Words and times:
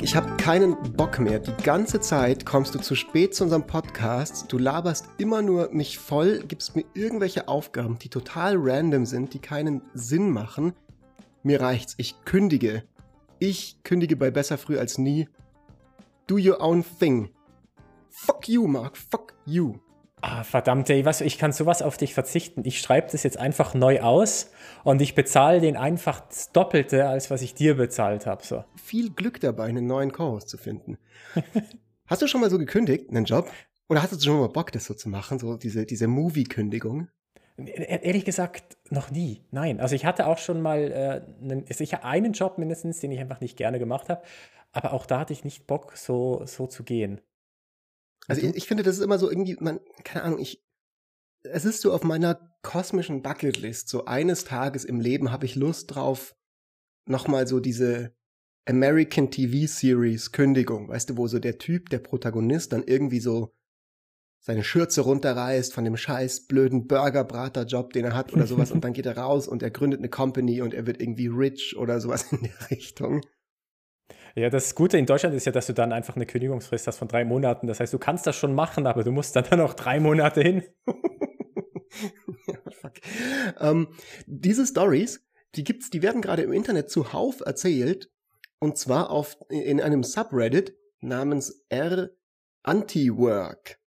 Marc, 0.00 0.08
ich 0.08 0.16
habe 0.16 0.36
keinen 0.36 0.76
Bock 0.94 1.18
mehr. 1.18 1.38
Die 1.38 1.62
ganze 1.62 2.00
Zeit 2.00 2.46
kommst 2.46 2.74
du 2.74 2.78
zu 2.78 2.94
spät 2.94 3.34
zu 3.34 3.44
unserem 3.44 3.66
Podcast. 3.66 4.50
Du 4.50 4.56
laberst 4.56 5.08
immer 5.18 5.42
nur 5.42 5.70
mich 5.72 5.98
voll, 5.98 6.42
gibst 6.46 6.74
mir 6.74 6.84
irgendwelche 6.94 7.48
Aufgaben, 7.48 7.98
die 7.98 8.08
total 8.08 8.54
random 8.56 9.04
sind, 9.04 9.34
die 9.34 9.40
keinen 9.40 9.82
Sinn 9.92 10.30
machen. 10.30 10.72
Mir 11.42 11.60
reicht's. 11.60 11.94
Ich 11.98 12.24
kündige. 12.24 12.84
Ich 13.38 13.82
kündige 13.82 14.16
bei 14.16 14.30
Besser 14.30 14.56
Früh 14.56 14.78
als 14.78 14.96
nie. 14.96 15.28
Do 16.26 16.36
your 16.36 16.62
own 16.62 16.82
thing. 16.98 17.30
Fuck 18.08 18.48
you, 18.48 18.66
Marc. 18.66 18.96
Fuck 18.96 19.34
you. 19.44 19.74
Ah, 20.22 20.44
verdammt, 20.44 20.90
ey, 20.90 21.04
was, 21.04 21.20
ich 21.20 21.38
kann 21.38 21.52
sowas 21.52 21.82
auf 21.82 21.96
dich 21.96 22.14
verzichten. 22.14 22.62
Ich 22.64 22.80
schreibe 22.80 23.08
das 23.10 23.22
jetzt 23.22 23.38
einfach 23.38 23.74
neu 23.74 24.00
aus 24.00 24.50
und 24.84 25.00
ich 25.00 25.14
bezahle 25.14 25.60
den 25.60 25.76
einfach 25.76 26.20
das 26.20 26.52
Doppelte, 26.52 27.08
als 27.08 27.30
was 27.30 27.42
ich 27.42 27.54
dir 27.54 27.76
bezahlt 27.76 28.26
habe. 28.26 28.44
So. 28.44 28.64
Viel 28.76 29.10
Glück 29.10 29.40
dabei, 29.40 29.64
einen 29.64 29.86
neuen 29.86 30.12
Co-Host 30.12 30.48
zu 30.48 30.58
finden. 30.58 30.98
hast 32.06 32.22
du 32.22 32.26
schon 32.26 32.40
mal 32.40 32.50
so 32.50 32.58
gekündigt, 32.58 33.08
einen 33.08 33.24
Job? 33.24 33.50
Oder 33.88 34.02
hast 34.02 34.12
du 34.12 34.20
schon 34.20 34.38
mal 34.38 34.48
Bock, 34.48 34.72
das 34.72 34.84
so 34.84 34.94
zu 34.94 35.08
machen, 35.08 35.38
so 35.38 35.56
diese, 35.56 35.86
diese 35.86 36.06
Movie-Kündigung? 36.06 37.08
Ehrlich 37.56 38.24
gesagt, 38.24 38.78
noch 38.90 39.10
nie. 39.10 39.44
Nein. 39.50 39.80
Also 39.80 39.94
ich 39.94 40.04
hatte 40.04 40.26
auch 40.26 40.38
schon 40.38 40.62
mal 40.62 40.92
äh, 40.92 41.42
einen, 41.42 41.66
sicher 41.66 42.04
einen 42.04 42.32
Job 42.32 42.58
mindestens, 42.58 43.00
den 43.00 43.12
ich 43.12 43.20
einfach 43.20 43.40
nicht 43.40 43.56
gerne 43.56 43.78
gemacht 43.78 44.08
habe. 44.08 44.22
Aber 44.72 44.92
auch 44.92 45.06
da 45.06 45.20
hatte 45.20 45.32
ich 45.32 45.44
nicht 45.44 45.66
Bock, 45.66 45.96
so, 45.96 46.42
so 46.46 46.66
zu 46.66 46.84
gehen. 46.84 47.20
Also 48.28 48.42
ich, 48.42 48.54
ich, 48.54 48.66
finde, 48.66 48.82
das 48.82 48.98
ist 48.98 49.04
immer 49.04 49.18
so 49.18 49.30
irgendwie, 49.30 49.56
man, 49.60 49.80
keine 50.04 50.24
Ahnung, 50.24 50.38
ich, 50.38 50.62
es 51.42 51.64
ist 51.64 51.80
so 51.80 51.92
auf 51.92 52.04
meiner 52.04 52.54
kosmischen 52.62 53.22
Bucketlist, 53.22 53.88
so 53.88 54.04
eines 54.04 54.44
Tages 54.44 54.84
im 54.84 55.00
Leben 55.00 55.32
habe 55.32 55.46
ich 55.46 55.56
Lust 55.56 55.94
drauf, 55.94 56.36
nochmal 57.06 57.46
so 57.46 57.60
diese 57.60 58.14
American 58.66 59.30
TV 59.30 59.66
Series 59.66 60.32
Kündigung, 60.32 60.88
weißt 60.88 61.10
du, 61.10 61.16
wo 61.16 61.26
so 61.26 61.38
der 61.38 61.58
Typ, 61.58 61.88
der 61.88 61.98
Protagonist 61.98 62.72
dann 62.72 62.84
irgendwie 62.84 63.20
so 63.20 63.52
seine 64.42 64.64
Schürze 64.64 65.02
runterreißt 65.02 65.74
von 65.74 65.84
dem 65.84 65.96
scheiß 65.96 66.46
blöden 66.46 66.86
Burgerbrater-Job, 66.86 67.92
den 67.92 68.06
er 68.06 68.14
hat 68.14 68.32
oder 68.32 68.46
sowas 68.46 68.70
und 68.72 68.82
dann 68.82 68.92
geht 68.92 69.06
er 69.06 69.16
raus 69.16 69.46
und 69.48 69.62
er 69.62 69.70
gründet 69.70 70.00
eine 70.00 70.08
Company 70.08 70.62
und 70.62 70.74
er 70.74 70.86
wird 70.86 71.00
irgendwie 71.00 71.26
rich 71.26 71.76
oder 71.76 72.00
sowas 72.00 72.24
in 72.32 72.42
der 72.42 72.70
Richtung. 72.70 73.22
Ja, 74.34 74.50
das 74.50 74.74
Gute 74.74 74.98
in 74.98 75.06
Deutschland 75.06 75.34
ist 75.34 75.46
ja, 75.46 75.52
dass 75.52 75.66
du 75.66 75.74
dann 75.74 75.92
einfach 75.92 76.16
eine 76.16 76.26
Kündigungsfrist 76.26 76.86
hast 76.86 76.98
von 76.98 77.08
drei 77.08 77.24
Monaten. 77.24 77.66
Das 77.66 77.80
heißt, 77.80 77.92
du 77.92 77.98
kannst 77.98 78.26
das 78.26 78.36
schon 78.36 78.54
machen, 78.54 78.86
aber 78.86 79.02
du 79.02 79.10
musst 79.10 79.34
dann, 79.36 79.44
noch 79.58 79.74
drei 79.74 80.00
Monate 80.00 80.40
hin. 80.42 80.62
fuck. 82.80 82.94
Ähm, 83.58 83.88
diese 84.26 84.66
Stories, 84.66 85.24
die 85.54 85.64
gibt's, 85.64 85.90
die 85.90 86.02
werden 86.02 86.22
gerade 86.22 86.42
im 86.42 86.52
Internet 86.52 86.90
zuhauf 86.90 87.40
erzählt. 87.40 88.10
Und 88.58 88.76
zwar 88.78 89.10
auf, 89.10 89.38
in 89.48 89.80
einem 89.80 90.02
Subreddit 90.02 90.76
namens 91.00 91.64
R 91.68 92.10
Anti-Work. 92.62 93.78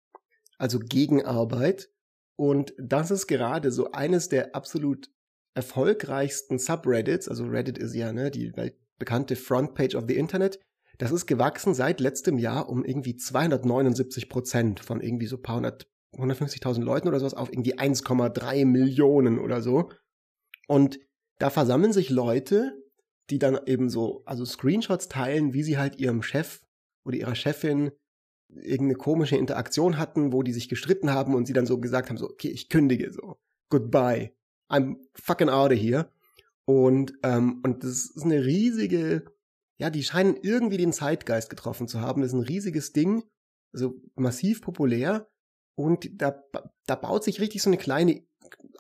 Also 0.59 0.79
Gegenarbeit. 0.79 1.91
Und 2.37 2.73
das 2.79 3.11
ist 3.11 3.27
gerade 3.27 3.71
so 3.71 3.93
eines 3.93 4.29
der 4.29 4.55
absolut 4.55 5.11
erfolgreichsten 5.55 6.59
Subreddits. 6.59 7.29
Also 7.29 7.45
Reddit 7.45 7.79
ist 7.79 7.95
ja, 7.95 8.13
ne, 8.13 8.31
die 8.31 8.57
Welt 8.57 8.77
bekannte 9.03 9.35
Frontpage 9.35 9.97
of 9.97 10.05
the 10.07 10.15
Internet, 10.15 10.61
das 10.99 11.11
ist 11.11 11.27
gewachsen 11.27 11.75
seit 11.75 11.99
letztem 11.99 12.39
Jahr 12.39 12.69
um 12.69 12.85
irgendwie 12.85 13.17
279 13.17 14.29
Prozent 14.29 14.79
von 14.79 15.01
irgendwie 15.01 15.27
so 15.27 15.39
paar 15.39 15.57
hundert, 15.57 15.89
150.000 16.17 16.85
Leuten 16.85 17.09
oder 17.09 17.19
sowas 17.19 17.35
auf 17.35 17.51
irgendwie 17.51 17.77
1,3 17.77 18.65
Millionen 18.65 19.41
oder 19.41 19.61
so. 19.61 19.91
Und 20.69 21.01
da 21.41 21.51
versammeln 21.51 21.93
sich 21.93 22.11
Leute, 22.11 22.81
die 23.29 23.41
dann 23.41 23.59
eben 23.67 23.91
so, 23.91 24.23
also 24.25 24.45
Screenshots 24.45 25.09
teilen, 25.09 25.53
wie 25.53 25.65
sie 25.65 25.79
halt 25.79 25.99
ihrem 25.99 26.23
Chef 26.23 26.63
oder 27.05 27.17
ihrer 27.17 27.35
Chefin 27.35 27.91
irgendeine 28.55 28.95
komische 28.95 29.37
Interaktion 29.37 29.99
hatten, 29.99 30.33
wo 30.33 30.45
die 30.45 30.53
sich 30.53 30.69
gestritten 30.69 31.11
haben 31.11 31.35
und 31.35 31.47
sie 31.47 31.55
dann 31.55 31.67
so 31.67 31.81
gesagt 31.81 32.09
haben, 32.09 32.19
so, 32.19 32.31
okay, 32.31 32.51
ich 32.51 32.69
kündige 32.69 33.11
so. 33.11 33.41
Goodbye. 33.69 34.33
I'm 34.71 34.99
fucking 35.15 35.49
out 35.49 35.73
of 35.73 35.79
here. 35.79 36.09
Und, 36.73 37.15
ähm, 37.23 37.61
und 37.65 37.85
das 37.85 38.07
ist 38.07 38.25
eine 38.25 38.45
riesige, 38.45 39.25
ja, 39.79 39.91
die 39.91 40.03
scheinen 40.03 40.37
irgendwie 40.41 40.79
den 40.79 40.93
Zeitgeist 40.93 41.51
getroffen 41.51 41.87
zu 41.87 42.01
haben. 42.01 42.23
Das 42.23 42.33
ist 42.33 42.39
ein 42.39 42.47
riesiges 42.47 42.93
Ding, 42.93 43.25
also 43.75 44.01
massiv 44.15 44.63
populär. 44.63 45.29
Und 45.75 46.09
da, 46.21 46.43
da 46.87 46.95
baut 46.95 47.25
sich 47.25 47.41
richtig 47.41 47.63
so 47.63 47.69
eine 47.69 47.79
kleine 47.79 48.23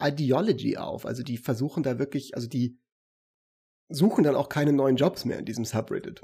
Ideology 0.00 0.76
auf. 0.76 1.04
Also 1.04 1.22
die 1.22 1.36
versuchen 1.36 1.82
da 1.82 1.98
wirklich, 1.98 2.34
also 2.34 2.48
die 2.48 2.78
suchen 3.88 4.24
dann 4.24 4.36
auch 4.36 4.48
keine 4.48 4.72
neuen 4.72 4.96
Jobs 4.96 5.24
mehr 5.24 5.38
in 5.38 5.44
diesem 5.44 5.64
Subreddit. 5.64 6.22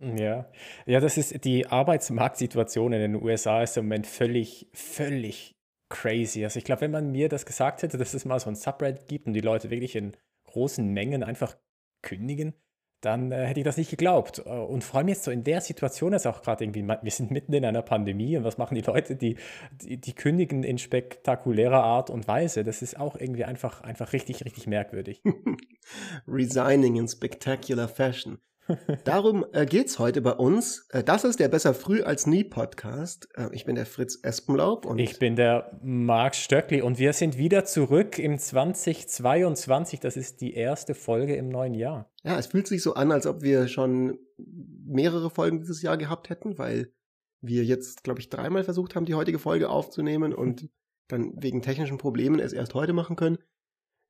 Ja, 0.00 0.50
ja, 0.86 0.98
das 0.98 1.16
ist 1.16 1.44
die 1.44 1.66
Arbeitsmarktsituation 1.66 2.92
in 2.92 3.12
den 3.12 3.22
USA 3.22 3.62
ist 3.62 3.76
im 3.76 3.84
Moment 3.84 4.08
völlig, 4.08 4.68
völlig 4.72 5.54
crazy. 5.88 6.42
Also 6.42 6.58
ich 6.58 6.64
glaube, 6.64 6.80
wenn 6.80 6.90
man 6.90 7.12
mir 7.12 7.28
das 7.28 7.46
gesagt 7.46 7.82
hätte, 7.82 7.98
dass 7.98 8.14
es 8.14 8.24
mal 8.24 8.40
so 8.40 8.50
ein 8.50 8.56
Subreddit 8.56 9.06
gibt 9.06 9.26
und 9.28 9.34
die 9.34 9.40
Leute 9.40 9.70
wirklich 9.70 9.94
in 9.94 10.16
großen 10.54 10.86
Mengen 10.86 11.24
einfach 11.24 11.56
kündigen, 12.02 12.54
dann 13.00 13.32
äh, 13.32 13.44
hätte 13.44 13.60
ich 13.60 13.64
das 13.64 13.76
nicht 13.76 13.90
geglaubt. 13.90 14.42
Äh, 14.46 14.50
und 14.50 14.84
vor 14.84 14.98
allem 14.98 15.08
jetzt 15.08 15.24
so 15.24 15.30
in 15.30 15.44
der 15.44 15.60
Situation 15.60 16.12
ist 16.12 16.26
auch 16.26 16.42
gerade 16.42 16.64
irgendwie, 16.64 16.86
wir 16.86 17.10
sind 17.10 17.30
mitten 17.30 17.52
in 17.52 17.64
einer 17.64 17.82
Pandemie 17.82 18.36
und 18.36 18.44
was 18.44 18.56
machen 18.56 18.76
die 18.76 18.80
Leute, 18.80 19.16
die, 19.16 19.36
die, 19.72 20.00
die, 20.00 20.14
kündigen 20.14 20.62
in 20.62 20.78
spektakulärer 20.78 21.82
Art 21.82 22.08
und 22.08 22.28
Weise. 22.28 22.62
Das 22.62 22.82
ist 22.82 22.98
auch 22.98 23.16
irgendwie 23.16 23.44
einfach, 23.44 23.80
einfach 23.82 24.12
richtig, 24.12 24.44
richtig 24.44 24.66
merkwürdig. 24.66 25.22
Resigning 26.28 26.96
in 26.96 27.08
spectacular 27.08 27.88
fashion. 27.88 28.38
Darum 29.04 29.44
äh, 29.52 29.66
geht's 29.66 29.98
heute 29.98 30.22
bei 30.22 30.32
uns. 30.32 30.86
Äh, 30.90 31.04
das 31.04 31.24
ist 31.24 31.40
der 31.40 31.48
Besser 31.48 31.74
früh 31.74 32.02
als 32.02 32.26
nie 32.26 32.44
Podcast. 32.44 33.28
Äh, 33.34 33.48
ich 33.52 33.64
bin 33.64 33.74
der 33.74 33.86
Fritz 33.86 34.18
Espenlaub 34.22 34.86
und 34.86 34.98
ich 34.98 35.18
bin 35.18 35.36
der 35.36 35.78
Marc 35.82 36.34
Stöckli 36.34 36.80
und 36.80 36.98
wir 36.98 37.12
sind 37.12 37.36
wieder 37.36 37.64
zurück 37.64 38.18
im 38.18 38.38
2022. 38.38 40.00
Das 40.00 40.16
ist 40.16 40.40
die 40.40 40.54
erste 40.54 40.94
Folge 40.94 41.36
im 41.36 41.48
neuen 41.48 41.74
Jahr. 41.74 42.10
Ja, 42.22 42.38
es 42.38 42.46
fühlt 42.46 42.66
sich 42.66 42.82
so 42.82 42.94
an, 42.94 43.12
als 43.12 43.26
ob 43.26 43.42
wir 43.42 43.68
schon 43.68 44.18
mehrere 44.36 45.30
Folgen 45.30 45.60
dieses 45.60 45.82
Jahr 45.82 45.96
gehabt 45.96 46.30
hätten, 46.30 46.58
weil 46.58 46.92
wir 47.40 47.64
jetzt, 47.64 48.04
glaube 48.04 48.20
ich, 48.20 48.30
dreimal 48.30 48.64
versucht 48.64 48.94
haben, 48.94 49.04
die 49.04 49.14
heutige 49.14 49.38
Folge 49.38 49.68
aufzunehmen 49.68 50.32
und 50.32 50.68
dann 51.08 51.34
wegen 51.36 51.60
technischen 51.60 51.98
Problemen 51.98 52.40
es 52.40 52.54
erst 52.54 52.72
heute 52.72 52.94
machen 52.94 53.16
können. 53.16 53.38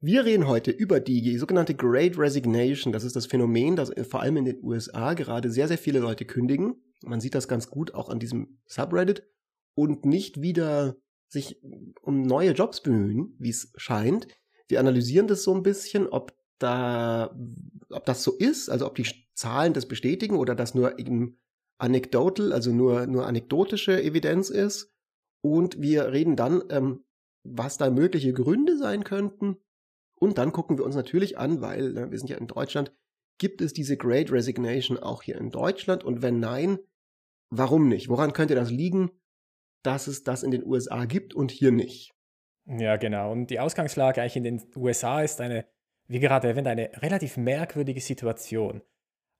Wir 0.00 0.26
reden 0.26 0.46
heute 0.46 0.70
über 0.70 1.00
die 1.00 1.38
sogenannte 1.38 1.74
Great 1.74 2.18
Resignation. 2.18 2.92
Das 2.92 3.04
ist 3.04 3.16
das 3.16 3.24
Phänomen, 3.24 3.74
dass 3.74 3.90
vor 4.06 4.20
allem 4.20 4.36
in 4.36 4.44
den 4.44 4.62
USA 4.62 5.14
gerade 5.14 5.50
sehr, 5.50 5.66
sehr 5.66 5.78
viele 5.78 5.98
Leute 5.98 6.26
kündigen. 6.26 6.76
Man 7.02 7.22
sieht 7.22 7.34
das 7.34 7.48
ganz 7.48 7.70
gut 7.70 7.94
auch 7.94 8.10
an 8.10 8.18
diesem 8.18 8.58
Subreddit 8.66 9.26
und 9.74 10.04
nicht 10.04 10.42
wieder 10.42 10.96
sich 11.28 11.58
um 12.02 12.20
neue 12.20 12.52
Jobs 12.52 12.82
bemühen, 12.82 13.34
wie 13.38 13.48
es 13.48 13.72
scheint. 13.76 14.28
Wir 14.68 14.78
analysieren 14.78 15.26
das 15.26 15.42
so 15.42 15.54
ein 15.54 15.62
bisschen, 15.62 16.06
ob 16.06 16.36
da, 16.58 17.34
ob 17.88 18.04
das 18.04 18.22
so 18.22 18.36
ist, 18.36 18.68
also 18.68 18.86
ob 18.86 18.96
die 18.96 19.06
Zahlen 19.32 19.72
das 19.72 19.88
bestätigen 19.88 20.36
oder 20.36 20.54
das 20.54 20.74
nur 20.74 20.98
eben 20.98 21.38
anecdotal, 21.78 22.52
also 22.52 22.72
nur, 22.72 23.06
nur 23.06 23.26
anekdotische 23.26 24.02
Evidenz 24.02 24.50
ist. 24.50 24.92
Und 25.40 25.80
wir 25.80 26.12
reden 26.12 26.36
dann, 26.36 26.62
ähm, 26.68 27.04
was 27.42 27.78
da 27.78 27.88
mögliche 27.88 28.34
Gründe 28.34 28.76
sein 28.76 29.02
könnten 29.02 29.56
und 30.24 30.38
dann 30.38 30.52
gucken 30.52 30.78
wir 30.78 30.84
uns 30.84 30.96
natürlich 30.96 31.38
an, 31.38 31.60
weil 31.60 31.92
ne, 31.92 32.10
wir 32.10 32.18
sind 32.18 32.28
ja 32.28 32.36
in 32.36 32.46
Deutschland, 32.46 32.92
gibt 33.38 33.60
es 33.60 33.72
diese 33.72 33.96
Great 33.96 34.30
Resignation 34.32 34.98
auch 34.98 35.22
hier 35.22 35.36
in 35.36 35.50
Deutschland? 35.50 36.04
Und 36.04 36.22
wenn 36.22 36.40
nein, 36.40 36.78
warum 37.50 37.88
nicht? 37.88 38.08
Woran 38.08 38.32
könnte 38.32 38.54
das 38.54 38.70
liegen, 38.70 39.10
dass 39.82 40.06
es 40.06 40.24
das 40.24 40.42
in 40.42 40.50
den 40.50 40.64
USA 40.64 41.04
gibt 41.04 41.34
und 41.34 41.50
hier 41.50 41.72
nicht? 41.72 42.12
Ja, 42.66 42.96
genau. 42.96 43.32
Und 43.32 43.48
die 43.48 43.60
Ausgangslage 43.60 44.20
eigentlich 44.20 44.36
in 44.36 44.44
den 44.44 44.62
USA 44.76 45.20
ist 45.20 45.40
eine, 45.40 45.66
wie 46.06 46.20
gerade 46.20 46.48
erwähnt, 46.48 46.66
eine 46.66 46.90
relativ 47.02 47.36
merkwürdige 47.36 48.00
Situation. 48.00 48.82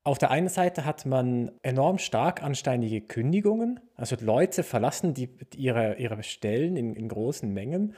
Auf 0.07 0.19
der 0.19 0.31
einen 0.31 0.51
Seite 0.51 0.85
hat 0.85 1.07
man 1.07 1.51
enorm 1.63 1.97
stark 1.97 2.43
ansteinige 2.43 3.01
Kündigungen, 3.01 3.81
also 3.95 4.17
Leute 4.21 4.63
verlassen 4.63 5.15
die, 5.15 5.31
ihre, 5.57 5.97
ihre 5.97 6.23
Stellen 6.23 6.77
in, 6.77 6.95
in 6.95 7.09
großen 7.09 7.51
Mengen. 7.51 7.95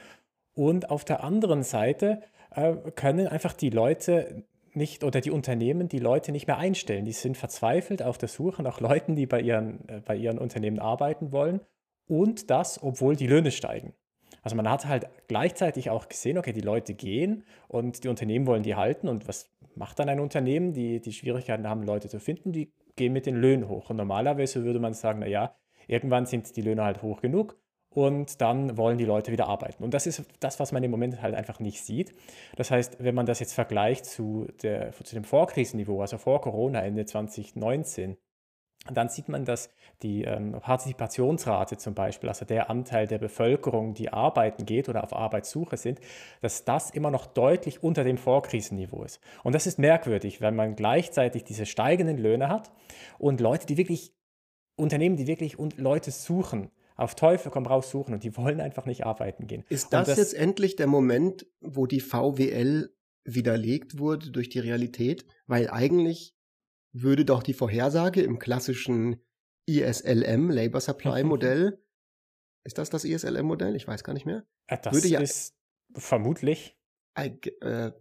Und 0.53 0.89
auf 0.89 1.03
der 1.03 1.21
anderen 1.23 1.63
Seite 1.63 2.21
äh, 2.51 2.75
können 2.95 3.27
einfach 3.27 3.53
die 3.53 3.69
Leute 3.69 4.43
nicht 4.73 5.03
oder 5.03 5.21
die 5.21 5.31
Unternehmen 5.31 5.89
die 5.89 5.99
Leute 5.99 6.31
nicht 6.31 6.47
mehr 6.47 6.57
einstellen. 6.57 7.05
Die 7.05 7.11
sind 7.11 7.35
verzweifelt 7.35 8.01
auf 8.01 8.17
der 8.17 8.29
Suche 8.29 8.63
nach 8.63 8.79
Leuten, 8.79 9.15
die 9.15 9.25
bei 9.25 9.41
ihren, 9.41 9.87
äh, 9.89 10.01
bei 10.05 10.15
ihren 10.15 10.37
Unternehmen 10.37 10.79
arbeiten 10.79 11.31
wollen. 11.31 11.61
Und 12.07 12.49
das, 12.49 12.81
obwohl 12.81 13.15
die 13.15 13.27
Löhne 13.27 13.51
steigen. 13.51 13.93
Also 14.41 14.55
man 14.55 14.69
hat 14.69 14.85
halt 14.85 15.07
gleichzeitig 15.27 15.89
auch 15.89 16.07
gesehen, 16.07 16.37
okay, 16.37 16.53
die 16.53 16.61
Leute 16.61 16.93
gehen 16.93 17.43
und 17.67 18.03
die 18.03 18.07
Unternehmen 18.07 18.47
wollen 18.47 18.63
die 18.63 18.75
halten. 18.75 19.09
Und 19.09 19.27
was 19.27 19.49
macht 19.75 19.99
dann 19.99 20.07
ein 20.07 20.21
Unternehmen, 20.21 20.73
die 20.73 21.01
die 21.01 21.11
Schwierigkeiten 21.11 21.67
haben, 21.67 21.83
Leute 21.83 22.07
zu 22.07 22.19
finden? 22.19 22.53
Die 22.53 22.71
gehen 22.95 23.11
mit 23.11 23.25
den 23.25 23.35
Löhnen 23.35 23.67
hoch. 23.67 23.89
Und 23.89 23.97
normalerweise 23.97 24.63
würde 24.63 24.79
man 24.79 24.93
sagen, 24.93 25.19
naja, 25.19 25.55
irgendwann 25.87 26.25
sind 26.25 26.55
die 26.55 26.61
Löhne 26.61 26.83
halt 26.83 27.01
hoch 27.01 27.21
genug 27.21 27.57
und 27.97 28.41
dann 28.41 28.77
wollen 28.77 28.99
die 28.99 29.05
Leute 29.05 29.31
wieder 29.31 29.47
arbeiten. 29.47 29.83
Und 29.83 29.91
das 29.91 30.05
ist 30.05 30.23
das, 30.39 30.59
was 30.59 30.71
man 30.71 30.83
im 30.83 30.91
Moment 30.91 31.19
halt 31.19 31.33
einfach 31.33 31.59
nicht 31.59 31.83
sieht. 31.83 32.11
Das 32.55 32.69
heißt, 32.69 33.03
wenn 33.03 33.15
man 33.15 33.25
das 33.25 33.39
jetzt 33.39 33.53
vergleicht 33.53 34.05
zu, 34.05 34.45
der, 34.61 34.91
zu 34.91 35.15
dem 35.15 35.23
Vorkrisenniveau, 35.23 35.99
also 35.99 36.19
vor 36.19 36.39
Corona, 36.41 36.83
Ende 36.83 37.07
2019, 37.07 38.15
dann 38.93 39.09
sieht 39.09 39.29
man, 39.29 39.45
dass 39.45 39.71
die 40.03 40.25
ähm, 40.25 40.51
Partizipationsrate 40.51 41.77
zum 41.77 41.95
Beispiel, 41.95 42.29
also 42.29 42.45
der 42.45 42.69
Anteil 42.69 43.07
der 43.07 43.17
Bevölkerung, 43.17 43.95
die 43.95 44.13
arbeiten 44.13 44.67
geht 44.67 44.89
oder 44.89 45.03
auf 45.03 45.13
Arbeitssuche 45.13 45.77
sind, 45.77 45.99
dass 46.41 46.65
das 46.65 46.91
immer 46.91 47.09
noch 47.09 47.25
deutlich 47.25 47.81
unter 47.81 48.03
dem 48.03 48.19
Vorkrisenniveau 48.19 49.05
ist. 49.05 49.19
Und 49.43 49.55
das 49.55 49.65
ist 49.65 49.79
merkwürdig, 49.79 50.39
wenn 50.39 50.55
man 50.55 50.75
gleichzeitig 50.75 51.45
diese 51.45 51.65
steigenden 51.65 52.19
Löhne 52.19 52.47
hat 52.47 52.71
und 53.17 53.41
Leute, 53.41 53.65
die 53.65 53.77
wirklich, 53.77 54.13
Unternehmen, 54.75 55.15
die 55.15 55.25
wirklich 55.25 55.57
Leute 55.77 56.11
suchen, 56.11 56.69
auf 56.97 57.15
Teufel 57.15 57.51
komm 57.51 57.65
raus 57.65 57.89
suchen 57.89 58.13
und 58.13 58.23
die 58.23 58.35
wollen 58.35 58.59
einfach 58.59 58.85
nicht 58.85 59.05
arbeiten 59.05 59.47
gehen. 59.47 59.63
Ist 59.69 59.93
das, 59.93 60.07
das 60.07 60.17
jetzt 60.17 60.33
endlich 60.33 60.75
der 60.75 60.87
Moment, 60.87 61.47
wo 61.61 61.85
die 61.85 62.01
VWL 62.01 62.93
widerlegt 63.23 63.99
wurde 63.99 64.31
durch 64.31 64.49
die 64.49 64.59
Realität? 64.59 65.25
Weil 65.45 65.69
eigentlich 65.69 66.35
würde 66.91 67.23
doch 67.23 67.43
die 67.43 67.53
Vorhersage 67.53 68.21
im 68.21 68.39
klassischen 68.39 69.21
ISLM, 69.67 70.49
Labor 70.49 70.81
Supply 70.81 71.23
Modell, 71.23 71.79
ist 72.67 72.77
das 72.77 72.89
das 72.89 73.05
ISLM-Modell? 73.05 73.77
Ich 73.77 73.87
weiß 73.87 74.03
gar 74.03 74.11
nicht 74.11 74.25
mehr. 74.25 74.45
Äh, 74.67 74.77
das 74.83 74.93
würde 74.93 75.07
ja, 75.07 75.21
ist 75.21 75.55
vermutlich. 75.95 76.77
Äh, 77.15 77.31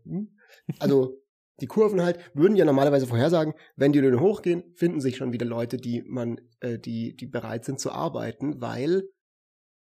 hm? 0.03 0.37
Also 0.81 1.23
die 1.61 1.67
Kurven 1.67 2.03
halt 2.03 2.19
würden 2.35 2.57
ja 2.57 2.65
normalerweise 2.65 3.07
vorhersagen, 3.07 3.55
wenn 3.77 3.93
die 3.93 4.01
Löhne 4.01 4.21
hochgehen, 4.21 4.63
finden 4.75 5.01
sich 5.01 5.17
schon 5.17 5.33
wieder 5.33 5.47
Leute, 5.47 5.77
die 5.77 6.03
man, 6.03 6.41
äh, 6.61 6.79
die, 6.79 7.17
die 7.17 7.27
bereit 7.27 7.65
sind 7.65 7.81
zu 7.81 7.93
arbeiten, 7.93 8.61
weil 8.61 9.09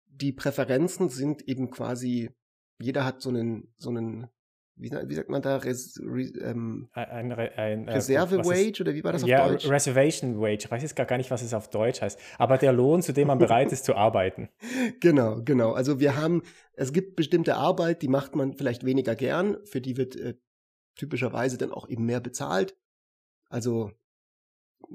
die 0.08 0.34
Präferenzen 0.34 1.10
sind 1.10 1.48
eben 1.48 1.70
quasi, 1.70 2.32
jeder 2.80 3.06
hat 3.06 3.22
so 3.22 3.30
einen, 3.30 3.74
so 3.78 3.90
einen 3.90 4.28
wie, 4.80 4.92
wie 4.92 5.14
sagt 5.14 5.30
man 5.30 5.42
da, 5.42 5.58
Res, 5.58 6.00
Re, 6.02 6.22
ähm, 6.42 6.90
ein, 6.94 7.32
ein, 7.34 7.50
ein, 7.58 7.88
äh, 7.88 7.94
Reserve-Wage 7.96 8.82
oder 8.82 8.94
wie 8.94 9.04
war 9.04 9.12
das 9.12 9.24
auf 9.24 9.30
ja, 9.30 9.48
Deutsch? 9.48 9.66
Ja, 9.66 9.72
Reservation 9.72 10.40
Wage. 10.40 10.64
Ich 10.64 10.72
weiß 10.72 10.82
jetzt 10.82 10.96
gar 10.96 11.18
nicht, 11.18 11.30
was 11.30 11.42
es 11.42 11.54
auf 11.54 11.70
Deutsch 11.70 12.02
heißt. 12.02 12.18
Aber 12.38 12.58
der 12.58 12.72
Lohn, 12.72 13.02
zu 13.02 13.12
dem 13.12 13.28
man 13.28 13.38
bereit 13.38 13.72
ist 13.72 13.86
zu 13.86 13.96
arbeiten. 13.96 14.50
Genau, 15.02 15.42
genau. 15.44 15.74
Also 15.74 16.00
wir 16.00 16.16
haben, 16.16 16.42
es 16.74 16.94
gibt 16.94 17.16
bestimmte 17.16 17.56
Arbeit, 17.56 18.02
die 18.02 18.08
macht 18.08 18.36
man 18.36 18.54
vielleicht 18.54 18.86
weniger 18.86 19.16
gern. 19.16 19.58
Für 19.66 19.82
die 19.82 19.98
wird 19.98 20.16
äh, 20.16 20.36
typischerweise 21.00 21.58
dann 21.58 21.72
auch 21.72 21.90
eben 21.90 22.06
mehr 22.06 22.20
bezahlt. 22.20 22.76
Also 23.50 23.92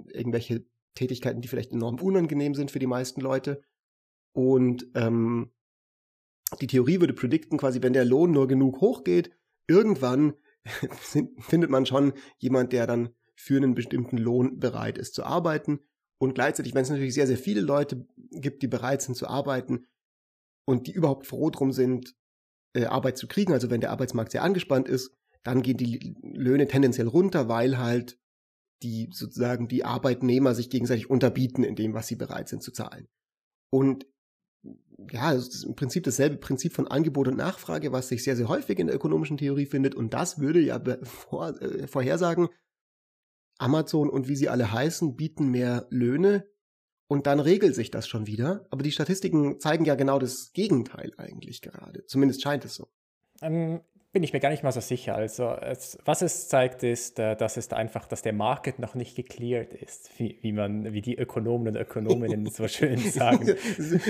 irgendwelche 0.06 0.64
Tätigkeiten, 0.94 1.40
die 1.40 1.48
vielleicht 1.48 1.72
enorm 1.72 2.00
unangenehm 2.00 2.54
sind 2.54 2.70
für 2.70 2.78
die 2.78 2.86
meisten 2.86 3.20
Leute. 3.20 3.62
Und 4.32 4.86
ähm, 4.94 5.50
die 6.60 6.66
Theorie 6.66 7.00
würde 7.00 7.14
predikten, 7.14 7.58
quasi, 7.58 7.82
wenn 7.82 7.92
der 7.92 8.04
Lohn 8.04 8.30
nur 8.30 8.46
genug 8.46 8.80
hochgeht, 8.80 9.32
irgendwann 9.66 10.34
findet 11.40 11.70
man 11.70 11.86
schon 11.86 12.12
jemand, 12.38 12.72
der 12.72 12.86
dann 12.86 13.14
für 13.34 13.56
einen 13.56 13.74
bestimmten 13.74 14.18
Lohn 14.18 14.60
bereit 14.60 14.98
ist 14.98 15.14
zu 15.14 15.24
arbeiten. 15.24 15.80
Und 16.18 16.34
gleichzeitig, 16.34 16.74
wenn 16.74 16.82
es 16.82 16.90
natürlich 16.90 17.14
sehr, 17.14 17.26
sehr 17.26 17.38
viele 17.38 17.60
Leute 17.60 18.06
gibt, 18.30 18.62
die 18.62 18.68
bereit 18.68 19.02
sind 19.02 19.16
zu 19.16 19.26
arbeiten 19.26 19.86
und 20.64 20.86
die 20.86 20.92
überhaupt 20.92 21.26
froh 21.26 21.50
drum 21.50 21.72
sind, 21.72 22.14
äh, 22.74 22.84
Arbeit 22.84 23.18
zu 23.18 23.26
kriegen, 23.26 23.52
also 23.52 23.70
wenn 23.70 23.80
der 23.80 23.90
Arbeitsmarkt 23.90 24.32
sehr 24.32 24.42
angespannt 24.42 24.88
ist, 24.88 25.16
dann 25.44 25.62
gehen 25.62 25.76
die 25.76 26.16
Löhne 26.22 26.66
tendenziell 26.66 27.06
runter, 27.06 27.48
weil 27.48 27.78
halt 27.78 28.18
die 28.82 29.08
sozusagen 29.12 29.68
die 29.68 29.84
Arbeitnehmer 29.84 30.54
sich 30.54 30.68
gegenseitig 30.68 31.08
unterbieten 31.08 31.64
in 31.64 31.76
dem, 31.76 31.94
was 31.94 32.08
sie 32.08 32.16
bereit 32.16 32.48
sind 32.48 32.62
zu 32.62 32.72
zahlen. 32.72 33.08
Und 33.70 34.06
ja, 35.10 35.32
es 35.32 35.48
ist 35.48 35.64
im 35.64 35.76
Prinzip 35.76 36.04
dasselbe 36.04 36.36
Prinzip 36.36 36.72
von 36.72 36.88
Angebot 36.88 37.28
und 37.28 37.36
Nachfrage, 37.36 37.92
was 37.92 38.08
sich 38.08 38.24
sehr, 38.24 38.36
sehr 38.36 38.48
häufig 38.48 38.78
in 38.78 38.86
der 38.86 38.96
ökonomischen 38.96 39.36
Theorie 39.36 39.66
findet. 39.66 39.94
Und 39.94 40.14
das 40.14 40.38
würde 40.38 40.60
ja 40.60 40.82
vor, 41.02 41.60
äh, 41.60 41.86
vorhersagen, 41.86 42.48
Amazon 43.58 44.08
und 44.10 44.28
wie 44.28 44.36
sie 44.36 44.48
alle 44.48 44.72
heißen, 44.72 45.14
bieten 45.14 45.48
mehr 45.50 45.86
Löhne 45.90 46.46
und 47.06 47.26
dann 47.26 47.40
regelt 47.40 47.74
sich 47.74 47.90
das 47.90 48.08
schon 48.08 48.26
wieder. 48.26 48.66
Aber 48.70 48.82
die 48.82 48.92
Statistiken 48.92 49.60
zeigen 49.60 49.84
ja 49.84 49.94
genau 49.94 50.18
das 50.18 50.52
Gegenteil 50.52 51.12
eigentlich 51.16 51.60
gerade. 51.60 52.04
Zumindest 52.06 52.42
scheint 52.42 52.64
es 52.64 52.74
so. 52.74 52.88
Ähm, 53.42 53.80
bin 54.14 54.22
ich 54.22 54.32
mir 54.32 54.40
gar 54.40 54.50
nicht 54.50 54.62
mal 54.62 54.72
so 54.72 54.80
sicher. 54.80 55.16
Also 55.16 55.50
es, 55.60 55.98
was 56.04 56.22
es 56.22 56.48
zeigt, 56.48 56.84
ist, 56.84 57.18
äh, 57.18 57.36
dass 57.36 57.56
es 57.56 57.70
einfach, 57.72 58.06
dass 58.06 58.22
der 58.22 58.32
Market 58.32 58.78
noch 58.78 58.94
nicht 58.94 59.16
gecleared 59.16 59.74
ist, 59.74 60.08
wie, 60.18 60.38
wie 60.40 60.52
man, 60.52 60.92
wie 60.92 61.02
die 61.02 61.18
Ökonomen 61.18 61.68
und 61.68 61.76
Ökonominnen 61.76 62.46
so 62.46 62.66
schön 62.68 62.98
sagen. 62.98 63.48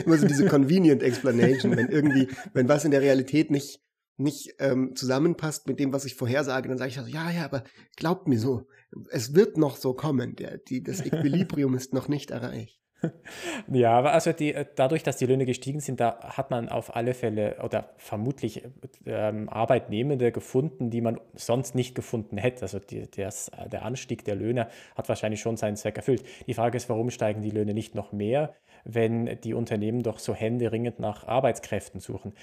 Immer 0.04 0.18
so 0.18 0.28
diese 0.28 0.46
convenient 0.46 1.02
explanation, 1.02 1.74
wenn 1.76 1.88
irgendwie, 1.88 2.28
wenn 2.52 2.68
was 2.68 2.84
in 2.84 2.92
der 2.92 3.00
Realität 3.00 3.50
nicht 3.50 3.80
nicht 4.16 4.54
ähm, 4.60 4.94
zusammenpasst 4.94 5.66
mit 5.66 5.80
dem, 5.80 5.92
was 5.92 6.04
ich 6.04 6.14
vorhersage, 6.14 6.68
dann 6.68 6.78
sage 6.78 6.90
ich 6.90 6.98
also, 6.98 7.10
ja, 7.10 7.32
ja, 7.32 7.44
aber 7.44 7.64
glaubt 7.96 8.28
mir 8.28 8.38
so, 8.38 8.68
es 9.10 9.34
wird 9.34 9.56
noch 9.56 9.76
so 9.76 9.92
kommen, 9.92 10.36
der, 10.36 10.58
die, 10.58 10.84
das 10.84 11.04
Equilibrium 11.04 11.74
ist 11.74 11.92
noch 11.92 12.06
nicht 12.06 12.30
erreicht. 12.30 12.78
Ja, 13.68 13.98
aber 13.98 14.12
also 14.12 14.32
die, 14.32 14.54
äh, 14.54 14.66
dadurch, 14.74 15.02
dass 15.02 15.16
die 15.16 15.26
Löhne 15.26 15.46
gestiegen 15.46 15.80
sind, 15.80 16.00
da 16.00 16.18
hat 16.22 16.50
man 16.50 16.68
auf 16.68 16.94
alle 16.96 17.14
Fälle 17.14 17.56
oder 17.62 17.90
vermutlich 17.96 18.62
ähm, 19.06 19.48
Arbeitnehmende 19.48 20.32
gefunden, 20.32 20.90
die 20.90 21.00
man 21.00 21.20
sonst 21.34 21.74
nicht 21.74 21.94
gefunden 21.94 22.36
hätte. 22.36 22.62
Also 22.62 22.78
die, 22.78 23.10
das, 23.10 23.50
der 23.70 23.84
Anstieg 23.84 24.24
der 24.24 24.36
Löhne 24.36 24.68
hat 24.96 25.08
wahrscheinlich 25.08 25.40
schon 25.40 25.56
seinen 25.56 25.76
Zweck 25.76 25.96
erfüllt. 25.96 26.24
Die 26.46 26.54
Frage 26.54 26.76
ist, 26.76 26.88
warum 26.88 27.10
steigen 27.10 27.42
die 27.42 27.50
Löhne 27.50 27.74
nicht 27.74 27.94
noch 27.94 28.12
mehr, 28.12 28.54
wenn 28.84 29.40
die 29.40 29.54
Unternehmen 29.54 30.02
doch 30.02 30.18
so 30.18 30.34
händeringend 30.34 30.98
nach 31.00 31.26
Arbeitskräften 31.26 32.00
suchen? 32.00 32.34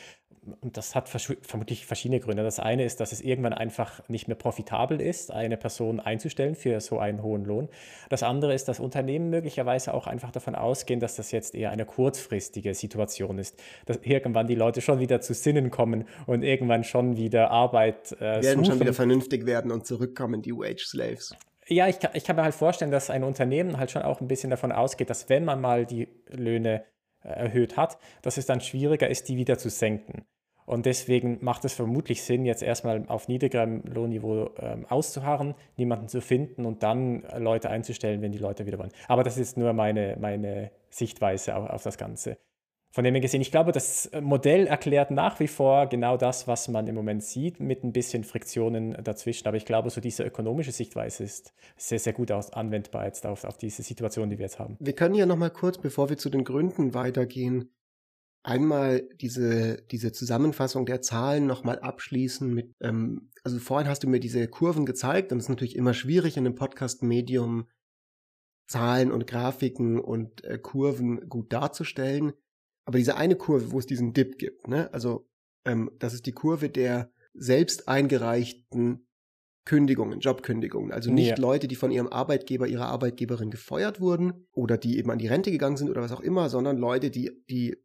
Und 0.61 0.75
das 0.75 0.95
hat 0.95 1.07
vermutlich 1.07 1.85
verschiedene 1.85 2.19
Gründe. 2.19 2.41
Das 2.41 2.59
eine 2.59 2.83
ist, 2.83 2.99
dass 2.99 3.11
es 3.11 3.21
irgendwann 3.21 3.53
einfach 3.53 4.07
nicht 4.09 4.27
mehr 4.27 4.35
profitabel 4.35 4.99
ist, 4.99 5.31
eine 5.31 5.55
Person 5.55 5.99
einzustellen 5.99 6.55
für 6.55 6.81
so 6.81 6.97
einen 6.97 7.21
hohen 7.21 7.45
Lohn. 7.45 7.69
Das 8.09 8.23
andere 8.23 8.55
ist, 8.55 8.67
dass 8.67 8.79
Unternehmen 8.79 9.29
möglicherweise 9.29 9.93
auch 9.93 10.07
einfach 10.07 10.31
davon 10.31 10.55
ausgehen, 10.55 10.99
dass 10.99 11.15
das 11.15 11.31
jetzt 11.31 11.53
eher 11.53 11.69
eine 11.69 11.85
kurzfristige 11.85 12.73
Situation 12.73 13.37
ist, 13.37 13.61
dass 13.85 13.97
irgendwann 14.01 14.47
die 14.47 14.55
Leute 14.55 14.81
schon 14.81 14.99
wieder 14.99 15.21
zu 15.21 15.35
Sinnen 15.35 15.69
kommen 15.69 16.05
und 16.25 16.41
irgendwann 16.41 16.83
schon 16.83 17.17
wieder 17.17 17.51
Arbeit 17.51 18.13
äh, 18.13 18.19
werden 18.19 18.43
suchen. 18.43 18.65
schon 18.65 18.79
wieder 18.79 18.93
vernünftig 18.93 19.45
werden 19.45 19.71
und 19.71 19.85
zurückkommen, 19.85 20.41
die 20.41 20.53
Wage 20.53 20.85
Slaves. 20.87 21.35
Ja, 21.67 21.87
ich 21.87 21.99
kann, 21.99 22.11
ich 22.15 22.23
kann 22.23 22.35
mir 22.35 22.43
halt 22.43 22.55
vorstellen, 22.55 22.91
dass 22.91 23.11
ein 23.11 23.23
Unternehmen 23.23 23.77
halt 23.77 23.91
schon 23.91 24.01
auch 24.01 24.19
ein 24.21 24.27
bisschen 24.27 24.49
davon 24.49 24.71
ausgeht, 24.71 25.11
dass 25.11 25.29
wenn 25.29 25.45
man 25.45 25.61
mal 25.61 25.85
die 25.85 26.07
Löhne 26.27 26.83
erhöht 27.23 27.77
hat, 27.77 27.97
dass 28.21 28.37
es 28.37 28.45
dann 28.45 28.61
schwieriger 28.61 29.09
ist, 29.09 29.29
die 29.29 29.37
wieder 29.37 29.57
zu 29.57 29.69
senken. 29.69 30.25
Und 30.65 30.85
deswegen 30.85 31.39
macht 31.41 31.65
es 31.65 31.73
vermutlich 31.73 32.23
Sinn, 32.23 32.45
jetzt 32.45 32.63
erstmal 32.63 33.05
auf 33.07 33.27
niedrigerem 33.27 33.81
Lohnniveau 33.83 34.51
ähm, 34.57 34.85
auszuharren, 34.87 35.55
niemanden 35.75 36.07
zu 36.07 36.21
finden 36.21 36.65
und 36.65 36.83
dann 36.83 37.23
Leute 37.37 37.69
einzustellen, 37.69 38.21
wenn 38.21 38.31
die 38.31 38.37
Leute 38.37 38.65
wieder 38.65 38.79
wollen. 38.79 38.91
Aber 39.07 39.23
das 39.23 39.37
ist 39.37 39.57
nur 39.57 39.73
meine, 39.73 40.17
meine 40.19 40.71
Sichtweise 40.89 41.55
auf, 41.55 41.69
auf 41.69 41.83
das 41.83 41.97
Ganze 41.97 42.37
von 42.91 43.05
dem 43.05 43.13
her 43.13 43.21
gesehen, 43.21 43.41
ich 43.41 43.51
glaube, 43.51 43.71
das 43.71 44.11
Modell 44.21 44.67
erklärt 44.67 45.11
nach 45.11 45.39
wie 45.39 45.47
vor 45.47 45.87
genau 45.87 46.17
das, 46.17 46.47
was 46.47 46.67
man 46.67 46.87
im 46.87 46.95
Moment 46.95 47.23
sieht, 47.23 47.59
mit 47.61 47.83
ein 47.83 47.93
bisschen 47.93 48.25
Friktionen 48.25 49.01
dazwischen. 49.03 49.47
Aber 49.47 49.55
ich 49.55 49.65
glaube, 49.65 49.89
so 49.89 50.01
diese 50.01 50.23
ökonomische 50.23 50.73
Sichtweise 50.73 51.23
ist 51.23 51.53
sehr, 51.77 51.99
sehr 51.99 52.11
gut 52.11 52.31
aus, 52.31 52.51
anwendbar 52.51 53.05
jetzt 53.05 53.25
auf, 53.25 53.45
auf 53.45 53.57
diese 53.57 53.81
Situation, 53.81 54.29
die 54.29 54.37
wir 54.37 54.45
jetzt 54.45 54.59
haben. 54.59 54.75
Wir 54.79 54.93
können 54.93 55.15
ja 55.15 55.25
nochmal 55.25 55.51
kurz, 55.51 55.77
bevor 55.77 56.09
wir 56.09 56.17
zu 56.17 56.29
den 56.29 56.43
Gründen 56.43 56.93
weitergehen, 56.93 57.71
einmal 58.43 59.07
diese, 59.21 59.83
diese 59.91 60.11
Zusammenfassung 60.11 60.85
der 60.85 61.01
Zahlen 61.01 61.45
nochmal 61.45 61.79
abschließen 61.79 62.53
mit, 62.53 62.73
ähm, 62.81 63.29
also 63.43 63.59
vorhin 63.59 63.87
hast 63.87 64.03
du 64.03 64.09
mir 64.09 64.19
diese 64.19 64.47
Kurven 64.47 64.85
gezeigt 64.85 65.31
und 65.31 65.37
es 65.37 65.45
ist 65.45 65.49
natürlich 65.49 65.75
immer 65.75 65.93
schwierig 65.93 66.37
in 66.37 66.45
einem 66.45 66.55
Podcast-Medium 66.55 67.67
Zahlen 68.67 69.11
und 69.11 69.27
Grafiken 69.27 69.99
und 69.99 70.43
äh, 70.43 70.57
Kurven 70.57 71.29
gut 71.29 71.51
darzustellen. 71.53 72.33
Aber 72.85 72.97
diese 72.97 73.15
eine 73.15 73.35
Kurve, 73.35 73.71
wo 73.71 73.79
es 73.79 73.85
diesen 73.85 74.13
Dip 74.13 74.37
gibt, 74.37 74.67
ne? 74.67 74.91
Also 74.93 75.27
ähm, 75.65 75.91
das 75.99 76.13
ist 76.13 76.25
die 76.25 76.31
Kurve 76.31 76.69
der 76.69 77.11
selbst 77.33 77.87
eingereichten 77.87 79.07
Kündigungen, 79.63 80.19
Jobkündigungen. 80.19 80.91
Also 80.91 81.11
nicht 81.11 81.29
ja. 81.29 81.35
Leute, 81.37 81.67
die 81.67 81.75
von 81.75 81.91
ihrem 81.91 82.07
Arbeitgeber, 82.07 82.67
ihrer 82.67 82.87
Arbeitgeberin 82.87 83.51
gefeuert 83.51 84.01
wurden 84.01 84.47
oder 84.53 84.77
die 84.77 84.97
eben 84.97 85.11
an 85.11 85.19
die 85.19 85.27
Rente 85.27 85.51
gegangen 85.51 85.77
sind 85.77 85.89
oder 85.89 86.01
was 86.01 86.11
auch 86.11 86.21
immer, 86.21 86.49
sondern 86.49 86.77
Leute, 86.77 87.11
die, 87.11 87.31
die 87.49 87.77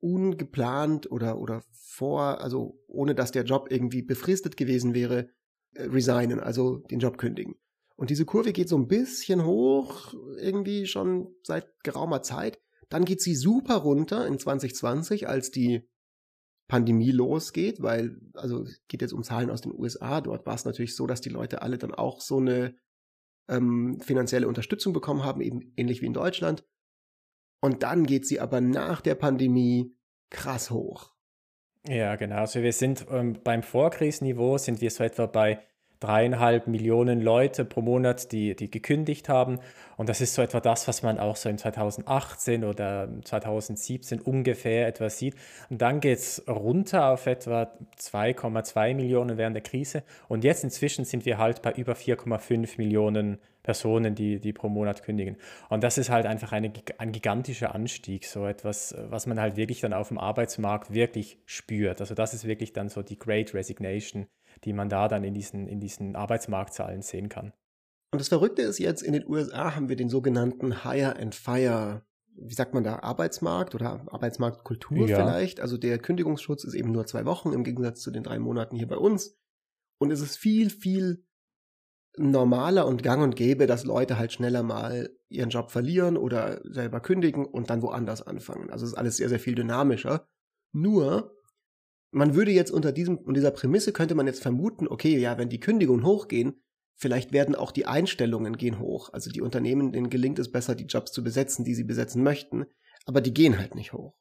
ungeplant 0.00 1.10
oder, 1.10 1.38
oder 1.38 1.62
vor, 1.72 2.40
also 2.40 2.80
ohne 2.86 3.14
dass 3.14 3.32
der 3.32 3.44
Job 3.44 3.68
irgendwie 3.70 4.02
befristet 4.02 4.56
gewesen 4.56 4.94
wäre, 4.94 5.28
äh, 5.74 5.84
resignen, 5.84 6.40
also 6.40 6.78
den 6.78 7.00
Job 7.00 7.18
kündigen. 7.18 7.56
Und 7.96 8.10
diese 8.10 8.24
Kurve 8.24 8.52
geht 8.52 8.68
so 8.68 8.76
ein 8.76 8.88
bisschen 8.88 9.44
hoch, 9.44 10.14
irgendwie 10.38 10.86
schon 10.86 11.34
seit 11.42 11.68
geraumer 11.84 12.22
Zeit. 12.22 12.60
Dann 12.88 13.04
geht 13.04 13.20
sie 13.20 13.34
super 13.34 13.76
runter 13.76 14.26
in 14.26 14.38
2020, 14.38 15.28
als 15.28 15.50
die 15.50 15.88
Pandemie 16.68 17.10
losgeht, 17.10 17.82
weil, 17.82 18.18
also 18.34 18.62
es 18.62 18.80
geht 18.88 19.02
jetzt 19.02 19.12
um 19.12 19.22
Zahlen 19.22 19.50
aus 19.50 19.60
den 19.60 19.74
USA, 19.74 20.20
dort 20.20 20.46
war 20.46 20.54
es 20.54 20.64
natürlich 20.64 20.96
so, 20.96 21.06
dass 21.06 21.20
die 21.20 21.28
Leute 21.28 21.62
alle 21.62 21.78
dann 21.78 21.94
auch 21.94 22.20
so 22.20 22.38
eine 22.38 22.74
ähm, 23.48 24.00
finanzielle 24.00 24.48
Unterstützung 24.48 24.92
bekommen 24.92 25.24
haben, 25.24 25.40
eben 25.40 25.72
ähnlich 25.76 26.00
wie 26.00 26.06
in 26.06 26.14
Deutschland. 26.14 26.64
Und 27.60 27.82
dann 27.82 28.06
geht 28.06 28.26
sie 28.26 28.40
aber 28.40 28.60
nach 28.60 29.00
der 29.00 29.14
Pandemie 29.14 29.94
krass 30.30 30.70
hoch. 30.70 31.14
Ja, 31.86 32.16
genau. 32.16 32.36
Also 32.36 32.62
wir 32.62 32.72
sind 32.72 33.06
ähm, 33.10 33.38
beim 33.44 33.62
Vorkrisenniveau 33.62 34.56
sind 34.58 34.80
wir 34.80 34.90
so 34.90 35.04
etwa 35.04 35.26
bei 35.26 35.62
dreieinhalb 36.00 36.66
Millionen 36.66 37.20
Leute 37.20 37.64
pro 37.64 37.80
Monat, 37.80 38.32
die, 38.32 38.54
die 38.54 38.70
gekündigt 38.70 39.28
haben. 39.28 39.58
Und 39.96 40.08
das 40.08 40.20
ist 40.20 40.34
so 40.34 40.42
etwa 40.42 40.60
das, 40.60 40.88
was 40.88 41.02
man 41.02 41.18
auch 41.18 41.36
so 41.36 41.48
in 41.48 41.58
2018 41.58 42.64
oder 42.64 43.08
2017 43.24 44.20
ungefähr 44.20 44.86
etwa 44.86 45.08
sieht. 45.08 45.34
Und 45.70 45.80
dann 45.80 46.00
geht 46.00 46.18
es 46.18 46.44
runter 46.48 47.10
auf 47.10 47.26
etwa 47.26 47.70
2,2 47.98 48.94
Millionen 48.94 49.38
während 49.38 49.54
der 49.54 49.62
Krise. 49.62 50.02
Und 50.28 50.44
jetzt 50.44 50.64
inzwischen 50.64 51.04
sind 51.04 51.24
wir 51.24 51.38
halt 51.38 51.62
bei 51.62 51.72
über 51.72 51.92
4,5 51.94 52.74
Millionen 52.78 53.38
Personen, 53.64 54.14
die, 54.14 54.38
die 54.38 54.52
pro 54.52 54.68
Monat 54.68 55.02
kündigen. 55.02 55.36
Und 55.70 55.82
das 55.82 55.98
ist 55.98 56.10
halt 56.10 56.26
einfach 56.26 56.52
eine, 56.52 56.70
ein 56.98 57.12
gigantischer 57.12 57.74
Anstieg, 57.74 58.26
so 58.26 58.46
etwas, 58.46 58.94
was 59.08 59.26
man 59.26 59.40
halt 59.40 59.56
wirklich 59.56 59.80
dann 59.80 59.94
auf 59.94 60.08
dem 60.08 60.18
Arbeitsmarkt 60.18 60.92
wirklich 60.92 61.38
spürt. 61.46 62.00
Also 62.00 62.14
das 62.14 62.34
ist 62.34 62.44
wirklich 62.46 62.74
dann 62.74 62.90
so 62.90 63.02
die 63.02 63.18
Great 63.18 63.54
Resignation, 63.54 64.26
die 64.62 64.72
man 64.72 64.88
da 64.88 65.08
dann 65.08 65.24
in 65.24 65.34
diesen, 65.34 65.66
in 65.66 65.80
diesen 65.80 66.16
Arbeitsmarktzahlen 66.16 67.02
sehen 67.02 67.28
kann. 67.28 67.52
Und 68.12 68.20
das 68.20 68.28
Verrückte 68.28 68.62
ist 68.62 68.78
jetzt, 68.78 69.02
in 69.02 69.12
den 69.12 69.26
USA 69.26 69.74
haben 69.74 69.88
wir 69.88 69.96
den 69.96 70.08
sogenannten 70.08 70.84
Hire 70.84 71.16
and 71.16 71.34
Fire, 71.34 72.02
wie 72.36 72.54
sagt 72.54 72.72
man 72.72 72.84
da, 72.84 73.00
Arbeitsmarkt 73.00 73.74
oder 73.74 74.06
Arbeitsmarktkultur 74.06 75.08
ja. 75.08 75.16
vielleicht. 75.16 75.60
Also 75.60 75.76
der 75.76 75.98
Kündigungsschutz 75.98 76.62
ist 76.62 76.74
eben 76.74 76.92
nur 76.92 77.06
zwei 77.06 77.24
Wochen 77.24 77.52
im 77.52 77.64
Gegensatz 77.64 78.00
zu 78.02 78.12
den 78.12 78.22
drei 78.22 78.38
Monaten 78.38 78.76
hier 78.76 78.86
bei 78.86 78.96
uns. 78.96 79.36
Und 79.98 80.12
es 80.12 80.20
ist 80.20 80.36
viel, 80.36 80.70
viel 80.70 81.24
normaler 82.16 82.86
und 82.86 83.02
gang 83.02 83.22
und 83.22 83.34
gäbe, 83.34 83.66
dass 83.66 83.84
Leute 83.84 84.18
halt 84.18 84.32
schneller 84.32 84.62
mal 84.62 85.10
ihren 85.28 85.50
Job 85.50 85.70
verlieren 85.70 86.16
oder 86.16 86.60
selber 86.64 87.00
kündigen 87.00 87.44
und 87.44 87.70
dann 87.70 87.82
woanders 87.82 88.22
anfangen. 88.22 88.70
Also 88.70 88.84
es 88.84 88.92
ist 88.92 88.98
alles 88.98 89.16
sehr, 89.16 89.28
sehr 89.28 89.40
viel 89.40 89.54
dynamischer. 89.54 90.28
Nur 90.72 91.36
man 92.14 92.34
würde 92.34 92.52
jetzt 92.52 92.70
unter 92.70 92.92
diesem, 92.92 93.18
unter 93.18 93.34
dieser 93.34 93.50
Prämisse 93.50 93.92
könnte 93.92 94.14
man 94.14 94.26
jetzt 94.26 94.42
vermuten, 94.42 94.88
okay, 94.88 95.18
ja, 95.18 95.36
wenn 95.36 95.48
die 95.48 95.60
Kündigungen 95.60 96.06
hochgehen, 96.06 96.62
vielleicht 96.94 97.32
werden 97.32 97.54
auch 97.54 97.72
die 97.72 97.86
Einstellungen 97.86 98.56
gehen 98.56 98.78
hoch. 98.78 99.10
Also 99.12 99.30
die 99.30 99.42
Unternehmen, 99.42 99.92
denen 99.92 100.10
gelingt 100.10 100.38
es 100.38 100.50
besser, 100.50 100.74
die 100.74 100.86
Jobs 100.86 101.12
zu 101.12 101.22
besetzen, 101.22 101.64
die 101.64 101.74
sie 101.74 101.84
besetzen 101.84 102.22
möchten, 102.22 102.66
aber 103.04 103.20
die 103.20 103.34
gehen 103.34 103.58
halt 103.58 103.74
nicht 103.74 103.92
hoch. 103.92 104.14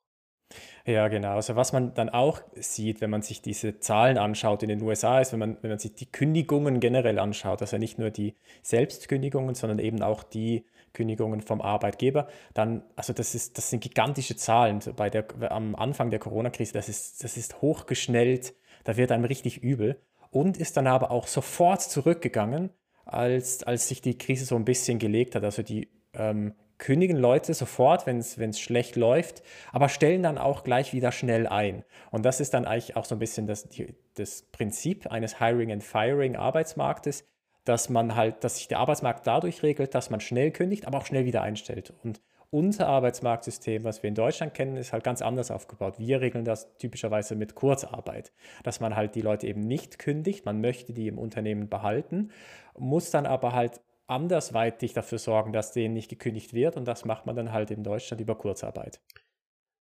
Ja, 0.85 1.07
genau. 1.07 1.35
Also 1.35 1.55
was 1.55 1.71
man 1.71 1.93
dann 1.93 2.09
auch 2.09 2.41
sieht, 2.55 3.00
wenn 3.01 3.09
man 3.09 3.21
sich 3.21 3.41
diese 3.41 3.79
Zahlen 3.79 4.17
anschaut 4.17 4.63
in 4.63 4.69
den 4.69 4.81
USA, 4.81 5.19
ist, 5.19 5.31
wenn 5.31 5.39
man, 5.39 5.57
wenn 5.62 5.69
man 5.69 5.79
sich 5.79 5.95
die 5.95 6.12
Kündigungen 6.12 6.79
generell 6.79 7.19
anschaut, 7.19 7.62
also 7.62 7.77
nicht 7.77 7.97
nur 7.97 8.12
die 8.12 8.35
Selbstkündigungen, 8.62 9.55
sondern 9.55 9.79
eben 9.79 10.01
auch 10.01 10.23
die 10.23 10.65
Kündigungen 10.93 11.41
vom 11.41 11.62
Arbeitgeber, 11.62 12.27
dann, 12.53 12.83
also 12.95 13.13
das, 13.13 13.35
ist, 13.35 13.57
das 13.57 13.69
sind 13.69 13.81
gigantische 13.81 14.35
Zahlen. 14.35 14.79
Bei 14.95 15.09
der, 15.09 15.25
am 15.50 15.75
Anfang 15.75 16.09
der 16.09 16.19
Corona-Krise, 16.19 16.73
das 16.73 16.89
ist, 16.89 17.23
das 17.23 17.38
ist 17.38 17.62
hochgeschnellt, 17.62 18.53
da 18.83 18.97
wird 18.97 19.12
einem 19.12 19.25
richtig 19.25 19.63
übel 19.63 20.00
und 20.31 20.57
ist 20.57 20.77
dann 20.77 20.88
aber 20.88 21.12
auch 21.12 21.27
sofort 21.27 21.81
zurückgegangen, 21.81 22.69
als, 23.05 23.63
als 23.63 23.88
sich 23.88 24.01
die 24.01 24.17
Krise 24.17 24.45
so 24.45 24.55
ein 24.55 24.65
bisschen 24.65 25.00
gelegt 25.00 25.35
hat. 25.35 25.43
Also 25.43 25.62
die 25.62 25.89
ähm, 26.13 26.53
kündigen 26.77 27.17
Leute 27.17 27.53
sofort, 27.53 28.07
wenn 28.07 28.19
es 28.19 28.59
schlecht 28.59 28.95
läuft, 28.95 29.41
aber 29.71 29.89
stellen 29.89 30.23
dann 30.23 30.38
auch 30.38 30.63
gleich 30.63 30.93
wieder 30.93 31.12
schnell 31.12 31.47
ein. 31.47 31.83
Und 32.12 32.25
das 32.25 32.39
ist 32.39 32.53
dann 32.53 32.65
eigentlich 32.65 32.95
auch 32.97 33.05
so 33.05 33.15
ein 33.15 33.19
bisschen 33.19 33.47
das, 33.47 33.69
das 34.15 34.43
Prinzip 34.51 35.07
eines 35.07 35.39
Hiring 35.39 35.71
and 35.71 35.83
Firing 35.83 36.35
Arbeitsmarktes, 36.35 37.25
dass 37.65 37.89
man 37.89 38.15
halt, 38.15 38.43
dass 38.43 38.58
sich 38.58 38.67
der 38.67 38.79
Arbeitsmarkt 38.79 39.25
dadurch 39.25 39.63
regelt, 39.63 39.96
dass 39.96 40.10
man 40.10 40.20
schnell 40.20 40.51
kündigt, 40.51 40.86
aber 40.86 40.98
auch 41.00 41.05
schnell 41.05 41.25
wieder 41.25 41.41
einstellt. 41.41 41.93
Und 42.03 42.22
unser 42.50 42.88
Arbeitsmarktsystem, 42.88 43.84
was 43.84 44.03
wir 44.03 44.10
in 44.10 44.15
Deutschland 44.15 44.53
kennen, 44.53 44.77
ist 44.77 44.93
halt 44.93 45.03
ganz 45.03 45.24
anders 45.24 45.50
aufgebaut. 45.50 45.96
Wir 45.98 46.22
regeln 46.22 46.46
das 46.46 46.77
typischerweise 46.77 47.36
mit 47.36 47.55
Kurzarbeit, 47.55 48.32
dass 48.63 48.79
man 48.79 48.96
halt 48.96 49.15
die 49.15 49.22
Leute 49.22 49.48
eben 49.48 49.62
nicht 49.62 49.98
kündigt, 49.98 50.46
man 50.46 50.62
möchte 50.62 50.93
die 50.93 51.08
im 51.08 51.17
Unternehmen 51.17 51.67
behalten, 51.67 52.29
muss 52.77 53.10
dann 53.10 53.25
aber 53.25 53.53
halt 53.53 53.82
andersweitig 54.05 54.93
dafür 54.93 55.17
sorgen, 55.17 55.51
dass 55.51 55.72
denen 55.72 55.93
nicht 55.93 56.10
gekündigt 56.10 56.53
wird. 56.53 56.77
Und 56.77 56.86
das 56.86 57.05
macht 57.05 57.25
man 57.25 57.36
dann 57.36 57.51
halt 57.51 57.72
in 57.72 57.84
Deutschland 57.84 58.22
über 58.22 58.36
Kurzarbeit. 58.36 59.01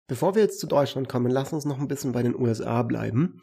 Bevor 0.06 0.34
wir 0.34 0.42
jetzt 0.42 0.60
zu 0.60 0.66
Deutschland 0.66 1.08
kommen, 1.08 1.30
lass 1.30 1.52
uns 1.52 1.64
noch 1.64 1.78
ein 1.78 1.88
bisschen 1.88 2.12
bei 2.12 2.22
den 2.22 2.38
USA 2.38 2.82
bleiben. 2.82 3.42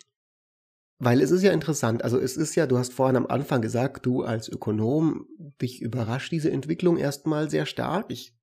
Weil 1.02 1.22
es 1.22 1.32
ist 1.32 1.44
ja 1.44 1.54
interessant, 1.54 2.04
also 2.04 2.20
es 2.20 2.36
ist 2.36 2.56
ja, 2.56 2.68
du 2.68 2.78
hast 2.78 2.94
vorhin 2.94 3.16
am 3.16 3.28
Anfang 3.28 3.62
gesagt, 3.62 4.06
du 4.06 4.24
als 4.24 4.50
Ökonom, 4.50 5.28
dich 5.62 5.82
überrascht 5.82 6.32
diese 6.32 6.52
Entwicklung 6.52 6.98
erstmal 6.98 7.50
sehr 7.50 7.66
stark. 7.66 8.08
Ich 8.10 8.36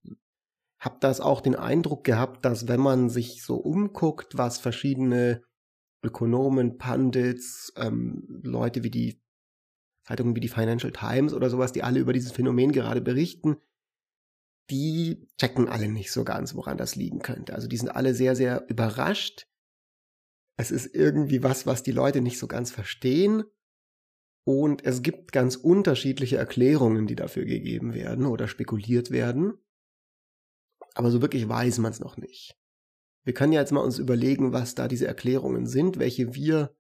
habe 0.78 0.96
das 1.00 1.20
auch 1.20 1.42
den 1.42 1.54
Eindruck 1.54 2.04
gehabt, 2.04 2.44
dass 2.44 2.66
wenn 2.66 2.80
man 2.80 3.10
sich 3.10 3.42
so 3.42 3.56
umguckt, 3.56 4.38
was 4.38 4.58
verschiedene 4.58 5.42
Ökonomen, 6.02 6.78
Pundits, 6.78 7.72
ähm, 7.76 8.40
Leute 8.42 8.82
wie 8.82 8.90
die 8.90 9.20
Zeitungen 10.06 10.36
wie 10.36 10.40
die 10.40 10.48
Financial 10.48 10.92
Times 10.92 11.34
oder 11.34 11.50
sowas, 11.50 11.72
die 11.72 11.82
alle 11.82 11.98
über 11.98 12.12
dieses 12.12 12.32
Phänomen 12.32 12.72
gerade 12.72 13.00
berichten, 13.00 13.56
die 14.70 15.28
checken 15.38 15.68
alle 15.68 15.88
nicht 15.88 16.12
so 16.12 16.24
ganz, 16.24 16.54
woran 16.54 16.78
das 16.78 16.96
liegen 16.96 17.20
könnte. 17.20 17.54
Also 17.54 17.68
die 17.68 17.76
sind 17.76 17.90
alle 17.90 18.14
sehr, 18.14 18.36
sehr 18.36 18.68
überrascht. 18.68 19.48
Es 20.56 20.70
ist 20.70 20.94
irgendwie 20.94 21.42
was, 21.42 21.66
was 21.66 21.82
die 21.82 21.92
Leute 21.92 22.20
nicht 22.20 22.38
so 22.38 22.46
ganz 22.46 22.70
verstehen. 22.70 23.44
Und 24.44 24.84
es 24.84 25.02
gibt 25.02 25.32
ganz 25.32 25.56
unterschiedliche 25.56 26.36
Erklärungen, 26.36 27.06
die 27.06 27.16
dafür 27.16 27.44
gegeben 27.44 27.94
werden 27.94 28.26
oder 28.26 28.48
spekuliert 28.48 29.10
werden. 29.10 29.54
Aber 30.94 31.10
so 31.10 31.20
wirklich 31.20 31.48
weiß 31.48 31.78
man 31.78 31.90
es 31.90 32.00
noch 32.00 32.16
nicht. 32.16 32.56
Wir 33.24 33.34
können 33.34 33.52
ja 33.52 33.60
jetzt 33.60 33.72
mal 33.72 33.80
uns 33.80 33.98
überlegen, 33.98 34.52
was 34.52 34.74
da 34.76 34.86
diese 34.86 35.06
Erklärungen 35.06 35.66
sind, 35.66 35.98
welche 35.98 36.34
wir 36.34 36.74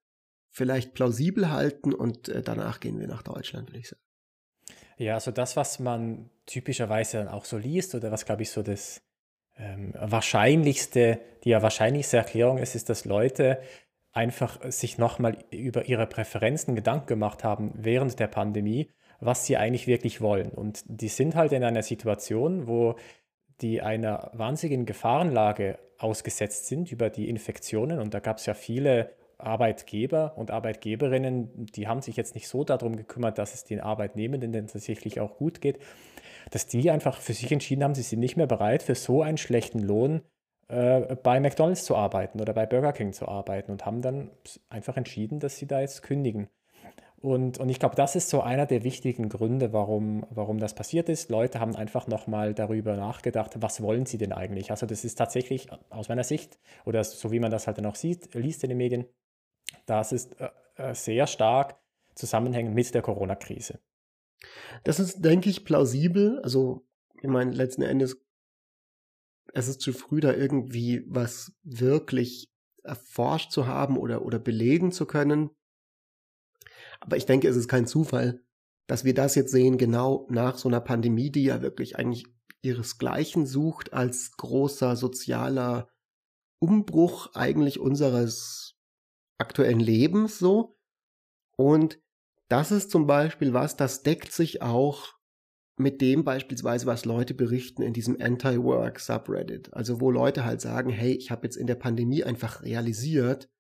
vielleicht 0.48 0.94
plausibel 0.94 1.50
halten 1.50 1.92
und 1.92 2.28
äh, 2.28 2.40
danach 2.40 2.80
gehen 2.80 2.98
wir 2.98 3.08
nach 3.08 3.22
Deutschland, 3.22 3.68
würde 3.68 3.80
ich 3.80 3.88
sagen. 3.88 4.02
Ja, 4.96 5.14
also 5.14 5.30
das, 5.30 5.56
was 5.56 5.78
man 5.78 6.30
typischerweise 6.46 7.18
dann 7.18 7.28
auch 7.28 7.44
so 7.44 7.58
liest 7.58 7.94
oder 7.94 8.10
was, 8.10 8.24
glaube 8.24 8.42
ich, 8.42 8.50
so 8.50 8.62
das 8.62 9.02
ähm, 9.58 9.94
wahrscheinlichste, 9.98 11.18
die 11.44 11.50
ja 11.50 11.62
wahrscheinlichste 11.62 12.16
Erklärung 12.18 12.58
ist, 12.58 12.74
ist, 12.74 12.88
dass 12.88 13.04
Leute 13.04 13.58
einfach 14.12 14.58
sich 14.70 14.98
nochmal 14.98 15.36
über 15.50 15.86
ihre 15.86 16.06
Präferenzen 16.06 16.74
Gedanken 16.74 17.06
gemacht 17.06 17.44
haben 17.44 17.72
während 17.74 18.18
der 18.18 18.28
Pandemie, 18.28 18.90
was 19.20 19.46
sie 19.46 19.56
eigentlich 19.56 19.86
wirklich 19.86 20.20
wollen. 20.20 20.50
Und 20.50 20.82
die 20.86 21.08
sind 21.08 21.34
halt 21.34 21.52
in 21.52 21.64
einer 21.64 21.82
Situation, 21.82 22.66
wo 22.66 22.96
die 23.60 23.82
einer 23.82 24.30
wahnsinnigen 24.32 24.86
Gefahrenlage 24.86 25.78
ausgesetzt 25.98 26.66
sind 26.66 26.92
über 26.92 27.10
die 27.10 27.28
Infektionen. 27.28 27.98
Und 28.00 28.14
da 28.14 28.20
gab 28.20 28.38
es 28.38 28.46
ja 28.46 28.54
viele 28.54 29.10
Arbeitgeber 29.38 30.32
und 30.36 30.50
Arbeitgeberinnen, 30.50 31.66
die 31.66 31.86
haben 31.86 32.00
sich 32.00 32.16
jetzt 32.16 32.34
nicht 32.34 32.48
so 32.48 32.64
darum 32.64 32.96
gekümmert, 32.96 33.38
dass 33.38 33.54
es 33.54 33.64
den 33.64 33.80
Arbeitnehmenden 33.80 34.52
denn 34.52 34.66
tatsächlich 34.66 35.20
auch 35.20 35.36
gut 35.36 35.60
geht, 35.60 35.78
dass 36.50 36.66
die 36.66 36.90
einfach 36.90 37.20
für 37.20 37.32
sich 37.32 37.50
entschieden 37.52 37.84
haben, 37.84 37.94
sie 37.94 38.02
sind 38.02 38.20
nicht 38.20 38.36
mehr 38.36 38.46
bereit, 38.46 38.82
für 38.82 38.94
so 38.94 39.22
einen 39.22 39.38
schlechten 39.38 39.80
Lohn 39.80 40.22
äh, 40.68 41.16
bei 41.16 41.40
McDonald's 41.40 41.84
zu 41.84 41.96
arbeiten 41.96 42.40
oder 42.40 42.52
bei 42.52 42.66
Burger 42.66 42.92
King 42.92 43.12
zu 43.12 43.28
arbeiten 43.28 43.70
und 43.72 43.86
haben 43.86 44.02
dann 44.02 44.30
einfach 44.68 44.96
entschieden, 44.96 45.40
dass 45.40 45.56
sie 45.56 45.66
da 45.66 45.80
jetzt 45.80 46.02
kündigen. 46.02 46.48
Und, 47.20 47.58
und 47.58 47.68
ich 47.70 47.80
glaube, 47.80 47.96
das 47.96 48.14
ist 48.14 48.28
so 48.28 48.42
einer 48.42 48.66
der 48.66 48.84
wichtigen 48.84 49.28
Gründe, 49.28 49.72
warum, 49.72 50.26
warum 50.30 50.58
das 50.58 50.74
passiert 50.74 51.08
ist. 51.08 51.30
Leute 51.30 51.60
haben 51.60 51.74
einfach 51.74 52.06
nochmal 52.06 52.54
darüber 52.54 52.94
nachgedacht, 52.94 53.60
was 53.60 53.82
wollen 53.82 54.06
sie 54.06 54.18
denn 54.18 54.32
eigentlich? 54.32 54.70
Also 54.70 54.86
das 54.86 55.04
ist 55.04 55.16
tatsächlich 55.16 55.68
aus 55.90 56.08
meiner 56.08 56.24
Sicht, 56.24 56.58
oder 56.84 57.02
so 57.02 57.32
wie 57.32 57.40
man 57.40 57.50
das 57.50 57.66
halt 57.66 57.78
dann 57.78 57.86
auch 57.86 57.96
sieht, 57.96 58.34
liest 58.34 58.62
in 58.64 58.68
den 58.68 58.78
Medien, 58.78 59.06
das 59.86 60.12
ist 60.12 60.40
äh, 60.40 60.50
äh, 60.76 60.94
sehr 60.94 61.26
stark 61.26 61.76
zusammenhängend 62.14 62.74
mit 62.74 62.94
der 62.94 63.02
Corona-Krise. 63.02 63.80
Das 64.84 65.00
ist, 65.00 65.22
denke 65.22 65.50
ich, 65.50 65.64
plausibel. 65.64 66.40
Also, 66.42 66.86
ich 67.20 67.28
meine, 67.28 67.52
letzten 67.52 67.82
Endes, 67.82 68.20
es 69.52 69.68
ist 69.68 69.80
zu 69.80 69.92
früh, 69.92 70.20
da 70.20 70.32
irgendwie 70.32 71.04
was 71.08 71.52
wirklich 71.62 72.52
erforscht 72.82 73.52
zu 73.52 73.66
haben 73.66 73.96
oder, 73.96 74.22
oder 74.22 74.38
belegen 74.38 74.92
zu 74.92 75.06
können. 75.06 75.50
Aber 77.00 77.16
ich 77.16 77.26
denke, 77.26 77.48
es 77.48 77.56
ist 77.56 77.68
kein 77.68 77.86
Zufall, 77.86 78.42
dass 78.86 79.04
wir 79.04 79.14
das 79.14 79.34
jetzt 79.34 79.50
sehen, 79.50 79.78
genau 79.78 80.26
nach 80.30 80.58
so 80.58 80.68
einer 80.68 80.80
Pandemie, 80.80 81.30
die 81.30 81.44
ja 81.44 81.62
wirklich 81.62 81.96
eigentlich 81.96 82.26
ihresgleichen 82.62 83.46
sucht 83.46 83.92
als 83.92 84.32
großer 84.32 84.96
sozialer 84.96 85.88
Umbruch 86.58 87.34
eigentlich 87.34 87.80
unseres 87.80 88.76
aktuellen 89.38 89.80
Lebens 89.80 90.38
so. 90.38 90.78
Und 91.56 92.00
das 92.48 92.70
ist 92.70 92.90
zum 92.90 93.06
Beispiel 93.06 93.52
was, 93.52 93.76
das 93.76 94.02
deckt 94.02 94.32
sich 94.32 94.62
auch 94.62 95.14
mit 95.78 96.00
dem 96.00 96.24
beispielsweise, 96.24 96.86
was 96.86 97.04
Leute 97.04 97.34
berichten 97.34 97.82
in 97.82 97.92
diesem 97.92 98.16
Anti-Work 98.20 98.98
Subreddit. 98.98 99.74
Also 99.74 100.00
wo 100.00 100.10
Leute 100.10 100.44
halt 100.44 100.60
sagen, 100.60 100.90
hey, 100.90 101.12
ich 101.12 101.30
habe 101.30 101.46
jetzt 101.46 101.56
in 101.56 101.66
der 101.66 101.74
Pandemie 101.74 102.24
einfach 102.24 102.62
realisiert, 102.62 103.50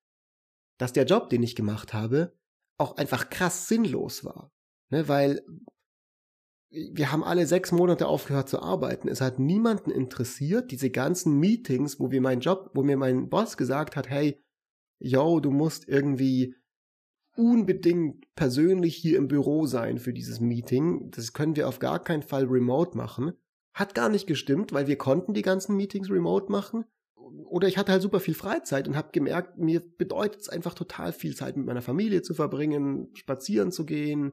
dass 0.78 0.92
der 0.92 1.04
Job, 1.04 1.28
den 1.28 1.42
ich 1.42 1.54
gemacht 1.54 1.92
habe, 1.92 2.34
auch 2.78 2.96
einfach 2.96 3.28
krass 3.28 3.68
sinnlos 3.68 4.24
war. 4.24 4.50
Ne, 4.90 5.08
weil 5.08 5.44
wir 6.70 7.12
haben 7.12 7.24
alle 7.24 7.46
sechs 7.46 7.72
Monate 7.72 8.06
aufgehört 8.06 8.48
zu 8.48 8.60
arbeiten. 8.60 9.08
Es 9.08 9.20
hat 9.20 9.38
niemanden 9.38 9.90
interessiert, 9.90 10.70
diese 10.70 10.90
ganzen 10.90 11.38
Meetings, 11.38 12.00
wo 12.00 12.10
wir 12.10 12.20
meinen 12.20 12.40
Job, 12.40 12.70
wo 12.74 12.82
mir 12.82 12.96
mein 12.96 13.28
Boss 13.28 13.56
gesagt 13.56 13.96
hat, 13.96 14.08
hey, 14.08 14.42
yo, 14.98 15.40
du 15.40 15.50
musst 15.50 15.88
irgendwie 15.88 16.54
unbedingt 17.36 18.34
persönlich 18.34 18.96
hier 18.96 19.18
im 19.18 19.28
Büro 19.28 19.66
sein 19.66 19.98
für 19.98 20.12
dieses 20.12 20.40
Meeting. 20.40 21.10
Das 21.10 21.32
können 21.32 21.56
wir 21.56 21.68
auf 21.68 21.78
gar 21.78 22.02
keinen 22.02 22.22
Fall 22.22 22.44
remote 22.44 22.96
machen. 22.96 23.32
Hat 23.74 23.94
gar 23.94 24.08
nicht 24.08 24.26
gestimmt, 24.26 24.72
weil 24.72 24.86
wir 24.86 24.96
konnten 24.96 25.34
die 25.34 25.42
ganzen 25.42 25.76
Meetings 25.76 26.10
remote 26.10 26.50
machen. 26.50 26.84
Oder 27.14 27.68
ich 27.68 27.76
hatte 27.76 27.92
halt 27.92 28.02
super 28.02 28.20
viel 28.20 28.34
Freizeit 28.34 28.88
und 28.88 28.96
habe 28.96 29.10
gemerkt, 29.12 29.58
mir 29.58 29.80
bedeutet 29.80 30.40
es 30.42 30.48
einfach 30.48 30.74
total 30.74 31.12
viel 31.12 31.34
Zeit 31.34 31.56
mit 31.56 31.66
meiner 31.66 31.82
Familie 31.82 32.22
zu 32.22 32.34
verbringen, 32.34 33.08
spazieren 33.14 33.72
zu 33.72 33.84
gehen, 33.84 34.32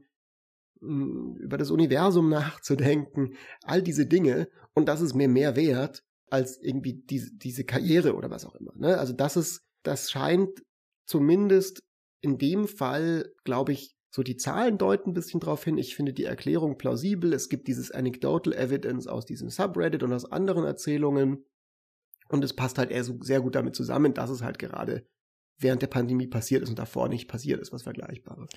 über 0.80 1.58
das 1.58 1.72
Universum 1.72 2.30
nachzudenken, 2.30 3.36
all 3.64 3.82
diese 3.82 4.06
Dinge. 4.06 4.48
Und 4.74 4.88
das 4.88 5.02
ist 5.02 5.14
mir 5.14 5.28
mehr 5.28 5.56
wert 5.56 6.04
als 6.30 6.58
irgendwie 6.62 6.94
diese, 6.94 7.32
diese 7.34 7.64
Karriere 7.64 8.16
oder 8.16 8.30
was 8.30 8.46
auch 8.46 8.56
immer. 8.56 8.74
Ne? 8.76 8.98
Also 8.98 9.14
das 9.14 9.38
ist, 9.38 9.62
das 9.84 10.10
scheint 10.10 10.64
zumindest 11.06 11.84
in 12.24 12.38
dem 12.38 12.68
Fall, 12.68 13.32
glaube 13.44 13.74
ich, 13.74 13.96
so 14.10 14.24
die 14.24 14.38
Zahlen 14.38 14.78
deuten 14.78 15.10
ein 15.10 15.14
bisschen 15.14 15.40
drauf 15.40 15.64
hin. 15.64 15.78
Ich 15.78 15.96
finde 15.96 16.14
die 16.14 16.24
Erklärung 16.24 16.78
plausibel. 16.78 17.34
Es 17.34 17.50
gibt 17.50 17.68
dieses 17.68 17.92
Anecdotal 17.92 18.54
Evidence 18.54 19.08
aus 19.08 19.26
diesem 19.26 19.50
Subreddit 19.50 20.04
und 20.04 20.14
aus 20.14 20.32
anderen 20.32 20.64
Erzählungen. 20.64 21.46
Und 22.30 22.44
es 22.44 22.56
passt 22.56 22.78
halt 22.78 22.92
eher 22.92 23.04
so 23.04 23.22
sehr 23.22 23.42
gut 23.42 23.56
damit 23.56 23.76
zusammen, 23.76 24.14
dass 24.14 24.30
es 24.30 24.42
halt 24.42 24.58
gerade 24.58 25.06
während 25.60 25.82
der 25.82 25.88
Pandemie 25.88 26.28
passiert 26.28 26.64
ist 26.64 26.70
und 26.70 26.80
davor 26.80 27.10
nicht 27.10 27.28
passiert 27.28 27.60
ist, 27.60 27.74
was 27.74 27.84
Vergleichbares. 27.84 28.50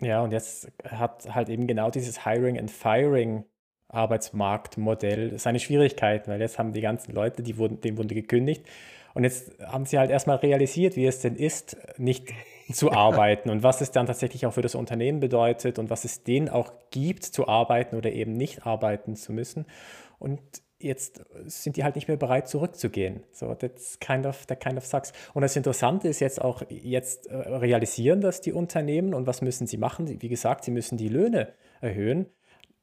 Ja, 0.00 0.22
und 0.22 0.32
jetzt 0.32 0.70
hat 0.84 1.32
halt 1.34 1.48
eben 1.48 1.66
genau 1.66 1.90
dieses 1.90 2.24
Hiring 2.24 2.58
and 2.58 2.70
Firing 2.70 3.44
Arbeitsmarktmodell 3.88 5.38
seine 5.38 5.60
Schwierigkeiten, 5.60 6.30
weil 6.30 6.40
jetzt 6.40 6.58
haben 6.58 6.72
die 6.72 6.80
ganzen 6.80 7.12
Leute, 7.12 7.42
die 7.42 7.56
wurden, 7.56 7.80
denen 7.80 7.96
wurde 7.96 8.14
gekündigt 8.14 8.66
und 9.14 9.22
jetzt 9.22 9.56
haben 9.62 9.86
sie 9.86 9.98
halt 9.98 10.10
erstmal 10.10 10.36
realisiert, 10.38 10.96
wie 10.96 11.06
es 11.06 11.20
denn 11.20 11.36
ist, 11.36 11.76
nicht 11.96 12.32
zu 12.72 12.92
arbeiten 12.92 13.50
und 13.50 13.62
was 13.62 13.80
es 13.80 13.90
dann 13.90 14.06
tatsächlich 14.06 14.46
auch 14.46 14.52
für 14.52 14.62
das 14.62 14.74
Unternehmen 14.74 15.20
bedeutet 15.20 15.78
und 15.78 15.90
was 15.90 16.04
es 16.04 16.22
denen 16.22 16.48
auch 16.48 16.72
gibt, 16.90 17.24
zu 17.24 17.48
arbeiten 17.48 17.96
oder 17.96 18.12
eben 18.12 18.32
nicht 18.32 18.66
arbeiten 18.66 19.16
zu 19.16 19.32
müssen. 19.32 19.66
Und 20.18 20.40
jetzt 20.78 21.24
sind 21.44 21.76
die 21.76 21.84
halt 21.84 21.96
nicht 21.96 22.08
mehr 22.08 22.16
bereit, 22.16 22.48
zurückzugehen. 22.48 23.24
So, 23.32 23.54
that's 23.54 23.98
kind 23.98 24.26
of, 24.26 24.46
that 24.46 24.60
kind 24.60 24.76
of 24.76 24.84
sucks. 24.84 25.12
Und 25.32 25.42
das 25.42 25.56
Interessante 25.56 26.08
ist 26.08 26.20
jetzt 26.20 26.40
auch, 26.40 26.62
jetzt 26.68 27.26
äh, 27.26 27.36
realisieren 27.36 28.20
das 28.20 28.40
die 28.40 28.52
Unternehmen 28.52 29.14
und 29.14 29.26
was 29.26 29.42
müssen 29.42 29.66
sie 29.66 29.78
machen? 29.78 30.20
Wie 30.22 30.28
gesagt, 30.28 30.64
sie 30.64 30.70
müssen 30.70 30.96
die 30.96 31.08
Löhne 31.08 31.52
erhöhen. 31.80 32.26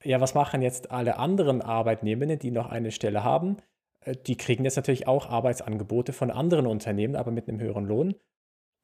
Ja, 0.04 0.20
was 0.20 0.34
machen 0.34 0.62
jetzt 0.62 0.92
alle 0.92 1.18
anderen 1.18 1.62
Arbeitnehmenden, 1.62 2.40
die 2.40 2.52
noch 2.52 2.70
eine 2.70 2.92
Stelle 2.92 3.24
haben? 3.24 3.58
Äh, 4.02 4.16
die 4.16 4.36
kriegen 4.36 4.64
jetzt 4.64 4.78
natürlich 4.78 5.08
auch 5.08 5.30
Arbeitsangebote 5.30 6.14
von 6.14 6.32
anderen 6.32 6.66
Unternehmen, 6.68 7.16
aber 7.16 7.32
mit 7.32 7.48
einem 7.48 7.60
höheren 7.60 7.86
Lohn. 7.86 8.16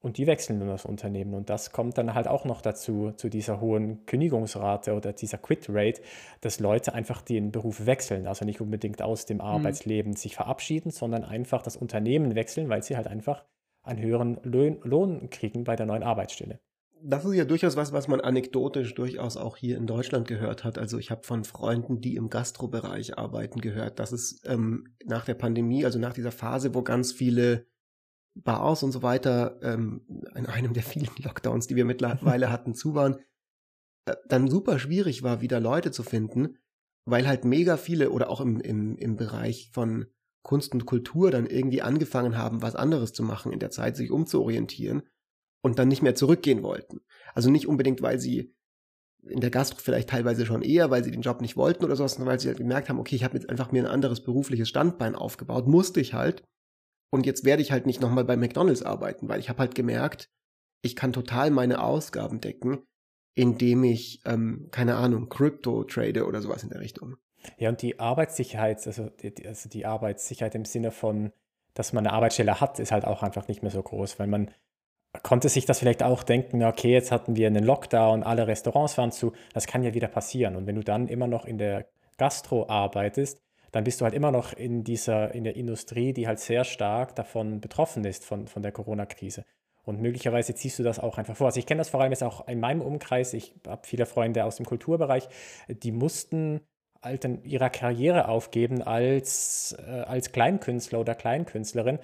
Und 0.00 0.16
die 0.16 0.28
wechseln 0.28 0.60
dann 0.60 0.68
das 0.68 0.84
Unternehmen. 0.84 1.34
Und 1.34 1.50
das 1.50 1.72
kommt 1.72 1.98
dann 1.98 2.14
halt 2.14 2.28
auch 2.28 2.44
noch 2.44 2.60
dazu, 2.60 3.12
zu 3.16 3.28
dieser 3.28 3.60
hohen 3.60 4.06
Kündigungsrate 4.06 4.94
oder 4.94 5.12
dieser 5.12 5.38
Quit-Rate, 5.38 6.00
dass 6.40 6.60
Leute 6.60 6.94
einfach 6.94 7.20
den 7.20 7.50
Beruf 7.50 7.84
wechseln. 7.84 8.28
Also 8.28 8.44
nicht 8.44 8.60
unbedingt 8.60 9.02
aus 9.02 9.26
dem 9.26 9.38
mhm. 9.38 9.42
Arbeitsleben 9.42 10.12
mhm. 10.12 10.16
sich 10.16 10.36
verabschieden, 10.36 10.90
sondern 10.90 11.24
einfach 11.24 11.62
das 11.62 11.76
Unternehmen 11.76 12.36
wechseln, 12.36 12.68
weil 12.68 12.82
sie 12.82 12.96
halt 12.96 13.08
einfach 13.08 13.44
einen 13.82 14.00
höheren 14.00 14.38
Lohn, 14.44 14.78
Lohn 14.84 15.30
kriegen 15.30 15.64
bei 15.64 15.74
der 15.74 15.86
neuen 15.86 16.04
Arbeitsstelle. 16.04 16.60
Das 17.02 17.24
ist 17.24 17.34
ja 17.34 17.44
durchaus 17.44 17.76
was, 17.76 17.92
was 17.92 18.08
man 18.08 18.20
anekdotisch 18.20 18.94
durchaus 18.94 19.36
auch 19.36 19.56
hier 19.56 19.76
in 19.76 19.86
Deutschland 19.86 20.26
gehört 20.26 20.64
hat. 20.64 20.78
Also 20.78 20.98
ich 20.98 21.10
habe 21.10 21.22
von 21.22 21.44
Freunden, 21.44 22.00
die 22.00 22.16
im 22.16 22.28
Gastrobereich 22.28 23.16
arbeiten, 23.16 23.60
gehört, 23.60 23.98
dass 24.00 24.12
es 24.12 24.42
ähm, 24.46 24.94
nach 25.04 25.24
der 25.24 25.34
Pandemie, 25.34 25.84
also 25.84 25.98
nach 25.98 26.12
dieser 26.12 26.32
Phase, 26.32 26.74
wo 26.74 26.82
ganz 26.82 27.12
viele 27.12 27.66
Bars 28.42 28.82
und 28.82 28.92
so 28.92 29.02
weiter 29.02 29.58
ähm, 29.62 30.02
in 30.34 30.46
einem 30.46 30.72
der 30.72 30.82
vielen 30.82 31.10
Lockdowns, 31.22 31.66
die 31.66 31.76
wir 31.76 31.84
mittlerweile 31.84 32.50
hatten, 32.52 32.74
zu 32.74 32.94
waren, 32.94 33.16
äh, 34.06 34.14
dann 34.28 34.48
super 34.48 34.78
schwierig 34.78 35.22
war, 35.22 35.40
wieder 35.40 35.60
Leute 35.60 35.90
zu 35.90 36.02
finden, 36.02 36.58
weil 37.04 37.26
halt 37.26 37.44
mega 37.44 37.76
viele 37.76 38.10
oder 38.10 38.30
auch 38.30 38.40
im, 38.40 38.60
im, 38.60 38.96
im 38.96 39.16
Bereich 39.16 39.70
von 39.72 40.06
Kunst 40.42 40.72
und 40.72 40.86
Kultur 40.86 41.30
dann 41.30 41.46
irgendwie 41.46 41.82
angefangen 41.82 42.36
haben, 42.36 42.62
was 42.62 42.76
anderes 42.76 43.12
zu 43.12 43.22
machen 43.22 43.52
in 43.52 43.58
der 43.58 43.70
Zeit, 43.70 43.96
sich 43.96 44.10
umzuorientieren 44.10 45.02
und 45.62 45.78
dann 45.78 45.88
nicht 45.88 46.02
mehr 46.02 46.14
zurückgehen 46.14 46.62
wollten. 46.62 47.00
Also 47.34 47.50
nicht 47.50 47.66
unbedingt, 47.66 48.02
weil 48.02 48.18
sie 48.18 48.54
in 49.22 49.40
der 49.40 49.50
Gastro 49.50 49.78
vielleicht 49.80 50.08
teilweise 50.08 50.46
schon 50.46 50.62
eher, 50.62 50.90
weil 50.90 51.02
sie 51.02 51.10
den 51.10 51.22
Job 51.22 51.40
nicht 51.40 51.56
wollten 51.56 51.84
oder 51.84 51.96
sowas, 51.96 52.14
sondern 52.14 52.30
weil 52.30 52.40
sie 52.40 52.48
halt 52.48 52.58
gemerkt 52.58 52.88
haben, 52.88 53.00
okay, 53.00 53.16
ich 53.16 53.24
habe 53.24 53.34
jetzt 53.34 53.50
einfach 53.50 53.72
mir 53.72 53.82
ein 53.82 53.90
anderes 53.90 54.22
berufliches 54.22 54.68
Standbein 54.68 55.14
aufgebaut, 55.14 55.66
musste 55.66 56.00
ich 56.00 56.14
halt 56.14 56.44
und 57.10 57.26
jetzt 57.26 57.44
werde 57.44 57.62
ich 57.62 57.72
halt 57.72 57.86
nicht 57.86 58.00
nochmal 58.00 58.24
bei 58.24 58.36
McDonald's 58.36 58.82
arbeiten, 58.82 59.28
weil 59.28 59.40
ich 59.40 59.48
habe 59.48 59.60
halt 59.60 59.74
gemerkt, 59.74 60.30
ich 60.82 60.96
kann 60.96 61.12
total 61.12 61.50
meine 61.50 61.82
Ausgaben 61.82 62.40
decken, 62.40 62.82
indem 63.34 63.84
ich, 63.84 64.20
ähm, 64.26 64.68
keine 64.70 64.96
Ahnung, 64.96 65.28
Crypto 65.28 65.84
trade 65.84 66.26
oder 66.26 66.42
sowas 66.42 66.62
in 66.62 66.70
der 66.70 66.80
Richtung. 66.80 67.16
Ja, 67.56 67.68
und 67.68 67.82
die 67.82 67.98
Arbeitssicherheit, 67.98 68.86
also 68.86 69.08
die, 69.08 69.46
also 69.46 69.68
die 69.68 69.86
Arbeitssicherheit 69.86 70.54
im 70.54 70.64
Sinne 70.64 70.90
von, 70.90 71.32
dass 71.74 71.92
man 71.92 72.06
eine 72.06 72.14
Arbeitsstelle 72.14 72.60
hat, 72.60 72.78
ist 72.78 72.92
halt 72.92 73.04
auch 73.04 73.22
einfach 73.22 73.48
nicht 73.48 73.62
mehr 73.62 73.70
so 73.70 73.82
groß, 73.82 74.18
weil 74.18 74.26
man 74.26 74.50
konnte 75.22 75.48
sich 75.48 75.64
das 75.64 75.78
vielleicht 75.78 76.02
auch 76.02 76.22
denken, 76.22 76.62
okay, 76.62 76.92
jetzt 76.92 77.12
hatten 77.12 77.36
wir 77.36 77.46
einen 77.46 77.64
Lockdown, 77.64 78.22
alle 78.22 78.46
Restaurants 78.46 78.98
waren 78.98 79.12
zu, 79.12 79.32
das 79.54 79.66
kann 79.66 79.82
ja 79.82 79.94
wieder 79.94 80.08
passieren. 80.08 80.56
Und 80.56 80.66
wenn 80.66 80.76
du 80.76 80.82
dann 80.82 81.08
immer 81.08 81.26
noch 81.26 81.44
in 81.44 81.58
der 81.58 81.86
Gastro 82.18 82.68
arbeitest, 82.68 83.40
dann 83.72 83.84
bist 83.84 84.00
du 84.00 84.04
halt 84.04 84.14
immer 84.14 84.30
noch 84.30 84.52
in 84.52 84.84
dieser, 84.84 85.34
in 85.34 85.44
der 85.44 85.56
Industrie, 85.56 86.12
die 86.12 86.26
halt 86.26 86.40
sehr 86.40 86.64
stark 86.64 87.14
davon 87.14 87.60
betroffen 87.60 88.04
ist, 88.04 88.24
von, 88.24 88.46
von 88.46 88.62
der 88.62 88.72
Corona-Krise. 88.72 89.44
Und 89.84 90.00
möglicherweise 90.00 90.54
ziehst 90.54 90.78
du 90.78 90.82
das 90.82 90.98
auch 90.98 91.16
einfach 91.16 91.36
vor. 91.36 91.46
Also 91.46 91.60
ich 91.60 91.66
kenne 91.66 91.78
das 91.78 91.88
vor 91.88 92.00
allem 92.00 92.12
jetzt 92.12 92.22
auch 92.22 92.46
in 92.46 92.60
meinem 92.60 92.82
Umkreis. 92.82 93.32
Ich 93.32 93.54
habe 93.66 93.86
viele 93.86 94.04
Freunde 94.04 94.44
aus 94.44 94.56
dem 94.56 94.66
Kulturbereich, 94.66 95.28
die 95.68 95.92
mussten 95.92 96.60
halt 97.02 97.24
in 97.24 97.42
ihrer 97.44 97.70
Karriere 97.70 98.28
aufgeben 98.28 98.82
als, 98.82 99.76
äh, 99.78 99.90
als 99.90 100.32
Kleinkünstler 100.32 101.00
oder 101.00 101.14
Kleinkünstlerin, 101.14 102.00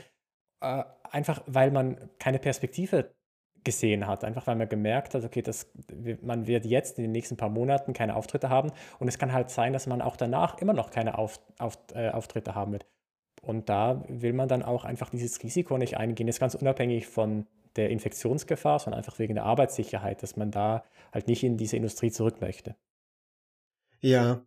äh, 0.61 0.85
einfach 1.11 1.43
weil 1.47 1.71
man 1.71 2.11
keine 2.19 2.39
Perspektive 2.39 3.15
gesehen 3.65 4.07
hat, 4.07 4.25
einfach 4.25 4.47
weil 4.47 4.57
man 4.57 4.69
gemerkt 4.69 5.15
hat, 5.15 5.25
okay, 5.25 5.43
das, 5.43 5.71
man 6.23 6.47
wird 6.47 6.67
jetzt 6.67 6.99
in 6.99 7.05
den 7.05 7.13
nächsten 7.13 7.37
paar 7.37 7.49
Monaten 7.49 7.93
keine 7.93 8.17
Auftritte 8.17 8.51
haben 8.51 8.73
und 8.99 9.09
es 9.09 9.19
kann 9.19 9.33
halt 9.33 9.51
sein, 9.51 9.73
dass 9.73 9.87
man 9.87 10.03
auch 10.03 10.17
danach 10.17 10.59
immer 10.59 10.75
noch 10.75 10.91
keine 10.91 11.19
Auf, 11.19 11.41
auf, 11.59 11.79
äh, 11.95 12.11
Auftritte 12.11 12.55
haben 12.55 12.73
wird. 12.73 12.87
Und 13.43 13.69
da 13.69 14.05
will 14.09 14.33
man 14.33 14.49
dann 14.49 14.63
auch 14.63 14.85
einfach 14.85 15.11
dieses 15.11 15.43
Risiko 15.43 15.77
nicht 15.79 15.97
eingehen, 15.97 16.27
jetzt 16.27 16.41
ganz 16.41 16.55
unabhängig 16.55 17.07
von 17.07 17.47
der 17.77 17.91
Infektionsgefahr, 17.91 18.79
sondern 18.79 18.99
einfach 18.99 19.19
wegen 19.19 19.35
der 19.35 19.45
Arbeitssicherheit, 19.45 20.23
dass 20.23 20.37
man 20.37 20.51
da 20.51 20.85
halt 21.13 21.27
nicht 21.27 21.43
in 21.43 21.57
diese 21.57 21.77
Industrie 21.77 22.11
zurück 22.11 22.41
möchte. 22.41 22.77
Ja, 24.01 24.47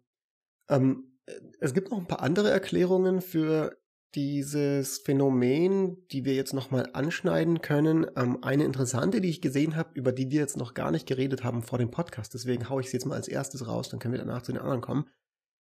ähm, 0.70 1.18
es 1.60 1.74
gibt 1.74 1.92
noch 1.92 1.98
ein 1.98 2.08
paar 2.08 2.22
andere 2.22 2.50
Erklärungen 2.50 3.22
für 3.22 3.78
dieses 4.16 5.00
Phänomen, 5.00 6.08
die 6.12 6.26
wir 6.26 6.34
jetzt 6.34 6.54
nochmal 6.54 6.90
anschneiden 6.94 7.62
können. 7.62 8.08
Ähm, 8.16 8.44
eine 8.44 8.64
interessante, 8.64 9.22
die 9.22 9.30
ich 9.30 9.42
gesehen 9.42 9.76
habe, 9.76 9.92
über 9.94 10.12
die 10.12 10.32
wir 10.32 10.40
jetzt 10.40 10.58
noch 10.58 10.74
gar 10.74 10.92
nicht 10.92 11.08
geredet 11.08 11.44
haben 11.44 11.62
vor 11.62 11.78
dem 11.78 11.92
Podcast, 11.92 12.34
deswegen 12.34 12.70
haue 12.70 12.82
ich 12.82 12.90
sie 12.90 12.98
jetzt 12.98 13.06
mal 13.06 13.16
als 13.16 13.28
erstes 13.28 13.68
raus, 13.68 13.90
dann 13.90 14.00
können 14.00 14.14
wir 14.14 14.20
danach 14.20 14.42
zu 14.42 14.52
den 14.52 14.62
anderen 14.62 14.82
kommen, 14.82 15.10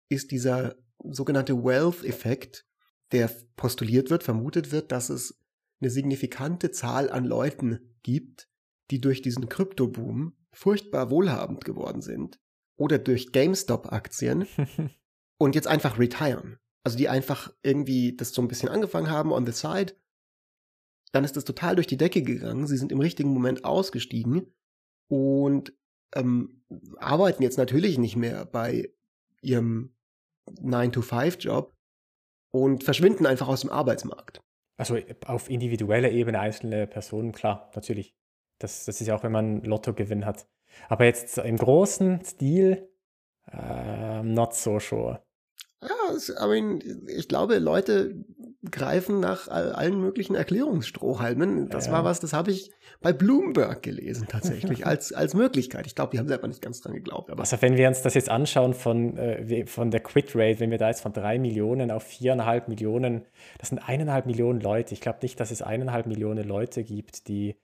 ist 0.09 0.31
dieser 0.31 0.77
sogenannte 1.05 1.63
Wealth-Effekt, 1.63 2.65
der 3.13 3.31
postuliert 3.57 4.11
wird, 4.11 4.23
vermutet 4.23 4.73
wird, 4.73 4.93
dass 4.93 5.11
es 5.11 5.41
eine 5.81 5.91
signifikante 5.91 6.71
Zahl 6.71 7.11
an 7.11 7.25
Leuten 7.25 7.95
gibt, 8.03 8.49
die 8.91 9.01
durch 9.01 9.23
diesen 9.23 9.49
Kryptoboom 9.49 10.37
furchtbar 10.53 11.11
wohlhabend 11.11 11.65
geworden 11.65 12.03
sind 12.03 12.39
oder 12.77 12.99
durch 12.99 13.33
GameStop-Aktien 13.33 14.47
und 15.39 15.55
jetzt 15.55 15.69
einfach 15.69 15.99
retiren. 15.99 16.59
Also 16.89 16.97
die 16.97 17.11
einfach 17.11 17.53
irgendwie 17.63 18.17
das 18.17 18.33
so 18.33 18.41
ein 18.41 18.49
bisschen 18.49 18.71
angefangen 18.71 19.11
haben 19.11 19.31
on 19.31 19.45
the 19.45 19.53
side. 19.53 19.95
Dann 21.13 21.23
ist 21.23 21.37
das 21.37 21.45
total 21.45 21.75
durch 21.75 21.87
die 21.87 21.99
Decke 21.99 22.23
gegangen. 22.23 22.67
Sie 22.67 22.79
sind 22.79 22.93
im 22.93 23.01
richtigen 23.01 23.29
Moment 23.29 23.67
ausgestiegen 23.67 24.55
und 25.07 25.75
ähm, 26.15 26.65
arbeiten 26.97 27.43
jetzt 27.43 27.59
natürlich 27.59 27.99
nicht 27.99 28.17
mehr 28.17 28.47
bei 28.47 28.91
ihrem 29.43 29.95
9-to-5-Job 30.49 31.77
und 32.53 32.85
verschwinden 32.85 33.27
einfach 33.27 33.49
aus 33.49 33.61
dem 33.61 33.69
Arbeitsmarkt. 33.69 34.41
Also 34.79 34.97
auf 35.27 35.51
individueller 35.51 36.11
Ebene 36.11 36.41
einzelne 36.41 36.87
Personen, 36.87 37.33
klar, 37.33 37.71
natürlich. 37.75 38.17
Das, 38.61 38.87
das 38.87 38.99
ist 38.99 39.09
ja 39.09 39.15
auch, 39.15 39.25
wenn 39.25 39.33
man 39.33 39.63
Lottogewinn 39.63 40.25
hat. 40.25 40.49
Aber 40.89 41.05
jetzt 41.05 41.37
im 41.37 41.59
großen 41.59 42.25
Stil, 42.25 42.89
äh, 43.53 44.23
not 44.23 44.55
so 44.55 44.79
sure. 44.79 45.23
Ja, 45.81 46.45
I 46.45 46.49
mean, 46.49 46.83
ich 47.07 47.29
glaube, 47.29 47.59
Leute 47.59 48.25
greifen 48.71 49.21
nach 49.21 49.49
allen 49.49 50.01
möglichen 50.01 50.35
Erklärungsstrohhalmen. 50.35 51.69
Das 51.69 51.87
ja. 51.87 51.93
war 51.93 52.05
was, 52.05 52.19
das 52.19 52.33
habe 52.33 52.51
ich 52.51 52.73
bei 53.01 53.13
Bloomberg 53.13 53.83
gelesen 53.83 54.27
tatsächlich 54.29 54.87
als, 54.87 55.13
als 55.13 55.35
Möglichkeit. 55.35 55.87
Ich 55.87 55.95
glaube, 55.95 56.11
die 56.11 56.19
haben 56.19 56.27
selber 56.27 56.49
nicht 56.49 56.61
ganz 56.61 56.81
dran 56.81 56.95
geglaubt. 56.95 57.31
Aber 57.31 57.41
also 57.41 57.63
wenn 57.63 57.77
wir 57.77 57.87
uns 57.87 58.03
das 58.03 58.15
jetzt 58.15 58.29
anschauen 58.29 58.75
von, 58.75 59.17
äh, 59.17 59.67
von 59.67 59.91
der 59.93 60.01
Quit-Rate, 60.01 60.59
wenn 60.59 60.71
wir 60.73 60.79
da 60.79 60.89
jetzt 60.89 61.03
von 61.03 61.13
drei 61.13 61.39
Millionen 61.39 61.93
auf 61.93 62.03
viereinhalb 62.03 62.67
Millionen, 62.67 63.25
das 63.59 63.69
sind 63.69 63.79
eineinhalb 63.79 64.27
Millionen 64.27 64.61
Leute. 64.61 64.95
Ich 64.95 65.01
glaube 65.01 65.21
nicht, 65.23 65.39
dass 65.39 65.53
es 65.53 65.63
eineinhalb 65.63 66.07
Millionen 66.07 66.47
Leute 66.47 66.83
gibt, 66.83 67.29
die 67.29 67.57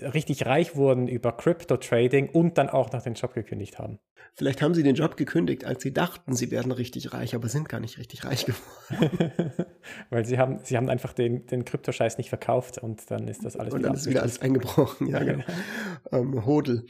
richtig 0.00 0.46
reich 0.46 0.76
wurden 0.76 1.08
über 1.08 1.32
Crypto-Trading 1.32 2.30
und 2.30 2.58
dann 2.58 2.68
auch 2.68 2.92
noch 2.92 3.02
den 3.02 3.14
Job 3.14 3.34
gekündigt 3.34 3.78
haben. 3.78 3.98
Vielleicht 4.34 4.62
haben 4.62 4.74
sie 4.74 4.82
den 4.82 4.94
Job 4.94 5.16
gekündigt, 5.16 5.64
als 5.64 5.82
sie 5.82 5.92
dachten, 5.92 6.34
sie 6.34 6.50
werden 6.50 6.70
richtig 6.70 7.12
reich, 7.12 7.34
aber 7.34 7.48
sind 7.48 7.68
gar 7.68 7.80
nicht 7.80 7.98
richtig 7.98 8.24
reich 8.24 8.46
geworden. 8.46 9.52
Weil 10.10 10.26
sie 10.26 10.38
haben, 10.38 10.60
sie 10.62 10.76
haben 10.76 10.88
einfach 10.88 11.12
den, 11.12 11.46
den 11.46 11.64
Kryptoscheiß 11.64 12.18
nicht 12.18 12.28
verkauft 12.28 12.78
und 12.78 13.10
dann 13.10 13.26
ist 13.26 13.44
das 13.44 13.56
alles 13.56 13.72
und 13.72 13.80
wieder 13.80 13.88
dann 13.88 13.96
ist 13.96 14.08
wieder 14.08 14.22
alles 14.22 14.40
eingebrochen, 14.40 15.08
ja, 15.08 15.22
genau. 15.24 15.44
ähm, 16.12 16.46
Hodel. 16.46 16.86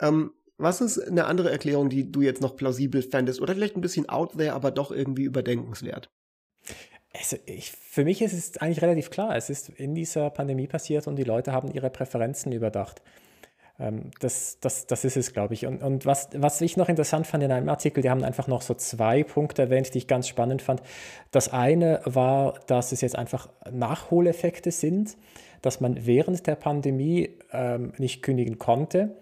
Ähm, 0.00 0.32
was 0.58 0.80
ist 0.80 0.98
eine 0.98 1.24
andere 1.24 1.50
Erklärung, 1.50 1.88
die 1.88 2.12
du 2.12 2.20
jetzt 2.20 2.42
noch 2.42 2.56
plausibel 2.56 3.02
fändest 3.02 3.40
oder 3.40 3.54
vielleicht 3.54 3.74
ein 3.74 3.80
bisschen 3.80 4.08
out 4.08 4.32
there, 4.36 4.52
aber 4.52 4.70
doch 4.70 4.92
irgendwie 4.92 5.24
überdenkenswert? 5.24 6.10
Also 7.14 7.36
ich, 7.46 7.72
für 7.72 8.04
mich 8.04 8.22
ist 8.22 8.32
es 8.32 8.56
eigentlich 8.58 8.82
relativ 8.82 9.10
klar. 9.10 9.36
Es 9.36 9.50
ist 9.50 9.68
in 9.68 9.94
dieser 9.94 10.30
Pandemie 10.30 10.66
passiert 10.66 11.06
und 11.06 11.16
die 11.16 11.24
Leute 11.24 11.52
haben 11.52 11.70
ihre 11.70 11.90
Präferenzen 11.90 12.52
überdacht. 12.52 13.02
Ähm, 13.78 14.10
das, 14.20 14.58
das, 14.60 14.86
das 14.86 15.04
ist 15.04 15.16
es, 15.16 15.32
glaube 15.32 15.54
ich. 15.54 15.66
Und, 15.66 15.82
und 15.82 16.06
was, 16.06 16.30
was 16.34 16.60
ich 16.60 16.76
noch 16.76 16.88
interessant 16.88 17.26
fand 17.26 17.42
in 17.42 17.52
einem 17.52 17.68
Artikel, 17.68 18.02
die 18.02 18.10
haben 18.10 18.24
einfach 18.24 18.46
noch 18.46 18.62
so 18.62 18.74
zwei 18.74 19.24
Punkte 19.24 19.62
erwähnt, 19.62 19.92
die 19.92 19.98
ich 19.98 20.06
ganz 20.06 20.28
spannend 20.28 20.62
fand. 20.62 20.82
Das 21.30 21.52
eine 21.52 22.00
war, 22.04 22.60
dass 22.66 22.92
es 22.92 23.00
jetzt 23.00 23.16
einfach 23.16 23.48
Nachholeffekte 23.70 24.70
sind, 24.70 25.16
dass 25.60 25.80
man 25.80 26.06
während 26.06 26.46
der 26.46 26.56
Pandemie 26.56 27.30
ähm, 27.52 27.92
nicht 27.98 28.22
kündigen 28.22 28.58
konnte 28.58 29.16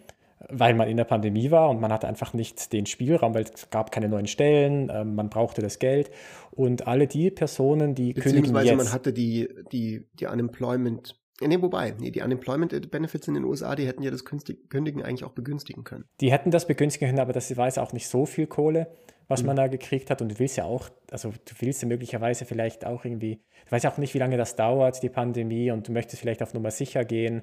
weil 0.48 0.74
man 0.74 0.88
in 0.88 0.96
der 0.96 1.05
Pandemie 1.05 1.50
war 1.50 1.68
und 1.68 1.81
man 1.81 1.92
hatte 1.92 2.09
einfach 2.09 2.33
nicht 2.33 2.72
den 2.72 2.87
Spielraum, 2.87 3.35
weil 3.35 3.44
es 3.44 3.70
gab 3.70 3.92
keine 3.92 4.09
neuen 4.09 4.26
Stellen, 4.26 4.88
äh, 4.88 5.05
man 5.05 5.29
brauchte 5.29 5.61
das 5.62 5.79
Geld 5.79 6.11
und 6.50 6.87
alle 6.87 7.07
die 7.07 7.31
Personen, 7.31 7.94
die 7.94 8.14
kündigen 8.14 8.55
jetzt... 8.57 8.76
man 8.76 8.92
hatte 8.92 9.12
die, 9.12 9.48
die, 9.72 10.07
die 10.14 10.26
Unemployment 10.26 11.16
Nee, 11.42 11.62
wobei, 11.62 11.94
nee, 11.98 12.11
die 12.11 12.20
Unemployment 12.20 12.90
Benefits 12.90 13.26
in 13.26 13.35
den 13.35 13.44
USA, 13.44 13.74
die 13.74 13.87
hätten 13.87 14.03
ja 14.03 14.11
das 14.11 14.26
Kündigen 14.26 15.03
eigentlich 15.03 15.24
auch 15.24 15.33
begünstigen 15.33 15.85
können. 15.85 16.05
Die 16.20 16.31
hätten 16.31 16.50
das 16.50 16.66
begünstigen 16.66 17.09
können, 17.09 17.20
aber 17.20 17.33
das 17.33 17.57
war 17.57 17.66
jetzt 17.66 17.79
auch 17.79 17.94
nicht 17.94 18.09
so 18.09 18.26
viel 18.26 18.46
Kohle, 18.46 18.92
was 19.26 19.40
mhm. 19.40 19.46
man 19.46 19.57
da 19.57 19.66
gekriegt 19.68 20.11
hat. 20.11 20.20
Und 20.20 20.33
du 20.33 20.38
willst 20.38 20.59
ja 20.59 20.64
auch, 20.64 20.90
also 21.11 21.31
du 21.31 21.55
willst 21.61 21.81
ja 21.81 21.88
möglicherweise 21.88 22.44
vielleicht 22.44 22.85
auch 22.85 23.07
irgendwie, 23.07 23.37
du 23.64 23.72
weißt 23.72 23.85
ja 23.85 23.90
auch 23.90 23.96
nicht, 23.96 24.12
wie 24.12 24.18
lange 24.18 24.37
das 24.37 24.55
dauert, 24.55 25.03
die 25.03 25.09
Pandemie, 25.09 25.70
und 25.70 25.88
du 25.88 25.92
möchtest 25.92 26.20
vielleicht 26.20 26.42
auf 26.42 26.53
Nummer 26.53 26.70
sicher 26.70 27.07
gehen. 27.07 27.42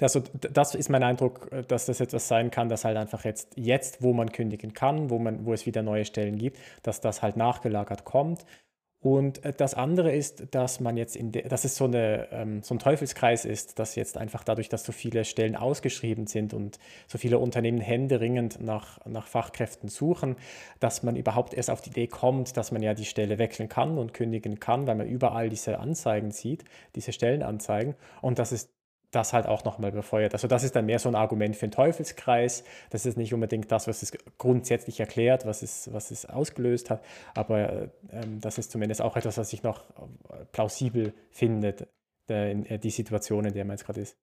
Also 0.00 0.22
das 0.52 0.74
ist 0.74 0.88
mein 0.88 1.02
Eindruck, 1.02 1.48
äh, 1.52 1.62
dass 1.62 1.86
das 1.86 2.00
etwas 2.00 2.28
sein 2.28 2.50
kann, 2.50 2.68
dass 2.68 2.84
halt 2.84 2.96
einfach 2.96 3.24
jetzt, 3.24 3.52
jetzt, 3.56 4.02
wo 4.02 4.12
man 4.12 4.30
kündigen 4.32 4.72
kann, 4.72 5.10
wo, 5.10 5.18
man, 5.18 5.44
wo 5.46 5.52
es 5.52 5.66
wieder 5.66 5.82
neue 5.82 6.04
Stellen 6.04 6.38
gibt, 6.38 6.58
dass 6.82 7.00
das 7.00 7.22
halt 7.22 7.36
nachgelagert 7.36 8.04
kommt. 8.04 8.44
Und 9.00 9.44
äh, 9.44 9.52
das 9.52 9.74
andere 9.74 10.12
ist, 10.12 10.54
dass 10.54 10.80
man 10.80 10.96
jetzt 10.96 11.14
in 11.14 11.30
dass 11.30 11.64
es 11.64 11.76
so, 11.76 11.84
eine, 11.84 12.28
ähm, 12.32 12.62
so 12.62 12.74
ein 12.74 12.80
Teufelskreis 12.80 13.44
ist, 13.44 13.78
dass 13.78 13.94
jetzt 13.94 14.16
einfach 14.18 14.42
dadurch, 14.42 14.68
dass 14.68 14.84
so 14.84 14.92
viele 14.92 15.24
Stellen 15.24 15.54
ausgeschrieben 15.54 16.26
sind 16.26 16.52
und 16.52 16.78
so 17.06 17.16
viele 17.18 17.38
Unternehmen 17.38 17.80
händeringend 17.80 18.60
nach, 18.60 18.98
nach 19.06 19.28
Fachkräften 19.28 19.88
suchen, 19.88 20.36
dass 20.80 21.04
man 21.04 21.14
überhaupt 21.14 21.54
erst 21.54 21.70
auf 21.70 21.80
die 21.80 21.90
Idee 21.90 22.08
kommt, 22.08 22.56
dass 22.56 22.72
man 22.72 22.82
ja 22.82 22.94
die 22.94 23.04
Stelle 23.04 23.38
wechseln 23.38 23.68
kann 23.68 23.98
und 23.98 24.14
kündigen 24.14 24.58
kann, 24.58 24.86
weil 24.88 24.96
man 24.96 25.06
überall 25.06 25.48
diese 25.48 25.78
Anzeigen 25.78 26.32
sieht, 26.32 26.64
diese 26.96 27.12
Stellenanzeigen 27.12 27.94
und 28.20 28.40
dass 28.40 28.50
es 28.50 28.77
das 29.10 29.32
halt 29.32 29.46
auch 29.46 29.64
nochmal 29.64 29.92
befeuert. 29.92 30.34
Also 30.34 30.48
das 30.48 30.64
ist 30.64 30.76
dann 30.76 30.86
mehr 30.86 30.98
so 30.98 31.08
ein 31.08 31.14
Argument 31.14 31.56
für 31.56 31.66
den 31.66 31.72
Teufelskreis. 31.72 32.64
Das 32.90 33.06
ist 33.06 33.16
nicht 33.16 33.32
unbedingt 33.32 33.72
das, 33.72 33.88
was 33.88 34.02
es 34.02 34.12
grundsätzlich 34.36 35.00
erklärt, 35.00 35.46
was 35.46 35.62
es, 35.62 35.92
was 35.92 36.10
es 36.10 36.26
ausgelöst 36.26 36.90
hat, 36.90 37.02
aber 37.34 37.90
ähm, 38.10 38.40
das 38.40 38.58
ist 38.58 38.70
zumindest 38.70 39.00
auch 39.00 39.16
etwas, 39.16 39.38
was 39.38 39.52
ich 39.52 39.62
noch 39.62 39.88
äh, 40.30 40.44
plausibel 40.52 41.14
finde, 41.30 41.88
der, 42.28 42.50
in, 42.50 42.66
äh, 42.66 42.78
die 42.78 42.90
Situation, 42.90 43.46
in 43.46 43.54
der 43.54 43.64
man 43.64 43.76
jetzt 43.76 43.86
gerade 43.86 44.00
ist. 44.00 44.18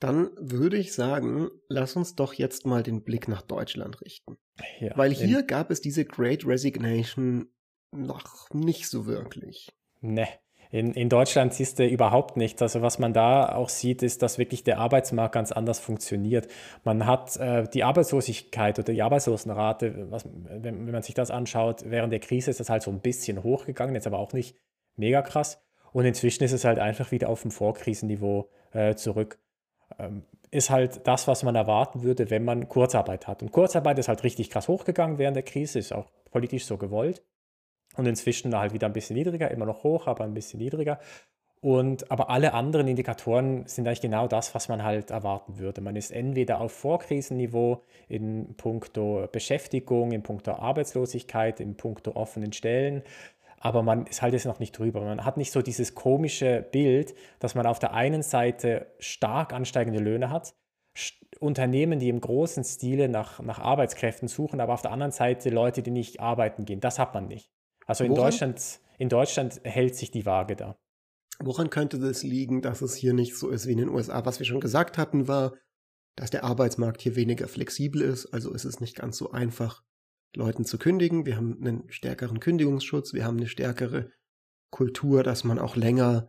Dann 0.00 0.30
würde 0.36 0.78
ich 0.78 0.94
sagen, 0.94 1.50
lass 1.68 1.94
uns 1.94 2.16
doch 2.16 2.32
jetzt 2.32 2.64
mal 2.64 2.82
den 2.82 3.02
Blick 3.02 3.28
nach 3.28 3.42
Deutschland 3.42 4.00
richten. 4.00 4.38
Ja, 4.80 4.96
Weil 4.96 5.12
hier 5.12 5.42
gab 5.42 5.70
es 5.70 5.82
diese 5.82 6.06
Great 6.06 6.46
Resignation 6.46 7.52
noch 7.94 8.48
nicht 8.52 8.88
so 8.88 9.06
wirklich. 9.06 9.68
Ne. 10.00 10.26
In, 10.72 10.92
in 10.92 11.08
Deutschland 11.08 11.52
siehst 11.52 11.78
du 11.80 11.86
überhaupt 11.86 12.36
nichts. 12.36 12.62
Also 12.62 12.80
was 12.80 12.98
man 12.98 13.12
da 13.12 13.54
auch 13.54 13.68
sieht, 13.68 14.02
ist, 14.02 14.22
dass 14.22 14.38
wirklich 14.38 14.62
der 14.62 14.78
Arbeitsmarkt 14.78 15.34
ganz 15.34 15.50
anders 15.50 15.80
funktioniert. 15.80 16.48
Man 16.84 17.06
hat 17.06 17.36
äh, 17.38 17.68
die 17.68 17.82
Arbeitslosigkeit 17.82 18.78
oder 18.78 18.92
die 18.92 19.02
Arbeitslosenrate, 19.02 20.10
was, 20.10 20.24
wenn, 20.24 20.86
wenn 20.86 20.92
man 20.92 21.02
sich 21.02 21.14
das 21.14 21.30
anschaut, 21.30 21.82
während 21.86 22.12
der 22.12 22.20
Krise 22.20 22.50
ist 22.50 22.60
das 22.60 22.70
halt 22.70 22.82
so 22.82 22.90
ein 22.90 23.00
bisschen 23.00 23.42
hochgegangen, 23.42 23.94
jetzt 23.94 24.06
aber 24.06 24.18
auch 24.18 24.32
nicht 24.32 24.56
mega 24.96 25.22
krass. 25.22 25.60
Und 25.92 26.04
inzwischen 26.04 26.44
ist 26.44 26.52
es 26.52 26.64
halt 26.64 26.78
einfach 26.78 27.10
wieder 27.10 27.28
auf 27.28 27.42
dem 27.42 27.50
Vorkrisenniveau 27.50 28.48
äh, 28.72 28.94
zurück. 28.94 29.38
Ähm, 29.98 30.22
ist 30.52 30.70
halt 30.70 31.06
das, 31.06 31.26
was 31.28 31.42
man 31.42 31.54
erwarten 31.54 32.02
würde, 32.02 32.30
wenn 32.30 32.44
man 32.44 32.68
Kurzarbeit 32.68 33.26
hat. 33.26 33.42
Und 33.42 33.52
Kurzarbeit 33.52 33.98
ist 33.98 34.08
halt 34.08 34.22
richtig 34.24 34.50
krass 34.50 34.68
hochgegangen 34.68 35.18
während 35.18 35.36
der 35.36 35.42
Krise, 35.42 35.78
ist 35.78 35.92
auch 35.92 36.10
politisch 36.30 36.64
so 36.64 36.76
gewollt. 36.76 37.22
Und 37.96 38.06
inzwischen 38.06 38.56
halt 38.56 38.72
wieder 38.72 38.86
ein 38.86 38.92
bisschen 38.92 39.16
niedriger, 39.16 39.50
immer 39.50 39.66
noch 39.66 39.82
hoch, 39.82 40.06
aber 40.06 40.24
ein 40.24 40.34
bisschen 40.34 40.60
niedriger. 40.60 41.00
Und 41.62 42.10
aber 42.10 42.30
alle 42.30 42.54
anderen 42.54 42.88
Indikatoren 42.88 43.66
sind 43.66 43.86
eigentlich 43.86 44.00
genau 44.00 44.26
das, 44.26 44.54
was 44.54 44.68
man 44.68 44.82
halt 44.82 45.10
erwarten 45.10 45.58
würde. 45.58 45.82
Man 45.82 45.94
ist 45.94 46.10
entweder 46.10 46.60
auf 46.60 46.72
Vorkrisenniveau 46.72 47.82
in 48.08 48.54
puncto 48.56 49.28
Beschäftigung, 49.30 50.12
in 50.12 50.22
puncto 50.22 50.52
Arbeitslosigkeit, 50.52 51.60
in 51.60 51.76
puncto 51.76 52.12
offenen 52.12 52.54
Stellen, 52.54 53.02
aber 53.60 53.82
man 53.82 54.06
ist 54.06 54.22
halt 54.22 54.32
jetzt 54.32 54.46
noch 54.46 54.58
nicht 54.58 54.76
drüber. 54.78 55.02
Man 55.02 55.24
hat 55.24 55.36
nicht 55.36 55.52
so 55.52 55.60
dieses 55.60 55.94
komische 55.94 56.66
Bild, 56.72 57.14
dass 57.40 57.54
man 57.54 57.66
auf 57.66 57.78
der 57.78 57.92
einen 57.92 58.22
Seite 58.22 58.86
stark 58.98 59.52
ansteigende 59.52 60.00
Löhne 60.00 60.30
hat, 60.30 60.54
Unternehmen, 61.40 61.98
die 61.98 62.08
im 62.08 62.20
großen 62.20 62.64
Stile 62.64 63.08
nach, 63.08 63.38
nach 63.40 63.58
Arbeitskräften 63.58 64.28
suchen, 64.28 64.60
aber 64.60 64.72
auf 64.74 64.82
der 64.82 64.92
anderen 64.92 65.12
Seite 65.12 65.50
Leute, 65.50 65.82
die 65.82 65.90
nicht 65.90 66.20
arbeiten 66.20 66.64
gehen. 66.64 66.80
Das 66.80 66.98
hat 66.98 67.12
man 67.14 67.28
nicht. 67.28 67.50
Also 67.90 68.04
in 68.04 68.14
Deutschland, 68.14 68.80
in 68.98 69.08
Deutschland 69.08 69.60
hält 69.64 69.96
sich 69.96 70.12
die 70.12 70.24
Waage 70.24 70.54
da. 70.54 70.78
Woran 71.40 71.70
könnte 71.70 71.98
das 71.98 72.22
liegen, 72.22 72.62
dass 72.62 72.82
es 72.82 72.94
hier 72.94 73.14
nicht 73.14 73.36
so 73.36 73.48
ist 73.48 73.66
wie 73.66 73.72
in 73.72 73.78
den 73.78 73.88
USA? 73.88 74.24
Was 74.24 74.38
wir 74.38 74.46
schon 74.46 74.60
gesagt 74.60 74.96
hatten, 74.96 75.26
war, 75.26 75.54
dass 76.14 76.30
der 76.30 76.44
Arbeitsmarkt 76.44 77.02
hier 77.02 77.16
weniger 77.16 77.48
flexibel 77.48 78.02
ist, 78.02 78.26
also 78.26 78.52
ist 78.52 78.64
es 78.64 78.78
nicht 78.78 78.94
ganz 78.94 79.16
so 79.16 79.32
einfach, 79.32 79.82
Leuten 80.36 80.64
zu 80.64 80.78
kündigen. 80.78 81.26
Wir 81.26 81.34
haben 81.34 81.58
einen 81.60 81.90
stärkeren 81.90 82.38
Kündigungsschutz, 82.38 83.12
wir 83.12 83.24
haben 83.24 83.38
eine 83.38 83.48
stärkere 83.48 84.12
Kultur, 84.70 85.24
dass 85.24 85.42
man 85.42 85.58
auch 85.58 85.74
länger 85.74 86.28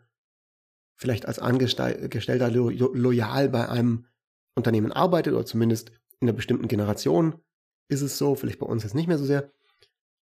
vielleicht 0.95 1.27
als 1.27 1.37
Angestellter 1.37 2.49
lo 2.49 2.69
loyal 2.69 3.49
bei 3.49 3.69
einem 3.69 4.07
Unternehmen 4.55 4.91
arbeitet 4.91 5.35
oder 5.35 5.45
zumindest 5.45 5.91
in 6.19 6.27
einer 6.27 6.35
bestimmten 6.35 6.67
Generation 6.67 7.35
ist 7.87 8.01
es 8.01 8.17
so, 8.17 8.33
vielleicht 8.33 8.57
bei 8.57 8.65
uns 8.65 8.81
jetzt 8.81 8.95
nicht 8.95 9.07
mehr 9.07 9.19
so 9.19 9.25
sehr. 9.25 9.51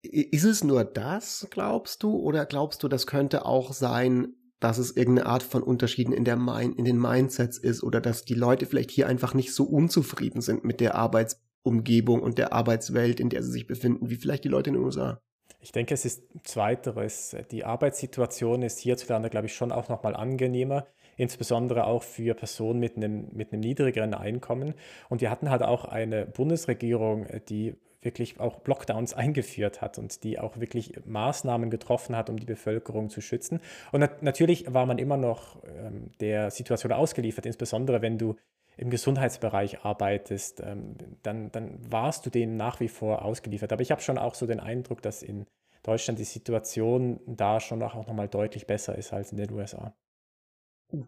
Ist 0.06 0.44
es 0.44 0.63
nur 0.63 0.84
das, 0.84 1.48
glaubst 1.50 2.04
du? 2.04 2.15
Oder 2.15 2.46
glaubst 2.46 2.84
du, 2.84 2.88
das 2.88 3.08
könnte 3.08 3.46
auch 3.46 3.74
sein, 3.74 4.34
dass 4.60 4.78
es 4.78 4.96
irgendeine 4.96 5.28
Art 5.28 5.44
von 5.44 5.63
Unterschieden 5.63 6.13
in, 6.13 6.26
der 6.26 6.38
Mind, 6.38 6.78
in 6.78 6.86
den 6.86 6.98
Mindsets 6.98 7.58
ist 7.58 7.84
oder 7.84 8.02
dass 8.02 8.26
die 8.26 8.34
Leute 8.34 8.65
vielleicht 8.65 8.91
hier 8.91 9.08
einfach 9.08 9.34
nicht 9.34 9.54
so 9.54 9.65
unzufrieden 9.65 10.41
sind 10.41 10.63
mit 10.63 10.80
der 10.80 10.96
Arbeitsumgebung 10.96 12.22
und 12.22 12.38
der 12.38 12.54
Arbeitswelt, 12.54 13.20
in 13.20 13.30
der 13.30 13.44
sie 13.44 13.52
sich 13.52 13.68
befinden, 13.68 14.10
wie 14.10 14.15
vielleicht 14.15 14.44
die 14.44 14.50
Leute 14.50 14.70
in 14.70 14.76
den 14.76 14.84
USA? 14.84 15.20
Ich 15.60 15.72
denke, 15.72 15.94
es 15.94 16.06
ist 16.06 16.24
zweiteres. 16.44 17.36
Die 17.52 17.65
Arbeitssituation 17.65 18.62
ist 18.62 18.80
hierzulande, 18.80 19.30
glaube 19.30 19.48
ich, 19.48 19.56
schon 19.56 19.72
auch 19.72 19.89
nochmal 19.89 20.15
angenehmer, 20.15 20.86
insbesondere 21.18 21.86
auch 21.86 22.04
für 22.04 22.36
Personen 22.36 22.80
mit 22.80 22.98
einem, 22.98 23.30
mit 23.34 23.52
einem 23.52 23.62
niedrigeren 23.62 24.13
Einkommen. 24.13 24.76
Und 25.10 25.22
wir 25.22 25.32
hatten 25.32 25.50
halt 25.50 25.63
auch 25.63 25.86
eine 25.86 26.28
Bundesregierung, 26.28 27.26
die 27.50 27.76
wirklich 28.06 28.39
auch 28.39 28.65
Lockdowns 28.65 29.13
eingeführt 29.15 29.82
hat 29.82 29.98
und 29.98 30.24
die 30.24 30.39
auch 30.39 30.60
wirklich 30.60 30.94
Maßnahmen 31.06 31.70
getroffen 31.70 32.15
hat, 32.15 32.30
um 32.30 32.38
die 32.38 32.46
Bevölkerung 32.46 33.10
zu 33.10 33.22
schützen. 33.22 33.60
Und 33.91 34.00
nat 34.00 34.24
natürlich 34.24 34.74
war 34.74 34.86
man 34.86 34.98
immer 34.98 35.18
noch 35.18 35.62
ähm, 35.65 36.12
der 36.20 36.52
Situation 36.52 36.91
ausgeliefert, 36.91 37.46
insbesondere 37.46 38.02
wenn 38.02 38.18
du 38.18 38.36
im 38.78 38.89
Gesundheitsbereich 38.89 39.84
arbeitest, 39.84 40.62
ähm, 40.62 40.96
dann, 41.24 41.52
dann 41.52 41.80
warst 41.89 42.26
du 42.26 42.30
denen 42.30 42.58
nach 42.58 42.80
wie 42.80 42.89
vor 42.89 43.24
ausgeliefert. 43.24 43.72
Aber 43.72 43.82
ich 43.82 43.91
habe 43.91 44.02
schon 44.02 44.18
auch 44.18 44.36
so 44.36 44.46
den 44.46 44.60
Eindruck, 44.60 45.02
dass 45.02 45.24
in 45.24 45.46
Deutschland 45.84 46.20
die 46.20 46.26
Situation 46.26 47.20
da 47.26 47.60
schon 47.60 47.82
auch 47.84 47.96
nochmal 47.96 48.28
deutlich 48.28 48.68
besser 48.68 48.98
ist 48.98 49.13
als 49.13 49.32
in 49.32 49.38
den 49.38 49.52
USA. 49.52 49.94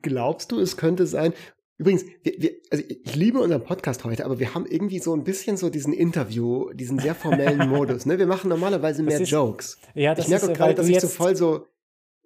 Glaubst 0.01 0.51
du, 0.51 0.60
es 0.60 0.77
könnte 0.77 1.07
sein, 1.07 1.33
Übrigens, 1.77 2.05
wir, 2.23 2.33
wir, 2.37 2.51
also 2.71 2.83
ich 2.87 3.15
liebe 3.15 3.39
unseren 3.39 3.63
Podcast 3.63 4.03
heute, 4.03 4.25
aber 4.25 4.39
wir 4.39 4.55
haben 4.55 4.65
irgendwie 4.65 4.97
so 4.99 5.13
ein 5.13 5.23
bisschen 5.23 5.57
so 5.57 5.69
diesen 5.69 5.93
Interview, 5.93 6.73
diesen 6.73 6.97
sehr 6.97 7.13
formellen 7.13 7.69
Modus. 7.69 8.05
Ne? 8.07 8.17
Wir 8.17 8.25
machen 8.25 8.49
normalerweise 8.49 9.03
mehr 9.03 9.21
ist, 9.21 9.29
Jokes. 9.29 9.77
Ja, 9.93 10.15
das 10.15 10.25
ich 10.25 10.31
merke 10.31 10.53
gerade, 10.53 10.73
dass 10.73 10.87
ich 10.87 10.99
so 10.99 11.07
voll 11.07 11.35
so 11.35 11.67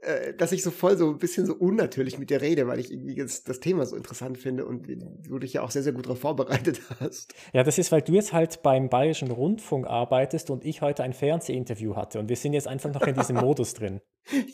äh, 0.01 0.33
dass 0.33 0.51
ich 0.51 0.63
so 0.63 0.71
voll 0.71 0.97
so 0.97 1.09
ein 1.09 1.17
bisschen 1.17 1.45
so 1.45 1.53
unnatürlich 1.53 2.17
mit 2.17 2.29
dir 2.29 2.41
rede, 2.41 2.67
weil 2.67 2.79
ich 2.79 2.91
irgendwie 2.91 3.15
das, 3.15 3.43
das 3.43 3.59
Thema 3.59 3.85
so 3.85 3.95
interessant 3.95 4.37
finde 4.37 4.65
und 4.65 4.87
du 4.87 5.39
dich 5.39 5.53
ja 5.53 5.61
auch 5.61 5.71
sehr, 5.71 5.83
sehr 5.83 5.93
gut 5.93 6.05
darauf 6.05 6.19
vorbereitet 6.19 6.81
hast. 6.99 7.33
Ja, 7.53 7.63
das 7.63 7.77
ist, 7.77 7.91
weil 7.91 8.01
du 8.01 8.13
jetzt 8.13 8.33
halt 8.33 8.63
beim 8.63 8.89
Bayerischen 8.89 9.29
Rundfunk 9.29 9.85
arbeitest 9.87 10.49
und 10.49 10.65
ich 10.65 10.81
heute 10.81 11.03
ein 11.03 11.13
Fernsehinterview 11.13 11.95
hatte 11.95 12.19
und 12.19 12.29
wir 12.29 12.35
sind 12.35 12.53
jetzt 12.53 12.67
einfach 12.67 12.91
noch 12.91 13.03
in 13.03 13.15
diesem 13.15 13.35
Modus 13.41 13.73
drin. 13.73 14.01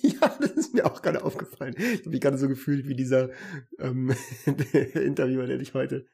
Ja, 0.02 0.36
das 0.40 0.52
ist 0.52 0.74
mir 0.74 0.86
auch 0.86 1.02
gerade 1.02 1.24
aufgefallen. 1.24 1.76
Ich 1.78 2.00
habe 2.00 2.10
mich 2.10 2.22
gerade 2.22 2.38
so 2.38 2.48
gefühlt 2.48 2.88
wie 2.88 2.96
dieser 2.96 3.30
ähm, 3.80 4.14
Interviewer, 4.94 5.46
der 5.46 5.58
dich 5.58 5.74
heute 5.74 6.08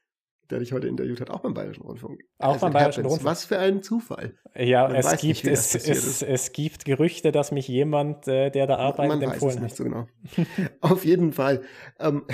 der 0.54 0.60
dich 0.60 0.72
heute 0.72 0.88
interviewt 0.88 1.20
hat, 1.20 1.32
auch 1.32 1.42
beim 1.42 1.54
Bayerischen 1.54 1.84
Rundfunk. 1.84 2.22
Auch 2.38 2.58
beim 2.58 2.72
Bayerischen 2.72 3.06
Rundfunk. 3.06 3.26
Was 3.26 3.46
für 3.46 3.58
ein 3.58 3.82
Zufall. 3.82 4.36
Ja, 4.56 4.88
es 4.94 5.10
gibt, 5.12 5.24
nicht, 5.24 5.48
es, 5.48 5.74
es, 5.74 6.22
es, 6.22 6.52
gibt 6.52 6.86
Gerüchte, 6.86 7.32
dass 7.32 7.52
mich 7.52 7.68
jemand, 7.68 8.28
äh, 8.28 8.52
der 8.52 8.68
da 8.68 8.78
arbeitet, 8.78 9.20
Man 9.20 9.22
empfohlen 9.24 9.56
weiß 9.56 9.56
es 9.56 9.62
nicht 9.62 9.76
so 9.76 9.84
genau. 9.84 10.08
Auf 10.82 11.04
jeden 11.06 11.34
Fall. 11.34 11.64
Ähm, 12.00 12.26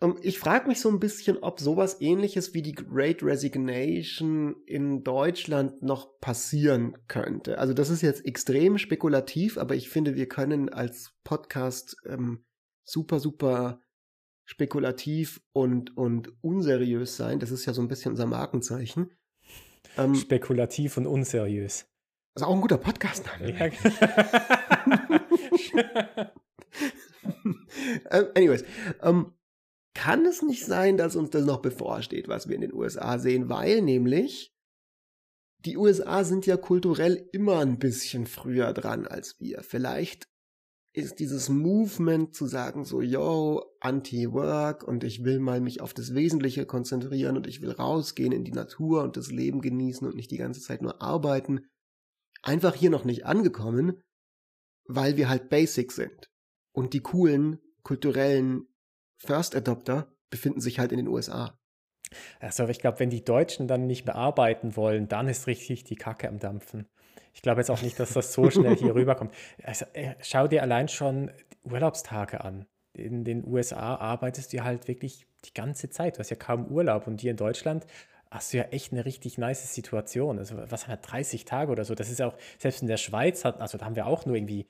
ähm, 0.00 0.16
ich 0.22 0.38
frage 0.38 0.66
mich 0.66 0.80
so 0.80 0.88
ein 0.88 0.98
bisschen, 0.98 1.36
ob 1.38 1.60
sowas 1.60 2.00
ähnliches 2.00 2.54
wie 2.54 2.62
die 2.62 2.72
Great 2.72 3.22
Resignation 3.22 4.56
in 4.66 5.04
Deutschland 5.04 5.82
noch 5.82 6.18
passieren 6.20 6.96
könnte. 7.06 7.58
Also 7.58 7.74
das 7.74 7.90
ist 7.90 8.00
jetzt 8.00 8.24
extrem 8.24 8.78
spekulativ, 8.78 9.58
aber 9.58 9.74
ich 9.74 9.90
finde, 9.90 10.14
wir 10.14 10.26
können 10.26 10.70
als 10.70 11.12
Podcast 11.22 11.96
ähm, 12.08 12.44
super, 12.82 13.20
super 13.20 13.80
spekulativ 14.50 15.40
und, 15.52 15.96
und 15.96 16.32
unseriös 16.42 17.16
sein. 17.16 17.38
Das 17.38 17.52
ist 17.52 17.66
ja 17.66 17.72
so 17.72 17.80
ein 17.82 17.86
bisschen 17.86 18.10
unser 18.10 18.26
Markenzeichen. 18.26 19.12
Ähm, 19.96 20.16
spekulativ 20.16 20.96
und 20.96 21.06
unseriös. 21.06 21.86
Das 22.34 22.42
ist 22.42 22.48
auch 22.48 22.54
ein 22.54 22.60
guter 22.60 22.78
Podcast-Name. 22.78 23.56
Ja. 23.56 23.66
uh, 28.12 28.26
anyways, 28.34 28.64
um, 29.02 29.32
kann 29.94 30.26
es 30.26 30.42
nicht 30.42 30.66
sein, 30.66 30.96
dass 30.96 31.14
uns 31.14 31.30
das 31.30 31.44
noch 31.44 31.62
bevorsteht, 31.62 32.26
was 32.26 32.48
wir 32.48 32.56
in 32.56 32.62
den 32.62 32.74
USA 32.74 33.20
sehen, 33.20 33.48
weil 33.48 33.82
nämlich 33.82 34.52
die 35.64 35.76
USA 35.76 36.24
sind 36.24 36.44
ja 36.46 36.56
kulturell 36.56 37.28
immer 37.32 37.60
ein 37.60 37.78
bisschen 37.78 38.26
früher 38.26 38.72
dran 38.72 39.06
als 39.06 39.38
wir. 39.38 39.62
Vielleicht 39.62 40.29
ist 40.92 41.20
dieses 41.20 41.48
Movement 41.48 42.34
zu 42.34 42.46
sagen, 42.46 42.84
so, 42.84 43.00
yo, 43.00 43.64
anti-work 43.80 44.82
und 44.82 45.04
ich 45.04 45.24
will 45.24 45.38
mal 45.38 45.60
mich 45.60 45.80
auf 45.80 45.94
das 45.94 46.14
Wesentliche 46.14 46.66
konzentrieren 46.66 47.36
und 47.36 47.46
ich 47.46 47.62
will 47.62 47.70
rausgehen 47.70 48.32
in 48.32 48.44
die 48.44 48.52
Natur 48.52 49.02
und 49.02 49.16
das 49.16 49.30
Leben 49.30 49.60
genießen 49.60 50.06
und 50.06 50.16
nicht 50.16 50.30
die 50.30 50.36
ganze 50.36 50.60
Zeit 50.60 50.82
nur 50.82 51.00
arbeiten, 51.00 51.66
einfach 52.42 52.74
hier 52.74 52.90
noch 52.90 53.04
nicht 53.04 53.24
angekommen, 53.24 54.02
weil 54.84 55.16
wir 55.16 55.28
halt 55.28 55.48
basic 55.48 55.92
sind. 55.92 56.30
Und 56.72 56.92
die 56.92 57.00
coolen, 57.00 57.60
kulturellen 57.82 58.66
First 59.18 59.54
Adopter 59.54 60.12
befinden 60.30 60.60
sich 60.60 60.78
halt 60.78 60.92
in 60.92 60.98
den 60.98 61.08
USA. 61.08 61.56
Also 62.40 62.66
ich 62.66 62.80
glaube, 62.80 62.98
wenn 62.98 63.10
die 63.10 63.24
Deutschen 63.24 63.68
dann 63.68 63.86
nicht 63.86 64.06
mehr 64.06 64.16
arbeiten 64.16 64.74
wollen, 64.74 65.06
dann 65.06 65.28
ist 65.28 65.46
richtig 65.46 65.84
die 65.84 65.96
Kacke 65.96 66.28
am 66.28 66.40
Dampfen. 66.40 66.88
Ich 67.34 67.42
glaube 67.42 67.60
jetzt 67.60 67.70
auch 67.70 67.82
nicht, 67.82 67.98
dass 67.98 68.12
das 68.12 68.32
so 68.32 68.50
schnell 68.50 68.76
hier 68.76 68.94
rüberkommt. 68.94 69.32
Also, 69.62 69.84
äh, 69.92 70.14
schau 70.20 70.48
dir 70.48 70.62
allein 70.62 70.88
schon 70.88 71.30
Urlaubstage 71.64 72.42
an. 72.42 72.66
In 72.92 73.24
den 73.24 73.46
USA 73.46 73.96
arbeitest 73.96 74.52
du 74.52 74.64
halt 74.64 74.88
wirklich 74.88 75.26
die 75.44 75.54
ganze 75.54 75.90
Zeit. 75.90 76.16
Du 76.16 76.20
hast 76.20 76.30
ja 76.30 76.36
kaum 76.36 76.66
Urlaub. 76.66 77.06
Und 77.06 77.20
hier 77.20 77.30
in 77.30 77.36
Deutschland 77.36 77.86
hast 78.30 78.52
du 78.52 78.58
ja 78.58 78.64
echt 78.64 78.92
eine 78.92 79.04
richtig 79.04 79.38
nice 79.38 79.74
Situation. 79.74 80.38
Also, 80.38 80.56
was 80.68 80.84
haben 80.84 80.92
wir, 80.92 80.96
30 80.96 81.44
Tage 81.44 81.72
oder 81.72 81.84
so? 81.84 81.94
Das 81.94 82.10
ist 82.10 82.18
ja 82.18 82.28
auch, 82.28 82.36
selbst 82.58 82.82
in 82.82 82.88
der 82.88 82.96
Schweiz, 82.96 83.44
hat, 83.44 83.60
also 83.60 83.78
da 83.78 83.86
haben 83.86 83.96
wir 83.96 84.06
auch 84.06 84.26
nur 84.26 84.36
irgendwie 84.36 84.66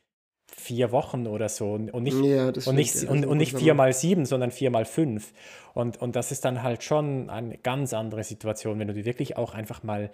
vier 0.57 0.93
Wochen 0.93 1.27
oder 1.27 1.49
so 1.49 1.75
und 1.75 2.03
nicht, 2.03 2.19
ja, 2.23 2.49
und 2.49 2.75
nicht, 2.75 3.05
und, 3.05 3.25
und 3.25 3.39
nicht 3.39 3.57
vier 3.57 3.75
mal 3.75 3.93
sieben, 3.93 4.27
sondern 4.27 4.51
vier 4.51 4.71
mal 4.71 4.85
fünf. 4.85 5.33
Und, 5.75 6.01
und 6.01 6.17
das 6.17 6.33
ist 6.33 6.45
dann 6.45 6.63
halt 6.63 6.83
schon 6.83 7.31
eine 7.31 7.57
ganz 7.59 7.95
andere 7.95 8.25
Situation, 8.25 8.79
wenn 8.79 8.89
du 8.89 8.95
dir 8.95 9.05
wirklich 9.05 9.37
auch 9.37 9.55
einfach 9.55 9.83
mal 9.83 10.11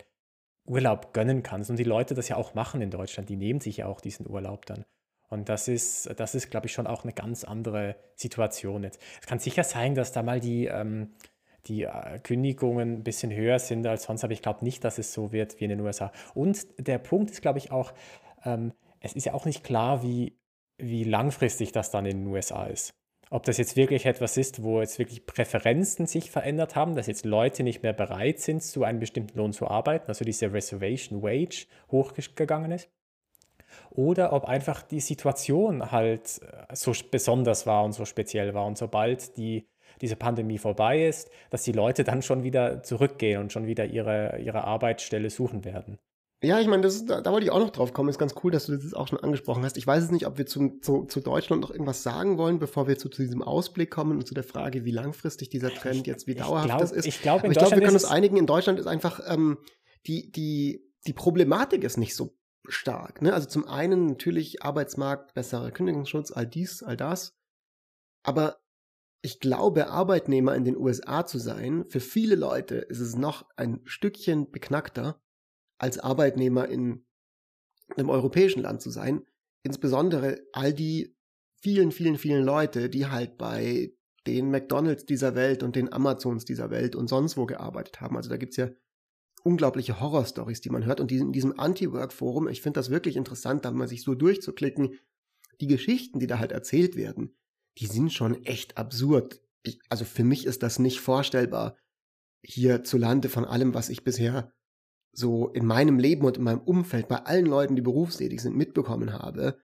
Urlaub 0.66 1.12
gönnen 1.12 1.42
kannst. 1.42 1.70
Und 1.70 1.78
die 1.78 1.84
Leute 1.84 2.14
das 2.14 2.28
ja 2.28 2.36
auch 2.36 2.54
machen 2.54 2.80
in 2.80 2.90
Deutschland, 2.90 3.28
die 3.28 3.36
nehmen 3.36 3.60
sich 3.60 3.78
ja 3.78 3.86
auch 3.86 4.00
diesen 4.00 4.28
Urlaub 4.28 4.66
dann. 4.66 4.84
Und 5.28 5.48
das 5.48 5.68
ist, 5.68 6.08
das 6.18 6.34
ist, 6.34 6.50
glaube 6.50 6.66
ich, 6.66 6.72
schon 6.72 6.86
auch 6.86 7.02
eine 7.02 7.12
ganz 7.12 7.44
andere 7.44 7.96
Situation 8.14 8.84
jetzt. 8.84 9.00
Es 9.20 9.26
kann 9.26 9.38
sicher 9.38 9.64
sein, 9.64 9.94
dass 9.94 10.12
da 10.12 10.22
mal 10.22 10.40
die, 10.40 10.66
ähm, 10.66 11.14
die 11.66 11.82
äh, 11.82 12.18
Kündigungen 12.20 12.98
ein 12.98 13.04
bisschen 13.04 13.32
höher 13.32 13.58
sind 13.58 13.86
als 13.86 14.04
sonst, 14.04 14.22
aber 14.22 14.32
ich 14.32 14.42
glaube 14.42 14.64
nicht, 14.64 14.84
dass 14.84 14.98
es 14.98 15.12
so 15.12 15.32
wird 15.32 15.60
wie 15.60 15.64
in 15.64 15.70
den 15.70 15.80
USA. 15.80 16.12
Und 16.34 16.66
der 16.78 16.98
Punkt 16.98 17.30
ist, 17.30 17.42
glaube 17.42 17.58
ich, 17.58 17.72
auch, 17.72 17.92
ähm, 18.44 18.72
es 19.00 19.14
ist 19.14 19.26
ja 19.26 19.34
auch 19.34 19.46
nicht 19.46 19.64
klar, 19.64 20.02
wie, 20.02 20.38
wie 20.78 21.04
langfristig 21.04 21.72
das 21.72 21.90
dann 21.90 22.06
in 22.06 22.24
den 22.24 22.26
USA 22.28 22.66
ist. 22.66 22.94
Ob 23.28 23.44
das 23.44 23.58
jetzt 23.58 23.76
wirklich 23.76 24.06
etwas 24.06 24.36
ist, 24.36 24.62
wo 24.62 24.80
jetzt 24.80 25.00
wirklich 25.00 25.26
Präferenzen 25.26 26.06
sich 26.06 26.30
verändert 26.30 26.76
haben, 26.76 26.94
dass 26.94 27.08
jetzt 27.08 27.24
Leute 27.24 27.64
nicht 27.64 27.82
mehr 27.82 27.92
bereit 27.92 28.38
sind, 28.38 28.62
zu 28.62 28.84
einem 28.84 29.00
bestimmten 29.00 29.36
Lohn 29.36 29.52
zu 29.52 29.66
arbeiten, 29.66 30.06
also 30.08 30.24
diese 30.24 30.52
Reservation 30.52 31.22
Wage 31.22 31.66
hochgegangen 31.90 32.70
ist. 32.70 32.88
Oder 33.90 34.32
ob 34.32 34.44
einfach 34.44 34.82
die 34.82 35.00
Situation 35.00 35.90
halt 35.90 36.40
äh, 36.42 36.74
so 36.74 36.92
besonders 37.10 37.66
war 37.66 37.84
und 37.84 37.92
so 37.92 38.04
speziell 38.04 38.54
war. 38.54 38.64
Und 38.64 38.78
sobald 38.78 39.36
die, 39.36 39.66
diese 40.00 40.16
Pandemie 40.16 40.58
vorbei 40.58 41.06
ist, 41.06 41.30
dass 41.50 41.64
die 41.64 41.72
Leute 41.72 42.04
dann 42.04 42.22
schon 42.22 42.44
wieder 42.44 42.82
zurückgehen 42.84 43.40
und 43.40 43.52
schon 43.52 43.66
wieder 43.66 43.86
ihre, 43.86 44.38
ihre 44.38 44.64
Arbeitsstelle 44.64 45.30
suchen 45.30 45.64
werden. 45.64 45.98
Ja, 46.42 46.60
ich 46.60 46.66
meine, 46.66 46.82
das, 46.82 47.06
da, 47.06 47.22
da 47.22 47.32
wollte 47.32 47.46
ich 47.46 47.50
auch 47.50 47.60
noch 47.60 47.70
drauf 47.70 47.94
kommen. 47.94 48.10
Ist 48.10 48.18
ganz 48.18 48.34
cool, 48.44 48.50
dass 48.50 48.66
du 48.66 48.76
das 48.76 48.92
auch 48.92 49.08
schon 49.08 49.18
angesprochen 49.18 49.64
hast. 49.64 49.78
Ich 49.78 49.86
weiß 49.86 50.04
es 50.04 50.10
nicht, 50.10 50.26
ob 50.26 50.36
wir 50.36 50.44
zu, 50.44 50.78
zu, 50.80 51.04
zu 51.04 51.20
Deutschland 51.20 51.62
noch 51.62 51.70
irgendwas 51.70 52.02
sagen 52.02 52.36
wollen, 52.36 52.58
bevor 52.58 52.86
wir 52.86 52.98
zu, 52.98 53.08
zu 53.08 53.22
diesem 53.22 53.42
Ausblick 53.42 53.90
kommen 53.90 54.18
und 54.18 54.26
zu 54.26 54.34
der 54.34 54.44
Frage, 54.44 54.84
wie 54.84 54.90
langfristig 54.90 55.48
dieser 55.48 55.70
Trend 55.70 56.00
ich, 56.00 56.06
jetzt, 56.06 56.26
wie 56.26 56.34
dauerhaft 56.34 56.68
glaub, 56.68 56.80
das 56.80 56.92
ist. 56.92 57.06
Ich 57.06 57.22
glaube, 57.22 57.46
ich 57.46 57.56
glaube, 57.56 57.76
wir 57.76 57.80
können 57.80 57.94
uns 57.94 58.04
einigen, 58.04 58.36
in 58.36 58.46
Deutschland 58.46 58.78
ist 58.78 58.86
einfach 58.86 59.20
ähm, 59.26 59.56
die, 60.06 60.30
die, 60.30 60.84
die 61.06 61.14
Problematik 61.14 61.84
ist 61.84 61.96
nicht 61.96 62.14
so 62.14 62.36
stark. 62.68 63.22
Ne? 63.22 63.32
Also 63.32 63.48
zum 63.48 63.66
einen 63.66 64.06
natürlich 64.06 64.62
Arbeitsmarkt, 64.62 65.32
besserer 65.32 65.70
Kündigungsschutz, 65.70 66.32
all 66.32 66.46
dies, 66.46 66.82
all 66.82 66.98
das. 66.98 67.34
Aber 68.22 68.58
ich 69.22 69.40
glaube, 69.40 69.88
Arbeitnehmer 69.88 70.54
in 70.54 70.64
den 70.64 70.76
USA 70.76 71.24
zu 71.24 71.38
sein, 71.38 71.84
für 71.88 72.00
viele 72.00 72.34
Leute 72.34 72.76
ist 72.76 73.00
es 73.00 73.16
noch 73.16 73.46
ein 73.56 73.80
Stückchen 73.84 74.50
beknackter 74.50 75.20
als 75.78 75.98
Arbeitnehmer 75.98 76.68
in 76.68 77.04
einem 77.96 78.10
europäischen 78.10 78.62
Land 78.62 78.82
zu 78.82 78.90
sein. 78.90 79.22
Insbesondere 79.62 80.40
all 80.52 80.72
die 80.72 81.16
vielen, 81.60 81.92
vielen, 81.92 82.18
vielen 82.18 82.44
Leute, 82.44 82.88
die 82.90 83.06
halt 83.06 83.38
bei 83.38 83.92
den 84.26 84.50
McDonalds 84.50 85.06
dieser 85.06 85.34
Welt 85.34 85.62
und 85.62 85.76
den 85.76 85.92
Amazons 85.92 86.44
dieser 86.44 86.70
Welt 86.70 86.96
und 86.96 87.08
sonst 87.08 87.36
wo 87.36 87.46
gearbeitet 87.46 88.00
haben. 88.00 88.16
Also 88.16 88.28
da 88.28 88.36
gibt's 88.36 88.56
ja 88.56 88.70
unglaubliche 89.44 90.00
Horrorstories, 90.00 90.60
die 90.60 90.70
man 90.70 90.84
hört. 90.84 91.00
Und 91.00 91.12
in 91.12 91.32
diesem 91.32 91.58
Anti-Work-Forum, 91.58 92.48
ich 92.48 92.62
finde 92.62 92.78
das 92.78 92.90
wirklich 92.90 93.16
interessant, 93.16 93.64
da 93.64 93.70
mal 93.70 93.88
sich 93.88 94.02
so 94.02 94.14
durchzuklicken, 94.14 94.98
die 95.60 95.68
Geschichten, 95.68 96.18
die 96.18 96.26
da 96.26 96.38
halt 96.38 96.52
erzählt 96.52 96.96
werden, 96.96 97.36
die 97.78 97.86
sind 97.86 98.12
schon 98.12 98.44
echt 98.44 98.76
absurd. 98.76 99.40
Ich, 99.62 99.78
also 99.88 100.04
für 100.04 100.24
mich 100.24 100.46
ist 100.46 100.62
das 100.62 100.78
nicht 100.78 101.00
vorstellbar, 101.00 101.76
hierzulande 102.42 103.28
von 103.28 103.44
allem, 103.44 103.74
was 103.74 103.88
ich 103.88 104.04
bisher 104.04 104.52
so 105.16 105.48
in 105.48 105.64
meinem 105.64 105.98
Leben 105.98 106.26
und 106.26 106.36
in 106.36 106.44
meinem 106.44 106.60
Umfeld 106.60 107.08
bei 107.08 107.16
allen 107.16 107.46
Leuten, 107.46 107.74
die 107.74 107.82
berufstätig 107.82 108.42
sind, 108.42 108.54
mitbekommen 108.54 109.14
habe, 109.14 109.58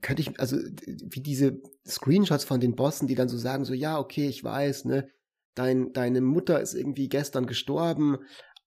könnte 0.00 0.22
ich, 0.22 0.40
also 0.40 0.56
wie 0.56 1.20
diese 1.20 1.60
Screenshots 1.86 2.44
von 2.44 2.60
den 2.60 2.74
Bossen, 2.74 3.06
die 3.06 3.14
dann 3.14 3.28
so 3.28 3.36
sagen, 3.36 3.66
so 3.66 3.74
ja, 3.74 3.98
okay, 3.98 4.26
ich 4.26 4.42
weiß, 4.42 4.86
ne, 4.86 5.08
dein, 5.54 5.92
deine 5.92 6.22
Mutter 6.22 6.60
ist 6.60 6.74
irgendwie 6.74 7.08
gestern 7.08 7.46
gestorben, 7.46 8.16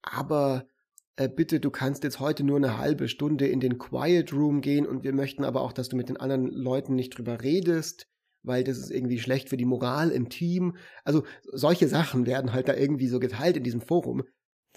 aber 0.02 0.68
äh, 1.16 1.28
bitte, 1.28 1.58
du 1.58 1.70
kannst 1.70 2.04
jetzt 2.04 2.20
heute 2.20 2.44
nur 2.44 2.58
eine 2.58 2.78
halbe 2.78 3.08
Stunde 3.08 3.48
in 3.48 3.58
den 3.58 3.78
Quiet 3.78 4.32
Room 4.32 4.60
gehen 4.60 4.86
und 4.86 5.02
wir 5.02 5.12
möchten 5.12 5.44
aber 5.44 5.62
auch, 5.62 5.72
dass 5.72 5.88
du 5.88 5.96
mit 5.96 6.08
den 6.08 6.16
anderen 6.16 6.46
Leuten 6.46 6.94
nicht 6.94 7.18
drüber 7.18 7.42
redest, 7.42 8.06
weil 8.44 8.62
das 8.62 8.78
ist 8.78 8.92
irgendwie 8.92 9.18
schlecht 9.18 9.48
für 9.48 9.56
die 9.56 9.66
Moral 9.66 10.10
im 10.10 10.28
Team. 10.28 10.76
Also 11.04 11.24
solche 11.52 11.88
Sachen 11.88 12.24
werden 12.24 12.52
halt 12.52 12.68
da 12.68 12.74
irgendwie 12.74 13.08
so 13.08 13.18
geteilt 13.18 13.56
in 13.56 13.64
diesem 13.64 13.80
Forum 13.80 14.22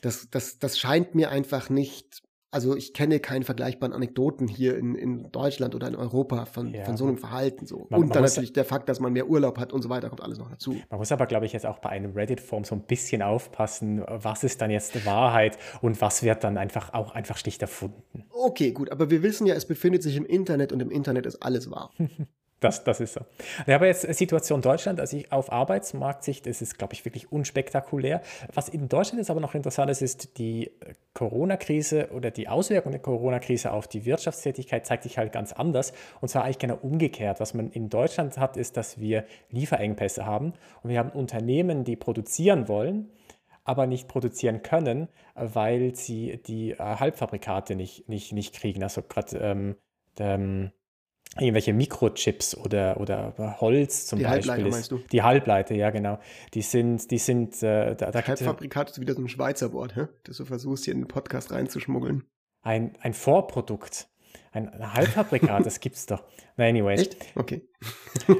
das, 0.04 0.30
das, 0.30 0.60
das 0.60 0.78
scheint 0.78 1.16
mir 1.16 1.32
einfach 1.32 1.70
nicht, 1.70 2.24
also 2.52 2.76
ich 2.76 2.94
kenne 2.94 3.22
keine 3.22 3.46
vergleichbaren 3.46 3.94
Anekdoten 3.94 4.50
hier 4.50 4.78
in, 4.78 4.96
in 4.96 5.32
Deutschland 5.32 5.76
oder 5.76 5.88
in 5.88 5.96
Europa 5.96 6.46
von, 6.46 6.74
ja. 6.74 6.84
von 6.84 6.98
so 6.98 7.06
einem 7.06 7.18
Verhalten 7.18 7.66
so. 7.66 7.88
Man, 7.90 8.02
und 8.02 8.08
man 8.08 8.14
dann 8.16 8.24
natürlich 8.24 8.52
der 8.52 8.66
Fakt, 8.66 8.90
dass 8.90 9.00
man 9.00 9.14
mehr 9.14 9.30
Urlaub 9.30 9.58
hat 9.58 9.72
und 9.72 9.82
so 9.82 9.90
weiter, 9.90 10.10
kommt 10.10 10.22
alles 10.22 10.40
noch 10.40 10.50
dazu. 10.50 10.76
Man 10.90 11.00
muss 11.00 11.12
aber, 11.14 11.26
glaube 11.26 11.46
ich, 11.46 11.54
jetzt 11.54 11.66
auch 11.66 11.80
bei 11.80 11.90
einem 11.90 12.12
Reddit-Form 12.12 12.66
so 12.66 12.76
ein 12.76 12.82
bisschen 12.82 13.22
aufpassen, 13.22 14.04
was 14.08 14.44
ist 14.44 14.62
dann 14.62 14.72
jetzt 14.72 15.06
Wahrheit 15.06 15.58
und 15.82 16.02
was 16.02 16.22
wird 16.22 16.44
dann 16.44 16.58
einfach 16.58 16.94
auch 16.94 17.12
einfach 17.12 17.38
schlicht 17.38 17.62
erfunden. 17.62 18.26
Okay, 18.30 18.74
gut, 18.74 18.92
aber 18.92 19.10
wir 19.10 19.24
wissen 19.24 19.48
ja, 19.48 19.56
es 19.56 19.66
befindet 19.66 20.04
sich 20.04 20.18
im 20.18 20.26
Internet 20.26 20.74
und 20.74 20.82
im 20.82 20.92
Internet 20.92 21.26
ist 21.26 21.42
alles 21.42 21.72
wahr. 21.72 21.92
Das, 22.64 22.82
das 22.86 23.02
ist 23.02 23.16
so. 23.16 23.22
Ja, 23.68 23.76
aber 23.76 23.88
jetzt 23.88 24.02
Situation 24.14 24.62
Deutschland, 24.62 25.02
also 25.02 25.18
ich, 25.18 25.34
auf 25.34 25.52
Arbeitsmarktsicht 25.52 26.48
ist 26.48 26.78
glaube 26.78 26.94
ich, 26.94 27.04
wirklich 27.04 27.30
unspektakulär. 27.30 28.22
Was 28.54 28.70
in 28.70 28.88
Deutschland 28.88 29.20
jetzt 29.20 29.30
aber 29.30 29.42
noch 29.42 29.54
interessant 29.54 29.92
ist, 29.92 30.02
ist 30.02 30.38
die 30.38 30.72
Corona-Krise 31.14 32.12
oder 32.14 32.32
die 32.32 32.48
Auswirkung 32.48 32.94
der 32.94 33.02
Corona-Krise 33.02 33.74
auf 33.74 33.90
die 33.90 34.06
Wirtschaftstätigkeit 34.06 34.86
zeigt 34.86 35.04
sich 35.04 35.18
halt 35.18 35.34
ganz 35.34 35.52
anders. 35.52 35.92
Und 36.22 36.30
zwar 36.30 36.46
eigentlich 36.46 36.60
genau 36.60 36.78
umgekehrt. 36.82 37.42
Was 37.42 37.54
man 37.54 37.70
in 37.70 37.90
Deutschland 37.90 38.38
hat, 38.38 38.56
ist, 38.56 38.78
dass 38.78 38.98
wir 38.98 39.26
Lieferengpässe 39.50 40.26
haben 40.26 40.54
und 40.84 40.90
wir 40.90 41.00
haben 41.00 41.10
Unternehmen, 41.10 41.84
die 41.84 41.98
produzieren 41.98 42.70
wollen 42.70 43.10
aber 43.66 43.88
nicht 43.88 44.10
produzieren 44.10 44.62
können, 44.62 45.08
weil 45.36 45.96
sie 45.96 46.42
die 46.46 46.72
äh, 46.72 46.78
Halbfabrikate 46.80 47.76
nicht, 47.78 48.10
nicht, 48.10 48.34
nicht 48.34 48.54
kriegen. 48.54 48.84
Also 48.84 49.02
gerade 49.02 49.38
ähm, 49.38 49.76
ähm, 50.20 50.74
irgendwelche 51.38 51.74
Mikrochips 51.74 52.56
oder, 52.56 53.00
oder 53.00 53.58
Holz 53.60 54.06
zum 54.06 54.20
die 54.20 54.26
Beispiel. 54.26 54.52
Halbleiter, 54.52 54.68
ist, 54.68 54.74
meinst 54.74 54.92
du? 54.92 55.00
Die 55.12 55.24
Halbleiter, 55.24 55.76
ja 55.76 55.90
genau. 55.90 56.20
Die 56.54 56.62
sind, 56.62 57.10
die 57.10 57.18
sind, 57.18 57.62
äh, 57.64 57.96
da, 57.96 58.12
da 58.12 58.26
Halbfabrikat 58.26 58.92
ist 58.92 59.00
wieder 59.00 59.14
so 59.16 59.22
ein 59.22 59.30
Schweizer 59.30 59.74
Wort, 59.74 59.96
hä? 59.96 60.08
das 60.24 60.38
du 60.38 60.46
versuchst 60.46 60.86
hier 60.86 60.94
in 60.94 61.02
den 61.02 61.08
Podcast 61.08 61.52
reinzuschmuggeln. 61.52 62.24
Ein, 62.62 62.96
ein 63.02 63.14
Vorprodukt. 63.14 64.08
Ein 64.52 64.94
Halbfabrikat, 64.94 65.66
das 65.66 65.80
gibt's 65.80 66.06
doch. 66.06 66.24
Na, 66.58 66.66
anyways. 66.66 67.02
Echt? 67.02 67.18
Okay. 67.36 67.68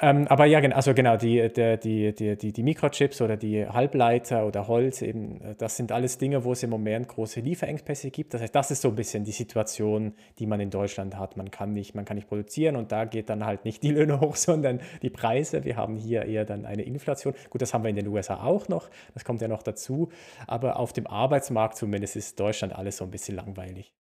Ähm, 0.00 0.28
aber 0.28 0.44
ja, 0.44 0.60
also 0.60 0.94
genau, 0.94 1.16
die, 1.16 1.52
die, 1.52 2.12
die, 2.12 2.36
die, 2.36 2.52
die 2.52 2.62
Mikrochips 2.62 3.20
oder 3.20 3.36
die 3.36 3.66
Halbleiter 3.66 4.46
oder 4.46 4.68
Holz, 4.68 5.02
eben, 5.02 5.40
äh, 5.40 5.54
das 5.56 5.76
sind 5.76 5.90
alles 5.90 6.18
Dinge, 6.18 6.44
wo 6.44 6.52
es 6.52 6.62
im 6.62 6.70
Moment 6.70 7.08
große 7.08 7.40
Lieferengpässe 7.40 8.12
gibt. 8.12 8.32
Das 8.32 8.40
heißt, 8.40 8.54
das 8.54 8.70
ist 8.70 8.82
so 8.82 8.90
ein 8.90 8.94
bisschen 8.94 9.24
die 9.24 9.32
Situation, 9.32 10.14
die 10.38 10.46
man 10.46 10.60
in 10.60 10.70
Deutschland 10.70 11.18
hat. 11.18 11.36
Man 11.36 11.50
kann 11.50 11.72
nicht, 11.72 11.96
man 11.96 12.04
kann 12.04 12.16
nicht 12.16 12.28
produzieren 12.28 12.76
und 12.76 12.92
da 12.92 13.06
geht 13.06 13.28
dann 13.28 13.44
halt 13.44 13.64
nicht 13.64 13.82
die 13.82 13.90
Löhne 13.90 14.20
hoch, 14.20 14.36
sondern 14.36 14.80
die 15.02 15.10
Preise. 15.10 15.64
Wir 15.64 15.76
haben 15.76 15.96
hier 15.96 16.26
eher 16.26 16.44
dann 16.44 16.64
eine 16.64 16.82
Inflation. 16.82 17.34
Gut, 17.50 17.60
das 17.60 17.74
haben 17.74 17.82
wir 17.82 17.90
in 17.90 17.96
den 17.96 18.06
USA 18.06 18.44
auch 18.44 18.68
noch, 18.68 18.90
das 19.14 19.24
kommt 19.24 19.40
ja 19.40 19.48
noch 19.48 19.64
dazu. 19.64 20.10
Aber 20.46 20.78
auf 20.78 20.92
dem 20.92 21.08
Arbeitsmarkt 21.08 21.76
zumindest 21.76 22.14
ist 22.14 22.38
Deutschland 22.38 22.72
alles 22.72 22.98
so 22.98 23.04
ein 23.04 23.10
bisschen 23.10 23.34
langweilig. 23.34 23.92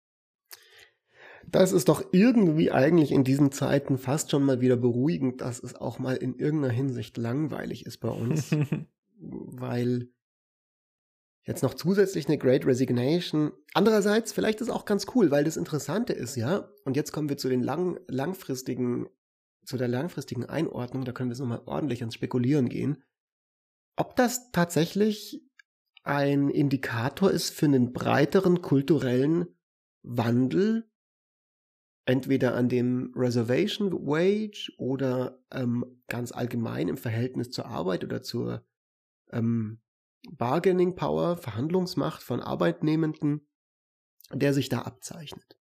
Das 1.50 1.72
ist 1.72 1.88
doch 1.88 2.04
irgendwie 2.12 2.72
eigentlich 2.72 3.12
in 3.12 3.24
diesen 3.24 3.52
Zeiten 3.52 3.98
fast 3.98 4.32
schon 4.32 4.44
mal 4.44 4.60
wieder 4.60 4.76
beruhigend, 4.76 5.42
dass 5.42 5.64
es 5.64 5.76
auch 5.76 5.98
mal 5.98 6.18
in 6.18 6.36
irgendeiner 6.36 6.74
Hinsicht 6.74 7.18
langweilig 7.18 7.86
ist 7.86 8.00
bei 8.00 8.10
uns. 8.10 8.52
weil 9.20 10.10
jetzt 11.44 11.64
noch 11.64 11.74
zusätzlich 11.74 12.28
eine 12.28 12.38
Great 12.38 12.66
Resignation. 12.66 13.52
Andererseits, 13.74 14.32
vielleicht 14.34 14.62
ist 14.62 14.70
auch 14.70 14.86
ganz 14.86 15.08
cool, 15.16 15.32
weil 15.32 15.44
das 15.44 15.58
Interessante 15.58 16.14
ist, 16.14 16.36
ja, 16.36 16.70
und 16.84 16.96
jetzt 16.96 17.12
kommen 17.12 17.30
wir 17.30 17.38
zu 17.38 17.50
den 17.50 17.64
lang, 17.64 18.00
langfristigen, 18.08 19.08
zu 19.66 19.78
der 19.78 19.88
langfristigen 19.88 20.46
Einordnung, 20.46 21.06
da 21.06 21.12
können 21.12 21.30
wir 21.30 21.36
so 21.36 21.46
mal 21.46 21.62
ordentlich 21.66 22.02
ins 22.02 22.16
Spekulieren 22.16 22.70
gehen. 22.70 23.04
Ob 23.96 24.16
das 24.16 24.52
tatsächlich 24.52 25.44
ein 26.04 26.50
Indikator 26.50 27.32
ist 27.32 27.50
für 27.50 27.66
einen 27.66 27.92
breiteren 27.92 28.62
kulturellen 28.62 29.48
Wandel 30.04 30.90
entweder 32.08 32.56
an 32.56 32.70
dem 32.70 33.12
Reservation 33.16 33.92
Wage 33.92 34.72
oder 34.78 35.40
ähm, 35.52 35.86
ganz 36.08 36.32
allgemein 36.32 36.88
im 36.88 36.98
Verhältnis 36.98 37.52
zur 37.52 37.66
Arbeit 37.66 38.04
oder 38.04 38.24
zur 38.24 38.66
ähm, 39.32 39.80
Bargaining 40.32 40.96
Power, 40.96 41.36
Verhandlungsmacht 41.36 42.24
von 42.24 42.42
Arbeitnehmenden, 42.42 43.46
der 44.34 44.54
sich 44.54 44.70
da 44.70 44.84
abzeichnet. 44.84 45.58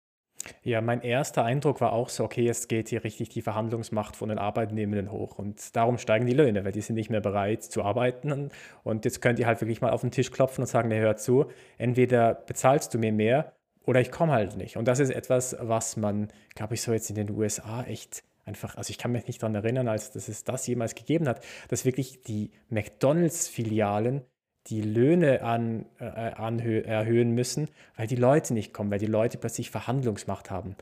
Ja, 0.63 0.81
mein 0.81 1.03
erster 1.03 1.45
Eindruck 1.45 1.83
war 1.83 1.93
auch 1.93 2.09
so, 2.09 2.25
okay, 2.25 2.43
jetzt 2.43 2.71
geht 2.71 2.89
hier 2.89 3.05
richtig 3.05 3.29
die 3.29 3.43
Verhandlungsmacht 3.43 4.17
von 4.17 4.31
den 4.31 4.39
Arbeitnehmenden 4.39 5.13
hoch 5.13 5.39
und 5.39 5.77
darum 5.77 5.99
steigen 5.99 6.25
die 6.25 6.33
Löhne, 6.33 6.65
weil 6.65 6.73
die 6.73 6.81
sind 6.81 6.95
nicht 6.95 7.11
mehr 7.11 7.21
bereit 7.21 7.63
zu 7.63 7.83
arbeiten 7.83 8.49
und 8.83 9.05
jetzt 9.05 9.21
könnt 9.21 9.39
ihr 9.39 9.47
halt 9.47 9.61
wirklich 9.61 9.83
mal 9.83 9.91
auf 9.91 10.01
den 10.01 10.11
Tisch 10.11 10.31
klopfen 10.31 10.63
und 10.63 10.69
sagen, 10.69 10.89
nee, 10.89 10.99
hör 10.99 11.17
zu, 11.17 11.51
entweder 11.77 12.33
bezahlst 12.33 12.95
du 12.95 12.99
mir 12.99 13.13
mehr 13.13 13.60
oder 13.91 14.01
ich 14.01 14.13
komme 14.13 14.31
halt 14.31 14.57
nicht. 14.57 14.77
Und 14.77 14.87
das 14.87 15.01
ist 15.01 15.11
etwas, 15.11 15.57
was 15.59 15.97
man, 15.97 16.29
glaube 16.55 16.75
ich, 16.75 16.83
so 16.83 16.93
jetzt 16.93 17.11
in 17.11 17.17
den 17.17 17.29
USA 17.29 17.83
echt 17.83 18.23
einfach, 18.45 18.77
also 18.77 18.89
ich 18.91 18.99
kann 18.99 19.11
mich 19.11 19.27
nicht 19.27 19.43
daran 19.43 19.57
erinnern, 19.57 19.89
als 19.89 20.13
dass 20.13 20.29
es 20.29 20.45
das 20.45 20.65
jemals 20.69 20.95
gegeben 20.95 21.27
hat, 21.27 21.45
dass 21.71 21.85
wirklich 21.85 22.23
die 22.23 22.53
McDonalds-Filialen 22.69 24.23
die 24.69 24.81
Löhne 24.81 25.43
an, 25.43 25.87
äh, 25.99 26.83
erhöhen 26.83 27.33
müssen, 27.33 27.69
weil 27.97 28.07
die 28.07 28.15
Leute 28.15 28.55
nicht 28.55 28.73
kommen, 28.73 28.93
weil 28.93 29.01
die 29.01 29.07
Leute 29.07 29.39
plötzlich 29.39 29.73
Verhandlungsmacht 29.73 30.53
haben. 30.53 30.77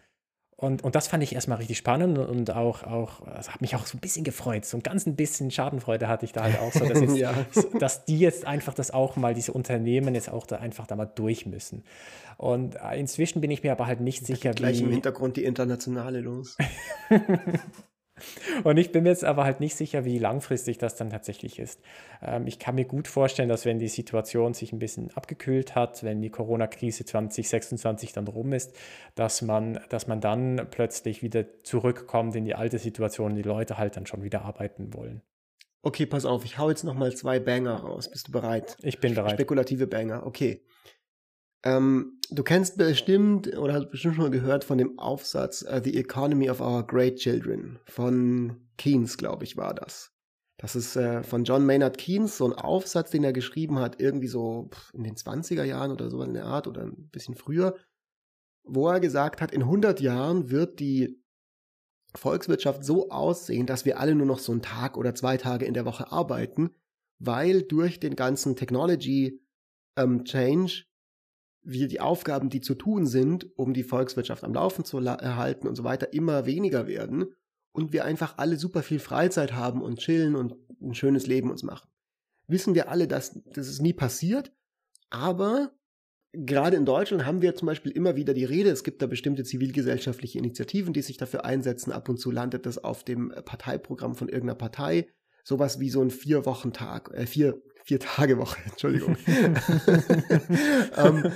Und, 0.61 0.83
und 0.83 0.97
das 0.97 1.07
fand 1.07 1.23
ich 1.23 1.37
erstmal 1.37 1.59
richtig 1.59 1.79
spannend 1.79 2.19
und 2.19 2.51
auch, 2.51 2.83
auch 2.83 3.25
also 3.29 3.53
hat 3.53 3.61
mich 3.61 3.77
auch 3.77 3.87
so 3.87 3.97
ein 3.97 4.01
bisschen 4.01 4.25
gefreut. 4.25 4.65
So 4.65 4.77
ein 4.77 4.83
ganz 4.83 5.07
ein 5.07 5.15
bisschen 5.15 5.53
Schadenfreude 5.53 6.09
hatte 6.09 6.25
ich 6.25 6.33
da 6.33 6.43
halt 6.43 6.59
auch 6.59 6.73
so, 6.73 6.85
dass, 6.85 7.01
jetzt, 7.01 7.17
ja. 7.17 7.33
dass 7.79 8.05
die 8.07 8.19
jetzt 8.19 8.45
einfach 8.45 8.75
das 8.75 8.91
auch 8.91 9.15
mal, 9.15 9.35
diese 9.35 9.53
Unternehmen 9.53 10.17
jetzt 10.17 10.29
auch 10.29 10.47
da 10.47 10.57
einfach 10.57 10.89
da 10.89 10.97
mal 10.97 11.07
durch 11.07 11.47
müssen. 11.47 11.85
Und 12.39 12.75
äh, 12.75 12.99
inzwischen 12.99 13.41
bin 13.41 13.53
ich 13.53 13.63
mir 13.63 13.71
aber 13.71 13.87
halt 13.87 14.01
nicht 14.01 14.27
sicher, 14.27 14.51
gleich 14.51 14.79
wie. 14.79 14.79
Gleich 14.79 14.81
im 14.81 14.91
Hintergrund 14.91 15.37
die 15.37 15.45
internationale 15.45 16.21
los. 16.21 16.57
Und 18.65 18.77
ich 18.77 18.93
bin 18.93 19.05
mir 19.05 19.11
jetzt 19.11 19.25
aber 19.25 19.45
halt 19.45 19.61
nicht 19.61 19.77
sicher, 19.77 20.05
wie 20.05 20.19
langfristig 20.19 20.79
das 20.79 20.97
dann 20.97 21.11
tatsächlich 21.11 21.59
ist. 21.59 21.81
Ähm, 22.23 22.47
ich 22.47 22.59
kann 22.59 22.75
mir 22.75 22.85
gut 22.85 23.09
vorstellen, 23.09 23.49
dass 23.49 23.65
wenn 23.65 23.79
die 23.79 23.89
Situation 23.89 24.55
sich 24.55 24.73
ein 24.73 24.79
bisschen 24.79 25.11
abgekühlt 25.15 25.75
hat, 25.75 26.03
wenn 26.03 26.21
die 26.21 26.31
Corona-Krise 26.31 27.05
2026 27.05 28.13
dann 28.13 28.27
rum 28.27 28.53
ist, 28.53 28.75
dass 29.15 29.43
man, 29.43 29.81
dass 29.89 30.07
man 30.07 30.21
dann 30.21 30.67
plötzlich 30.71 31.23
wieder 31.23 31.45
zurückkommt 31.63 32.35
in 32.37 32.45
die 32.45 32.55
alte 32.55 32.79
Situation, 32.79 33.35
die 33.35 33.43
Leute 33.43 33.79
halt 33.79 33.97
dann 33.97 34.07
schon 34.07 34.23
wieder 34.23 34.43
arbeiten 34.43 34.95
wollen. 34.95 35.23
Okay, 35.83 36.07
pass 36.07 36.25
auf, 36.25 36.45
ich 36.45 36.59
hau 36.59 36.71
jetzt 36.71 36.83
nochmal 36.83 37.15
zwei 37.15 37.39
Banger 37.39 37.77
raus. 37.77 38.11
Bist 38.11 38.29
du 38.29 38.33
bereit? 38.33 38.77
Ich 38.83 38.99
bin 38.99 39.15
bereit. 39.15 39.33
Spekulative 39.33 39.87
Banger, 39.87 40.27
okay. 40.27 40.61
Ähm, 41.65 42.21
du 42.31 42.43
kennst 42.43 42.77
bestimmt 42.77 43.57
oder 43.57 43.75
hast 43.75 43.91
bestimmt 43.91 44.15
schon 44.15 44.25
mal 44.25 44.31
gehört 44.31 44.65
von 44.65 44.79
dem 44.79 44.99
Aufsatz 44.99 45.63
uh, 45.63 45.81
The 45.83 45.97
Economy 45.97 46.51
of 46.51 46.61
Our 46.61 46.87
Great 46.87 47.17
Children 47.17 47.79
von 47.85 48.69
Keynes, 48.77 49.17
glaube 49.17 49.45
ich, 49.45 49.57
war 49.57 49.75
das. 49.75 50.13
Das 50.57 50.75
ist 50.75 50.97
äh, 50.97 51.23
von 51.23 51.45
John 51.45 51.65
Maynard 51.67 51.99
Keynes 51.99 52.37
so 52.37 52.47
ein 52.47 52.53
Aufsatz, 52.53 53.11
den 53.11 53.25
er 53.25 53.33
geschrieben 53.33 53.79
hat, 53.79 54.01
irgendwie 54.01 54.27
so 54.27 54.71
in 54.93 55.05
den 55.05 55.15
20er 55.15 55.65
Jahren 55.65 55.93
oder 55.93 56.11
so 56.11 56.23
in 56.23 56.35
der 56.35 56.47
Art 56.47 56.67
oder 56.67 56.83
ein 56.83 57.09
bisschen 57.11 57.35
früher, 57.35 57.77
wo 58.65 58.89
er 58.89 59.01
gesagt 59.01 59.41
hat, 59.41 59.53
in 59.53 59.63
100 59.63 60.01
Jahren 60.01 60.51
wird 60.51 60.81
die 60.81 61.23
Volkswirtschaft 62.15 62.85
so 62.85 63.11
aussehen, 63.11 63.67
dass 63.67 63.85
wir 63.85 64.01
alle 64.01 64.15
nur 64.15 64.27
noch 64.27 64.39
so 64.39 64.53
einen 64.53 64.63
Tag 64.63 64.97
oder 64.97 65.15
zwei 65.15 65.37
Tage 65.37 65.65
in 65.65 65.75
der 65.75 65.85
Woche 65.85 66.11
arbeiten, 66.11 66.71
weil 67.19 67.63
durch 67.63 68.01
den 68.01 68.17
ganzen 68.17 68.57
Technology 68.57 69.41
ähm, 69.97 70.25
Change 70.25 70.85
wir 71.71 71.87
die 71.87 72.01
Aufgaben, 72.01 72.49
die 72.49 72.61
zu 72.61 72.75
tun 72.75 73.07
sind, 73.07 73.47
um 73.57 73.75
die 73.75 73.83
Volkswirtschaft 73.83 74.43
am 74.43 74.55
Laufen 74.55 74.85
zu 74.85 74.99
erhalten 74.99 75.69
und 75.69 75.77
so 75.77 75.85
weiter, 75.85 76.13
immer 76.13 76.47
weniger 76.47 76.87
werden 76.87 77.27
und 77.73 77.93
wir 77.93 78.05
einfach 78.05 78.39
alle 78.39 78.57
super 78.57 78.83
viel 78.83 78.99
Freizeit 78.99 79.53
haben 79.53 79.83
und 79.83 79.99
chillen 79.99 80.35
und 80.35 80.55
ein 80.81 80.95
schönes 80.95 81.27
Leben 81.27 81.51
uns 81.51 81.63
machen. 81.63 81.89
Wissen 82.47 82.75
wir 82.75 82.89
alle, 82.89 83.07
dass 83.07 83.41
das 83.45 83.69
ist 83.69 83.83
nie 83.83 83.93
passiert, 83.93 84.53
aber 85.11 85.73
gerade 86.33 86.77
in 86.77 86.87
Deutschland 86.87 87.27
haben 87.27 87.43
wir 87.43 87.55
zum 87.55 87.67
Beispiel 87.67 87.93
immer 87.93 88.17
wieder 88.17 88.33
die 88.33 88.45
Rede, 88.45 88.71
es 88.71 88.85
gibt 88.85 89.03
da 89.03 89.07
bestimmte 89.07 89.45
zivilgesellschaftliche 89.45 90.39
Initiativen, 90.39 90.93
die 90.93 91.03
sich 91.03 91.19
dafür 91.19 91.45
einsetzen. 91.45 91.93
Ab 91.93 92.09
und 92.09 92.19
zu 92.19 92.31
landet 92.31 92.67
das 92.67 92.83
auf 92.83 93.05
dem 93.05 93.33
Parteiprogramm 93.45 94.15
von 94.15 94.29
irgendeiner 94.29 94.59
Partei. 94.59 95.09
Sowas 95.45 95.81
wie 95.81 95.91
so 95.91 96.03
ein 96.03 96.11
Vier-Wochen-Tag, 96.11 97.11
äh, 97.15 97.27
vier, 97.27 97.63
Vier-Tage-Woche, 97.89 98.61
Entschuldigung. 98.67 99.17
ähm, 100.97 101.33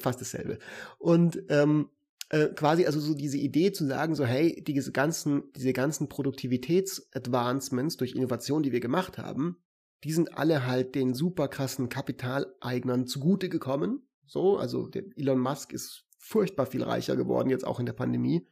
fast 0.00 0.20
dasselbe. 0.20 0.58
Und 0.98 1.40
ähm, 1.48 1.90
äh, 2.30 2.48
quasi 2.48 2.86
also 2.86 2.98
so 2.98 3.14
diese 3.14 3.38
Idee 3.38 3.70
zu 3.70 3.86
sagen, 3.86 4.16
so 4.16 4.26
hey, 4.26 4.60
diese 4.66 4.90
ganzen, 4.90 5.44
diese 5.54 5.72
ganzen 5.72 6.08
Produktivitäts-Advancements 6.08 7.98
durch 7.98 8.16
Innovation, 8.16 8.64
die 8.64 8.72
wir 8.72 8.80
gemacht 8.80 9.16
haben, 9.16 9.62
die 10.02 10.10
sind 10.12 10.36
alle 10.36 10.66
halt 10.66 10.96
den 10.96 11.14
super 11.14 11.46
krassen 11.46 11.88
Kapitaleignern 11.88 13.06
zugute 13.06 13.48
gekommen. 13.48 14.08
So, 14.26 14.58
also 14.58 14.88
der 14.88 15.04
Elon 15.14 15.38
Musk 15.38 15.72
ist 15.72 16.04
furchtbar 16.18 16.66
viel 16.66 16.82
reicher 16.82 17.14
geworden, 17.14 17.48
jetzt 17.48 17.64
auch 17.64 17.78
in 17.78 17.86
der 17.86 17.92
Pandemie. 17.92 18.44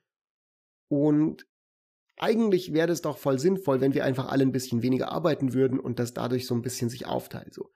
Und 0.86 1.48
eigentlich 2.16 2.72
wäre 2.72 2.92
es 2.92 3.02
doch 3.02 3.18
voll 3.18 3.38
sinnvoll, 3.38 3.80
wenn 3.80 3.94
wir 3.94 4.04
einfach 4.04 4.28
alle 4.28 4.42
ein 4.44 4.52
bisschen 4.52 4.82
weniger 4.82 5.10
arbeiten 5.10 5.52
würden 5.52 5.80
und 5.80 5.98
das 5.98 6.14
dadurch 6.14 6.46
so 6.46 6.54
ein 6.54 6.62
bisschen 6.62 6.88
sich 6.88 7.06
aufteilt. 7.06 7.54
So. 7.54 7.72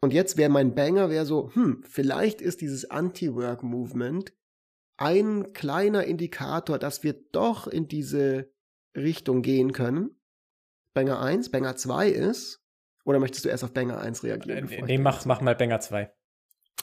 Und 0.00 0.12
jetzt 0.12 0.36
wäre 0.36 0.50
mein 0.50 0.74
Banger 0.74 1.10
wäre 1.10 1.26
so, 1.26 1.50
hm, 1.54 1.82
vielleicht 1.88 2.40
ist 2.40 2.60
dieses 2.60 2.90
Anti-Work-Movement 2.90 4.32
ein 4.96 5.52
kleiner 5.52 6.04
Indikator, 6.04 6.78
dass 6.78 7.02
wir 7.02 7.14
doch 7.32 7.66
in 7.66 7.88
diese 7.88 8.52
Richtung 8.96 9.42
gehen 9.42 9.72
können. 9.72 10.20
Banger 10.92 11.20
1, 11.20 11.50
Banger 11.50 11.74
2 11.74 12.10
ist, 12.10 12.62
oder 13.04 13.18
möchtest 13.18 13.44
du 13.44 13.48
erst 13.48 13.64
auf 13.64 13.72
Banger 13.72 13.98
1 13.98 14.22
reagieren? 14.22 14.68
Äh, 14.70 14.82
nee, 14.82 14.98
mach, 14.98 15.24
mach 15.24 15.40
mal 15.40 15.56
Banger 15.56 15.80
2. 15.80 16.12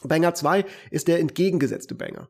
Banger 0.04 0.34
2 0.34 0.66
ist 0.90 1.08
der 1.08 1.20
entgegengesetzte 1.20 1.96
Banger. 1.96 2.30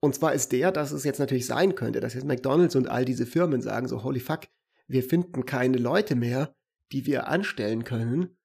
Und 0.00 0.14
zwar 0.14 0.34
ist 0.34 0.52
der, 0.52 0.72
dass 0.72 0.92
es 0.92 1.04
jetzt 1.04 1.18
natürlich 1.18 1.46
sein 1.46 1.74
könnte, 1.74 2.00
dass 2.00 2.14
jetzt 2.14 2.26
McDonalds 2.26 2.76
und 2.76 2.88
all 2.88 3.04
diese 3.04 3.26
Firmen 3.26 3.62
sagen 3.62 3.88
so, 3.88 4.04
holy 4.04 4.20
fuck, 4.20 4.40
wir 4.86 5.02
finden 5.02 5.46
keine 5.46 5.78
Leute 5.78 6.14
mehr, 6.14 6.54
die 6.92 7.06
wir 7.06 7.28
anstellen 7.28 7.84
können. 7.84 8.36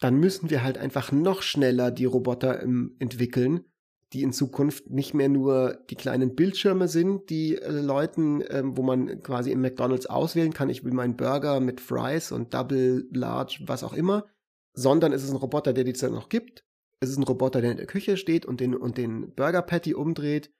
Dann 0.00 0.16
müssen 0.16 0.50
wir 0.50 0.62
halt 0.62 0.78
einfach 0.78 1.12
noch 1.12 1.42
schneller 1.42 1.90
die 1.90 2.04
Roboter 2.04 2.62
ähm, 2.62 2.96
entwickeln, 2.98 3.64
die 4.12 4.22
in 4.22 4.32
Zukunft 4.32 4.90
nicht 4.90 5.14
mehr 5.14 5.28
nur 5.28 5.78
die 5.90 5.94
kleinen 5.94 6.34
Bildschirme 6.34 6.88
sind, 6.88 7.30
die 7.30 7.56
äh, 7.56 7.70
Leuten, 7.70 8.42
ähm, 8.48 8.76
wo 8.76 8.82
man 8.82 9.20
quasi 9.22 9.50
im 9.50 9.60
McDonalds 9.60 10.06
auswählen 10.06 10.52
kann, 10.52 10.70
ich 10.70 10.84
will 10.84 10.92
meinen 10.92 11.16
Burger 11.16 11.60
mit 11.60 11.80
Fries 11.80 12.32
und 12.32 12.54
Double, 12.54 13.08
Large, 13.12 13.60
was 13.66 13.84
auch 13.84 13.92
immer, 13.92 14.26
sondern 14.72 15.12
es 15.12 15.22
ist 15.22 15.30
ein 15.30 15.36
Roboter, 15.36 15.72
der 15.72 15.84
die 15.84 15.94
Zeit 15.94 16.10
noch 16.10 16.28
gibt. 16.28 16.64
Es 17.04 17.10
ist 17.10 17.18
ein 17.18 17.24
Roboter, 17.24 17.60
der 17.60 17.70
in 17.70 17.76
der 17.76 17.86
Küche 17.86 18.16
steht 18.16 18.44
und 18.46 18.60
den, 18.60 18.74
und 18.74 18.98
den 18.98 19.34
Burger 19.34 19.62
Patty 19.62 19.94
umdreht. 19.94 20.52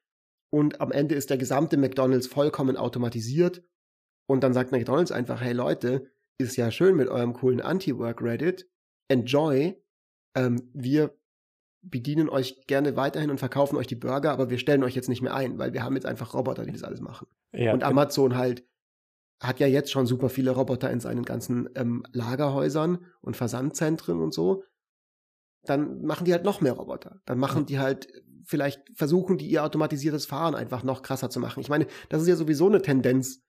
Und 0.51 0.81
am 0.81 0.93
Ende 0.93 1.15
ist 1.15 1.31
der 1.31 1.39
gesamte 1.39 1.77
McDonalds 1.77 2.27
vollkommen 2.27 2.77
automatisiert. 2.77 3.65
Und 4.27 4.45
dann 4.45 4.55
sagt 4.55 4.73
McDonalds 4.73 5.11
einfach, 5.13 5.41
hey 5.41 5.53
Leute, 5.53 6.11
ist 6.39 6.57
ja 6.57 6.71
schön 6.71 6.97
mit 6.97 7.09
eurem 7.09 7.33
coolen 7.33 7.61
Anti-Work 7.61 8.23
Reddit. 8.23 8.69
Enjoy. 9.09 9.77
Ähm, 10.37 10.71
wir 10.73 11.17
bedienen 11.83 12.29
euch 12.29 12.67
gerne 12.67 12.97
weiterhin 12.97 13.31
und 13.31 13.39
verkaufen 13.39 13.77
euch 13.77 13.87
die 13.87 13.95
Burger, 13.95 14.33
aber 14.33 14.49
wir 14.51 14.59
stellen 14.59 14.85
euch 14.85 14.95
jetzt 14.95 15.09
nicht 15.09 15.23
mehr 15.23 15.35
ein, 15.35 15.59
weil 15.59 15.73
wir 15.73 15.83
haben 15.83 15.95
jetzt 15.95 16.07
einfach 16.07 16.33
Roboter, 16.35 16.65
die 16.65 16.73
das 16.73 16.83
alles 16.83 17.01
machen. 17.01 17.27
Ja, 17.53 17.73
und 17.73 17.83
Amazon 17.83 18.37
halt 18.37 18.67
hat 19.41 19.61
ja 19.61 19.67
jetzt 19.67 19.91
schon 19.91 20.07
super 20.07 20.29
viele 20.29 20.53
Roboter 20.53 20.91
in 20.91 21.01
seinen 21.01 21.25
ganzen 21.25 21.69
ähm, 21.75 22.05
Lagerhäusern 22.13 23.05
und 23.21 23.37
Versandzentren 23.37 24.21
und 24.21 24.33
so. 24.33 24.65
Dann 25.65 26.03
machen 26.03 26.25
die 26.25 26.33
halt 26.33 26.45
noch 26.45 26.61
mehr 26.61 26.73
Roboter. 26.73 27.21
Dann 27.27 27.39
machen 27.39 27.67
die 27.67 27.79
halt, 27.79 28.09
vielleicht 28.45 28.83
versuchen 28.95 29.39
die 29.39 29.47
ihr 29.47 29.65
automatisiertes 29.65 30.27
Fahren 30.27 30.55
einfach 30.55 30.83
noch 30.83 31.03
krasser 31.03 31.31
zu 31.31 31.41
machen. 31.41 31.61
Ich 31.61 31.69
meine, 31.69 31.87
das 32.09 32.23
ist 32.23 32.29
ja 32.29 32.37
sowieso 32.37 32.67
eine 32.67 32.83
Tendenz, 32.83 33.43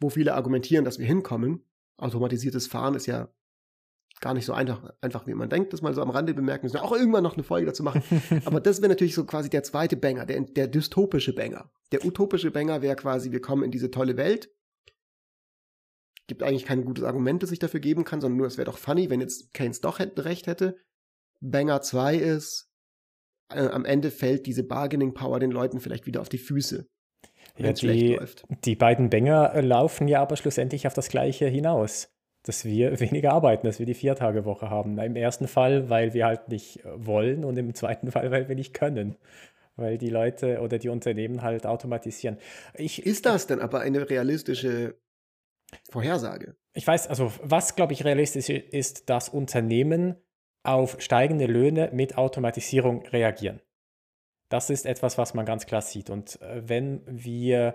wo 0.00 0.10
viele 0.10 0.34
argumentieren, 0.34 0.84
dass 0.84 0.98
wir 0.98 1.06
hinkommen. 1.06 1.64
Automatisiertes 1.98 2.66
Fahren 2.66 2.94
ist 2.94 3.06
ja 3.06 3.32
gar 4.20 4.34
nicht 4.34 4.46
so 4.46 4.52
einfach, 4.52 4.92
einfach 5.00 5.26
wie 5.26 5.34
man 5.34 5.50
denkt, 5.50 5.72
das 5.72 5.82
mal 5.82 5.94
so 5.94 6.02
am 6.02 6.10
Rande 6.10 6.34
bemerken 6.34 6.66
müssen. 6.66 6.78
Auch 6.78 6.92
irgendwann 6.92 7.22
noch 7.22 7.34
eine 7.34 7.42
Folge 7.42 7.66
dazu 7.66 7.82
machen. 7.82 8.02
Aber 8.44 8.60
das 8.60 8.80
wäre 8.80 8.88
natürlich 8.88 9.14
so 9.14 9.24
quasi 9.24 9.50
der 9.50 9.62
zweite 9.62 9.96
Banger, 9.96 10.26
der, 10.26 10.40
der 10.40 10.68
dystopische 10.68 11.34
Banger. 11.34 11.70
Der 11.92 12.04
utopische 12.04 12.50
Banger 12.50 12.82
wäre 12.82 12.96
quasi, 12.96 13.32
wir 13.32 13.40
kommen 13.40 13.64
in 13.64 13.70
diese 13.70 13.90
tolle 13.90 14.16
Welt. 14.16 14.50
Gibt 16.28 16.42
eigentlich 16.42 16.64
kein 16.64 16.84
gutes 16.84 17.04
Argument, 17.04 17.42
das 17.42 17.50
ich 17.50 17.58
dafür 17.58 17.80
geben 17.80 18.04
kann, 18.04 18.20
sondern 18.20 18.38
nur, 18.38 18.46
es 18.46 18.56
wäre 18.56 18.70
doch 18.70 18.78
funny, 18.78 19.10
wenn 19.10 19.20
jetzt 19.20 19.52
Keynes 19.52 19.80
doch 19.80 20.00
recht 20.00 20.46
hätte. 20.46 20.76
Banger 21.42 21.82
2 21.82 22.16
ist, 22.16 22.70
äh, 23.50 23.66
am 23.66 23.84
Ende 23.84 24.10
fällt 24.10 24.46
diese 24.46 24.62
Bargaining 24.62 25.12
Power 25.12 25.38
den 25.40 25.50
Leuten 25.50 25.80
vielleicht 25.80 26.06
wieder 26.06 26.22
auf 26.22 26.28
die 26.30 26.38
Füße. 26.38 26.86
Ja, 27.58 27.72
die, 27.72 28.18
die 28.64 28.76
beiden 28.76 29.10
Banger 29.10 29.60
laufen 29.60 30.08
ja 30.08 30.22
aber 30.22 30.36
schlussendlich 30.36 30.86
auf 30.86 30.94
das 30.94 31.08
Gleiche 31.08 31.46
hinaus 31.46 32.08
dass 32.44 32.64
wir 32.64 32.98
weniger 33.00 33.32
arbeiten, 33.32 33.66
dass 33.66 33.78
wir 33.78 33.86
die 33.86 33.94
Viertagewoche 33.94 34.70
haben. 34.70 34.98
Im 34.98 35.16
ersten 35.16 35.48
Fall, 35.48 35.88
weil 35.88 36.14
wir 36.14 36.26
halt 36.26 36.48
nicht 36.48 36.80
wollen 36.84 37.44
und 37.44 37.56
im 37.56 37.74
zweiten 37.74 38.10
Fall, 38.10 38.30
weil 38.30 38.48
wir 38.48 38.56
nicht 38.56 38.74
können. 38.74 39.16
Weil 39.76 39.96
die 39.96 40.10
Leute 40.10 40.60
oder 40.60 40.78
die 40.78 40.90
Unternehmen 40.90 41.42
halt 41.42 41.66
automatisieren. 41.66 42.36
Ich, 42.74 43.06
ist 43.06 43.24
das 43.24 43.46
denn 43.46 43.60
aber 43.60 43.80
eine 43.80 44.10
realistische 44.10 44.98
Vorhersage? 45.88 46.56
Ich 46.74 46.86
weiß, 46.86 47.08
also 47.08 47.32
was, 47.42 47.74
glaube 47.74 47.94
ich, 47.94 48.04
realistisch 48.04 48.50
ist, 48.50 49.08
dass 49.08 49.30
Unternehmen 49.30 50.16
auf 50.62 50.96
steigende 51.00 51.46
Löhne 51.46 51.90
mit 51.92 52.16
Automatisierung 52.16 53.04
reagieren. 53.06 53.60
Das 54.48 54.70
ist 54.70 54.86
etwas, 54.86 55.18
was 55.18 55.34
man 55.34 55.46
ganz 55.46 55.66
klar 55.66 55.82
sieht. 55.82 56.10
Und 56.10 56.40
äh, 56.42 56.68
wenn 56.68 57.02
wir 57.06 57.74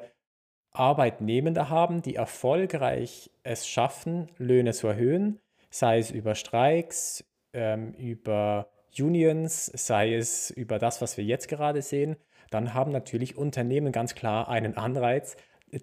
Arbeitnehmende 0.72 1.70
haben, 1.70 2.02
die 2.02 2.16
erfolgreich 2.16 3.32
es 3.44 3.68
schaffen, 3.68 4.30
Löhne 4.38 4.74
zu 4.74 4.88
erhöhen, 4.88 5.40
sei 5.70 5.98
es 5.98 6.12
über 6.12 6.36
Streiks, 6.36 7.26
ähm, 7.54 7.94
über 7.94 8.70
Unions, 8.98 9.66
sei 9.66 10.14
es 10.14 10.52
über 10.52 10.80
das, 10.80 11.02
was 11.02 11.18
wir 11.18 11.24
jetzt 11.24 11.48
gerade 11.48 11.82
sehen, 11.82 12.16
dann 12.50 12.74
haben 12.74 12.92
natürlich 12.92 13.38
Unternehmen 13.38 13.92
ganz 13.92 14.16
klar 14.16 14.48
einen 14.48 14.78
Anreiz, 14.78 15.36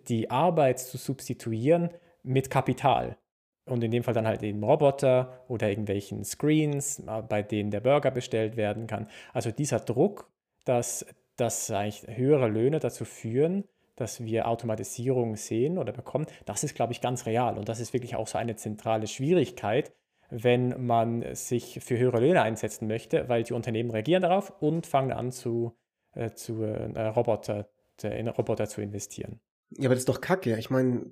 die 0.08 0.30
Arbeit 0.30 0.78
zu 0.78 0.96
substituieren 0.96 1.90
mit 2.22 2.50
Kapital. 2.50 3.18
Und 3.66 3.82
in 3.82 3.90
dem 3.90 4.02
Fall 4.02 4.14
dann 4.14 4.26
halt 4.26 4.42
eben 4.42 4.62
Roboter 4.62 5.44
oder 5.48 5.70
irgendwelchen 5.70 6.24
Screens, 6.24 6.98
äh, 7.00 7.22
bei 7.22 7.42
denen 7.42 7.70
der 7.70 7.80
Burger 7.80 8.10
bestellt 8.10 8.56
werden 8.56 8.86
kann. 8.86 9.08
Also 9.32 9.50
dieser 9.50 9.80
Druck, 9.80 10.30
dass, 10.64 11.06
dass 11.36 11.70
eigentlich 11.70 12.16
höhere 12.16 12.48
Löhne 12.48 12.78
dazu 12.78 13.04
führen, 13.04 13.64
dass 13.96 14.24
wir 14.24 14.48
Automatisierung 14.48 15.36
sehen 15.36 15.78
oder 15.78 15.92
bekommen, 15.92 16.26
das 16.44 16.64
ist, 16.64 16.74
glaube 16.74 16.92
ich, 16.92 17.00
ganz 17.00 17.26
real. 17.26 17.56
Und 17.56 17.68
das 17.68 17.80
ist 17.80 17.92
wirklich 17.92 18.16
auch 18.16 18.26
so 18.26 18.38
eine 18.38 18.56
zentrale 18.56 19.06
Schwierigkeit, 19.06 19.92
wenn 20.30 20.84
man 20.84 21.34
sich 21.34 21.80
für 21.82 21.96
höhere 21.96 22.20
Löhne 22.20 22.42
einsetzen 22.42 22.88
möchte, 22.88 23.28
weil 23.28 23.44
die 23.44 23.52
Unternehmen 23.52 23.90
reagieren 23.90 24.22
darauf 24.22 24.50
und 24.60 24.86
fangen 24.86 25.12
an 25.12 25.30
zu, 25.30 25.76
äh, 26.14 26.32
zu 26.32 26.62
äh, 26.62 27.06
Roboter, 27.08 27.68
in 28.02 28.28
Roboter 28.28 28.66
zu 28.66 28.80
investieren. 28.80 29.40
Ja, 29.70 29.86
aber 29.86 29.94
das 29.94 30.00
ist 30.00 30.08
doch 30.08 30.20
kacke. 30.20 30.56
Ich 30.58 30.70
meine, 30.70 31.06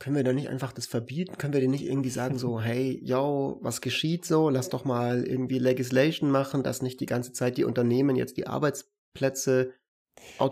können 0.00 0.16
wir 0.16 0.24
da 0.24 0.32
nicht 0.32 0.48
einfach 0.48 0.72
das 0.72 0.86
verbieten? 0.86 1.38
Können 1.38 1.52
wir 1.52 1.60
denn 1.60 1.70
nicht 1.70 1.86
irgendwie 1.86 2.10
sagen 2.10 2.38
so, 2.38 2.60
hey, 2.62 3.00
yo, 3.04 3.58
was 3.62 3.80
geschieht 3.80 4.24
so? 4.24 4.50
Lass 4.50 4.68
doch 4.68 4.84
mal 4.84 5.24
irgendwie 5.24 5.60
Legislation 5.60 6.30
machen, 6.30 6.64
dass 6.64 6.82
nicht 6.82 6.98
die 6.98 7.06
ganze 7.06 7.32
Zeit 7.32 7.56
die 7.56 7.64
Unternehmen 7.64 8.16
jetzt 8.16 8.36
die 8.36 8.48
Arbeitsplätze 8.48 9.74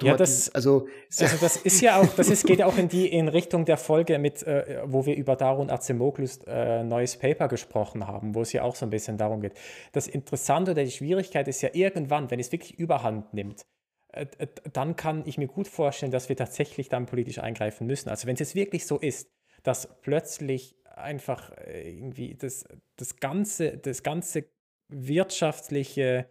ja, 0.03 0.16
das, 0.16 0.51
also, 0.51 0.88
also 1.18 1.36
das 1.40 1.57
ist 1.57 1.80
ja 1.80 2.01
auch, 2.01 2.09
das 2.14 2.28
ist, 2.28 2.46
geht 2.46 2.61
ja 2.61 2.66
auch 2.66 2.76
in 2.78 2.88
die 2.88 3.07
in 3.07 3.28
Richtung 3.28 3.64
der 3.64 3.76
Folge 3.76 4.18
mit, 4.18 4.42
äh, 4.42 4.82
wo 4.84 5.07
wir 5.07 5.16
über 5.16 5.36
Darun 5.36 5.70
Azemoglus 5.70 6.40
äh, 6.46 6.82
neues 6.84 7.16
Paper 7.16 7.49
gesprochen 7.49 8.07
haben, 8.07 8.34
wo 8.34 8.42
es 8.42 8.53
ja 8.53 8.62
auch 8.62 8.74
so 8.74 8.86
ein 8.86 8.90
bisschen 8.90 9.18
darum 9.18 9.40
geht. 9.40 9.55
Das 9.92 10.07
Interessante 10.07 10.72
oder 10.72 10.84
die 10.84 10.90
Schwierigkeit 10.90 11.49
ist 11.49 11.62
ja 11.62 11.70
irgendwann, 11.72 12.30
wenn 12.30 12.40
es 12.40 12.53
wirklich 12.53 12.78
Überhand 12.78 13.32
nimmt, 13.34 13.66
äh 14.12 14.26
dann 14.72 14.96
kann 14.96 15.22
ich 15.26 15.38
mir 15.38 15.49
gut 15.49 15.68
vorstellen, 15.68 16.12
dass 16.12 16.28
wir 16.28 16.36
tatsächlich 16.36 16.88
dann 16.88 17.07
politisch 17.07 17.38
eingreifen 17.38 17.86
müssen. 17.86 18.09
Also 18.09 18.26
wenn 18.26 18.34
es 18.34 18.40
jetzt 18.40 18.55
wirklich 18.55 18.86
so 18.86 18.99
ist, 18.99 19.30
dass 19.62 20.00
plötzlich 20.00 20.76
einfach 20.84 21.52
äh, 21.59 21.90
irgendwie 21.90 22.34
das, 22.34 22.64
das 22.96 23.16
ganze, 23.16 23.78
das 23.78 24.02
ganze 24.02 24.44
wirtschaftliche 24.88 26.28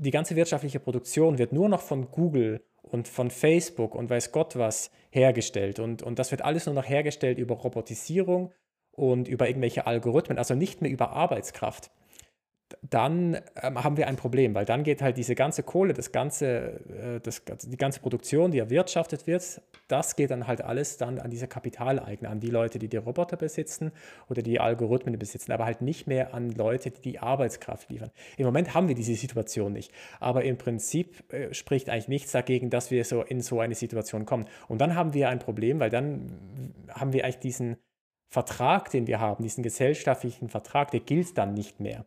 die 0.00 0.10
ganze 0.10 0.36
wirtschaftliche 0.36 0.80
Produktion 0.80 1.38
wird 1.38 1.52
nur 1.52 1.68
noch 1.68 1.80
von 1.80 2.10
Google 2.10 2.64
und 2.82 3.08
von 3.08 3.30
Facebook 3.30 3.94
und 3.94 4.10
weiß 4.10 4.32
Gott 4.32 4.56
was 4.56 4.90
hergestellt. 5.10 5.78
Und, 5.78 6.02
und 6.02 6.18
das 6.18 6.30
wird 6.30 6.42
alles 6.42 6.66
nur 6.66 6.74
noch 6.74 6.88
hergestellt 6.88 7.38
über 7.38 7.54
Robotisierung 7.54 8.52
und 8.90 9.28
über 9.28 9.48
irgendwelche 9.48 9.86
Algorithmen, 9.86 10.38
also 10.38 10.54
nicht 10.54 10.82
mehr 10.82 10.90
über 10.90 11.10
Arbeitskraft 11.10 11.90
dann 12.82 13.38
ähm, 13.62 13.82
haben 13.82 13.96
wir 13.96 14.08
ein 14.08 14.16
Problem, 14.16 14.54
weil 14.54 14.64
dann 14.64 14.84
geht 14.84 15.02
halt 15.02 15.16
diese 15.16 15.34
ganze 15.34 15.62
Kohle, 15.62 15.92
das 15.92 16.12
ganze, 16.12 16.80
äh, 16.88 17.20
das, 17.22 17.42
die 17.64 17.76
ganze 17.76 18.00
Produktion, 18.00 18.50
die 18.50 18.58
erwirtschaftet 18.58 19.26
wird, 19.26 19.60
das 19.88 20.16
geht 20.16 20.30
dann 20.30 20.46
halt 20.46 20.62
alles 20.62 20.96
dann 20.96 21.18
an 21.18 21.30
diese 21.30 21.46
Kapitaleigner, 21.46 22.30
an 22.30 22.40
die 22.40 22.50
Leute, 22.50 22.78
die 22.78 22.88
die 22.88 22.96
Roboter 22.96 23.36
besitzen 23.36 23.92
oder 24.28 24.42
die 24.42 24.60
Algorithmen 24.60 25.18
besitzen, 25.18 25.52
aber 25.52 25.66
halt 25.66 25.82
nicht 25.82 26.06
mehr 26.06 26.34
an 26.34 26.50
Leute, 26.50 26.90
die 26.90 27.02
die 27.02 27.18
Arbeitskraft 27.18 27.90
liefern. 27.90 28.10
Im 28.36 28.46
Moment 28.46 28.74
haben 28.74 28.88
wir 28.88 28.94
diese 28.94 29.14
Situation 29.14 29.72
nicht, 29.72 29.92
aber 30.20 30.44
im 30.44 30.56
Prinzip 30.56 31.32
äh, 31.32 31.52
spricht 31.52 31.90
eigentlich 31.90 32.08
nichts 32.08 32.32
dagegen, 32.32 32.70
dass 32.70 32.90
wir 32.90 33.04
so 33.04 33.22
in 33.22 33.40
so 33.40 33.60
eine 33.60 33.74
Situation 33.74 34.26
kommen. 34.26 34.46
Und 34.68 34.80
dann 34.80 34.94
haben 34.94 35.14
wir 35.14 35.28
ein 35.28 35.38
Problem, 35.38 35.80
weil 35.80 35.90
dann 35.90 36.74
haben 36.88 37.12
wir 37.12 37.24
eigentlich 37.24 37.38
diesen 37.38 37.76
Vertrag, 38.30 38.90
den 38.90 39.06
wir 39.06 39.20
haben, 39.20 39.42
diesen 39.44 39.62
gesellschaftlichen 39.62 40.48
Vertrag, 40.48 40.90
der 40.90 41.00
gilt 41.00 41.38
dann 41.38 41.54
nicht 41.54 41.78
mehr. 41.78 42.06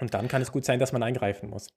Und 0.00 0.14
dann 0.14 0.28
kann 0.28 0.42
es 0.42 0.52
gut 0.52 0.64
sein, 0.64 0.78
dass 0.78 0.92
man 0.92 1.02
eingreifen 1.02 1.50
muss. 1.50 1.68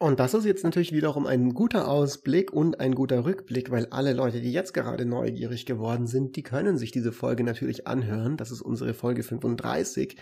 Und 0.00 0.20
das 0.20 0.34
ist 0.34 0.44
jetzt 0.44 0.64
natürlich 0.64 0.92
wiederum 0.92 1.26
ein 1.26 1.54
guter 1.54 1.88
Ausblick 1.88 2.52
und 2.52 2.80
ein 2.80 2.94
guter 2.94 3.24
Rückblick, 3.24 3.70
weil 3.70 3.86
alle 3.86 4.12
Leute, 4.12 4.40
die 4.40 4.52
jetzt 4.52 4.74
gerade 4.74 5.06
neugierig 5.06 5.66
geworden 5.66 6.06
sind, 6.06 6.36
die 6.36 6.42
können 6.42 6.78
sich 6.78 6.90
diese 6.90 7.12
Folge 7.12 7.44
natürlich 7.44 7.86
anhören. 7.86 8.36
Das 8.36 8.50
ist 8.50 8.60
unsere 8.60 8.92
Folge 8.92 9.22
35. 9.22 10.20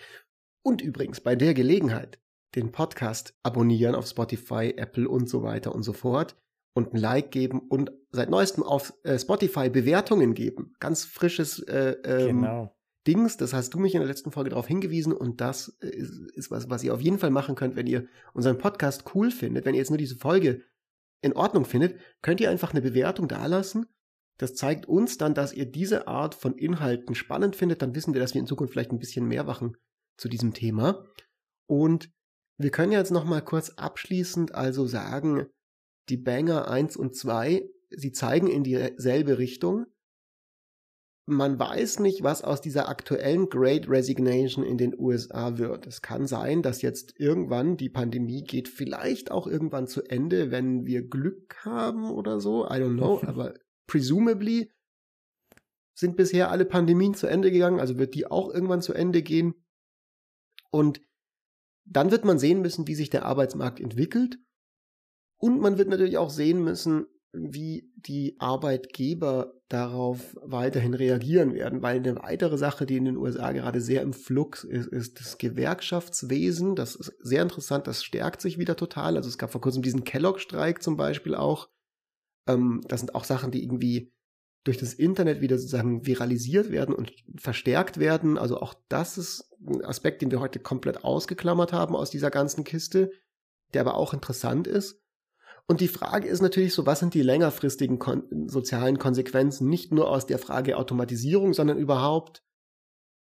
Und 0.62 0.82
übrigens 0.82 1.20
bei 1.20 1.34
der 1.36 1.54
Gelegenheit 1.54 2.20
den 2.54 2.70
Podcast 2.70 3.34
abonnieren 3.42 3.94
auf 3.94 4.06
Spotify, 4.06 4.74
Apple 4.76 5.08
und 5.08 5.28
so 5.28 5.42
weiter 5.42 5.74
und 5.74 5.82
so 5.82 5.94
fort 5.94 6.36
und 6.74 6.92
ein 6.92 6.98
Like 6.98 7.30
geben 7.30 7.60
und 7.60 7.90
seit 8.10 8.30
neuestem 8.30 8.62
auf 8.62 8.92
äh, 9.04 9.18
Spotify 9.18 9.70
Bewertungen 9.70 10.34
geben. 10.34 10.74
Ganz 10.80 11.04
frisches 11.04 11.60
äh, 11.60 11.96
ähm, 12.04 12.40
genau. 12.40 12.76
Dings, 13.06 13.36
das 13.36 13.52
hast 13.52 13.74
du 13.74 13.78
mich 13.78 13.94
in 13.94 14.00
der 14.00 14.08
letzten 14.08 14.30
Folge 14.30 14.50
darauf 14.50 14.68
hingewiesen 14.68 15.12
und 15.12 15.40
das 15.40 15.68
ist, 15.80 16.30
ist, 16.34 16.50
was, 16.50 16.70
was 16.70 16.84
ihr 16.84 16.94
auf 16.94 17.00
jeden 17.00 17.18
Fall 17.18 17.30
machen 17.30 17.54
könnt, 17.56 17.74
wenn 17.74 17.86
ihr 17.86 18.06
unseren 18.32 18.58
Podcast 18.58 19.14
cool 19.14 19.30
findet, 19.30 19.64
wenn 19.64 19.74
ihr 19.74 19.80
jetzt 19.80 19.90
nur 19.90 19.98
diese 19.98 20.16
Folge 20.16 20.62
in 21.20 21.32
Ordnung 21.32 21.64
findet, 21.64 21.98
könnt 22.20 22.40
ihr 22.40 22.50
einfach 22.50 22.72
eine 22.72 22.82
Bewertung 22.82 23.28
dalassen. 23.28 23.86
Das 24.38 24.54
zeigt 24.54 24.86
uns 24.86 25.18
dann, 25.18 25.34
dass 25.34 25.52
ihr 25.52 25.66
diese 25.66 26.08
Art 26.08 26.34
von 26.34 26.56
Inhalten 26.56 27.14
spannend 27.14 27.54
findet. 27.54 27.82
Dann 27.82 27.94
wissen 27.94 28.12
wir, 28.12 28.20
dass 28.20 28.34
wir 28.34 28.40
in 28.40 28.46
Zukunft 28.46 28.72
vielleicht 28.72 28.90
ein 28.90 28.98
bisschen 28.98 29.26
mehr 29.26 29.44
machen 29.44 29.76
zu 30.16 30.28
diesem 30.28 30.52
Thema. 30.52 31.06
Und 31.66 32.10
wir 32.58 32.70
können 32.70 32.92
jetzt 32.92 33.10
noch 33.10 33.24
mal 33.24 33.40
kurz 33.40 33.70
abschließend 33.70 34.54
also 34.54 34.86
sagen, 34.86 35.46
die 36.08 36.16
Banger 36.16 36.68
1 36.68 36.96
und 36.96 37.16
2, 37.16 37.68
sie 37.90 38.12
zeigen 38.12 38.48
in 38.48 38.64
dieselbe 38.64 39.38
Richtung. 39.38 39.86
Man 41.26 41.58
weiß 41.58 42.00
nicht, 42.00 42.24
was 42.24 42.42
aus 42.42 42.60
dieser 42.60 42.88
aktuellen 42.88 43.48
Great 43.48 43.88
Resignation 43.88 44.64
in 44.64 44.76
den 44.76 44.98
USA 44.98 45.56
wird. 45.56 45.86
Es 45.86 46.02
kann 46.02 46.26
sein, 46.26 46.62
dass 46.62 46.82
jetzt 46.82 47.18
irgendwann 47.18 47.76
die 47.76 47.88
Pandemie 47.88 48.42
geht 48.42 48.68
vielleicht 48.68 49.30
auch 49.30 49.46
irgendwann 49.46 49.86
zu 49.86 50.02
Ende, 50.02 50.50
wenn 50.50 50.84
wir 50.84 51.08
Glück 51.08 51.64
haben 51.64 52.10
oder 52.10 52.40
so. 52.40 52.64
I 52.64 52.74
don't 52.74 52.96
know, 52.96 53.22
aber 53.26 53.54
presumably 53.86 54.72
sind 55.94 56.16
bisher 56.16 56.50
alle 56.50 56.64
Pandemien 56.64 57.14
zu 57.14 57.28
Ende 57.28 57.52
gegangen, 57.52 57.78
also 57.78 57.98
wird 57.98 58.14
die 58.14 58.26
auch 58.26 58.52
irgendwann 58.52 58.82
zu 58.82 58.92
Ende 58.92 59.22
gehen. 59.22 59.54
Und 60.70 61.00
dann 61.84 62.10
wird 62.10 62.24
man 62.24 62.38
sehen 62.38 62.62
müssen, 62.62 62.86
wie 62.88 62.94
sich 62.94 63.10
der 63.10 63.26
Arbeitsmarkt 63.26 63.78
entwickelt. 63.78 64.38
Und 65.36 65.60
man 65.60 65.78
wird 65.78 65.88
natürlich 65.88 66.18
auch 66.18 66.30
sehen 66.30 66.64
müssen, 66.64 67.06
wie 67.32 67.90
die 67.96 68.36
Arbeitgeber 68.38 69.54
darauf 69.68 70.36
weiterhin 70.42 70.92
reagieren 70.92 71.54
werden, 71.54 71.80
weil 71.80 71.96
eine 71.96 72.16
weitere 72.16 72.58
Sache, 72.58 72.84
die 72.84 72.98
in 72.98 73.06
den 73.06 73.16
USA 73.16 73.52
gerade 73.52 73.80
sehr 73.80 74.02
im 74.02 74.12
Flux 74.12 74.64
ist, 74.64 74.88
ist 74.88 75.18
das 75.18 75.38
Gewerkschaftswesen. 75.38 76.76
Das 76.76 76.94
ist 76.94 77.12
sehr 77.20 77.42
interessant, 77.42 77.86
das 77.86 78.04
stärkt 78.04 78.42
sich 78.42 78.58
wieder 78.58 78.76
total. 78.76 79.16
Also 79.16 79.30
es 79.30 79.38
gab 79.38 79.50
vor 79.50 79.62
kurzem 79.62 79.82
diesen 79.82 80.04
Kellogg-Streik 80.04 80.82
zum 80.82 80.96
Beispiel 80.96 81.34
auch. 81.34 81.70
Ähm, 82.46 82.82
das 82.88 83.00
sind 83.00 83.14
auch 83.14 83.24
Sachen, 83.24 83.50
die 83.50 83.62
irgendwie 83.62 84.12
durch 84.64 84.76
das 84.76 84.94
Internet 84.94 85.40
wieder 85.40 85.58
sozusagen 85.58 86.06
viralisiert 86.06 86.70
werden 86.70 86.94
und 86.94 87.12
verstärkt 87.36 87.98
werden. 87.98 88.38
Also 88.38 88.60
auch 88.60 88.74
das 88.88 89.18
ist 89.18 89.50
ein 89.66 89.84
Aspekt, 89.84 90.22
den 90.22 90.30
wir 90.30 90.40
heute 90.40 90.60
komplett 90.60 91.02
ausgeklammert 91.02 91.72
haben 91.72 91.96
aus 91.96 92.10
dieser 92.10 92.30
ganzen 92.30 92.62
Kiste, 92.62 93.10
der 93.72 93.80
aber 93.80 93.94
auch 93.94 94.12
interessant 94.12 94.66
ist. 94.66 95.01
Und 95.68 95.80
die 95.80 95.88
Frage 95.88 96.28
ist 96.28 96.42
natürlich 96.42 96.74
so, 96.74 96.86
was 96.86 97.00
sind 97.00 97.14
die 97.14 97.22
längerfristigen 97.22 97.98
kon 97.98 98.48
sozialen 98.48 98.98
Konsequenzen, 98.98 99.68
nicht 99.68 99.92
nur 99.92 100.10
aus 100.10 100.26
der 100.26 100.38
Frage 100.38 100.76
Automatisierung, 100.76 101.54
sondern 101.54 101.78
überhaupt, 101.78 102.42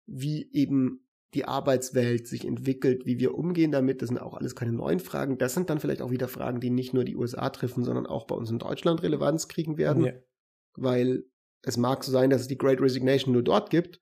wie 0.06 0.50
eben 0.52 1.08
die 1.34 1.44
Arbeitswelt 1.44 2.28
sich 2.28 2.44
entwickelt, 2.44 3.04
wie 3.04 3.18
wir 3.18 3.34
umgehen 3.34 3.72
damit. 3.72 4.00
Das 4.00 4.08
sind 4.08 4.18
auch 4.18 4.34
alles 4.34 4.54
keine 4.54 4.72
neuen 4.72 5.00
Fragen. 5.00 5.38
Das 5.38 5.54
sind 5.54 5.70
dann 5.70 5.80
vielleicht 5.80 6.02
auch 6.02 6.10
wieder 6.10 6.28
Fragen, 6.28 6.60
die 6.60 6.70
nicht 6.70 6.94
nur 6.94 7.04
die 7.04 7.16
USA 7.16 7.50
treffen, 7.50 7.84
sondern 7.84 8.06
auch 8.06 8.26
bei 8.26 8.34
uns 8.34 8.50
in 8.50 8.58
Deutschland 8.58 9.02
Relevanz 9.02 9.48
kriegen 9.48 9.76
werden. 9.76 10.04
Ja 10.04 10.12
weil 10.76 11.24
es 11.62 11.76
mag 11.76 12.04
so 12.04 12.12
sein, 12.12 12.30
dass 12.30 12.42
es 12.42 12.48
die 12.48 12.58
Great 12.58 12.80
Resignation 12.80 13.32
nur 13.32 13.42
dort 13.42 13.70
gibt. 13.70 14.00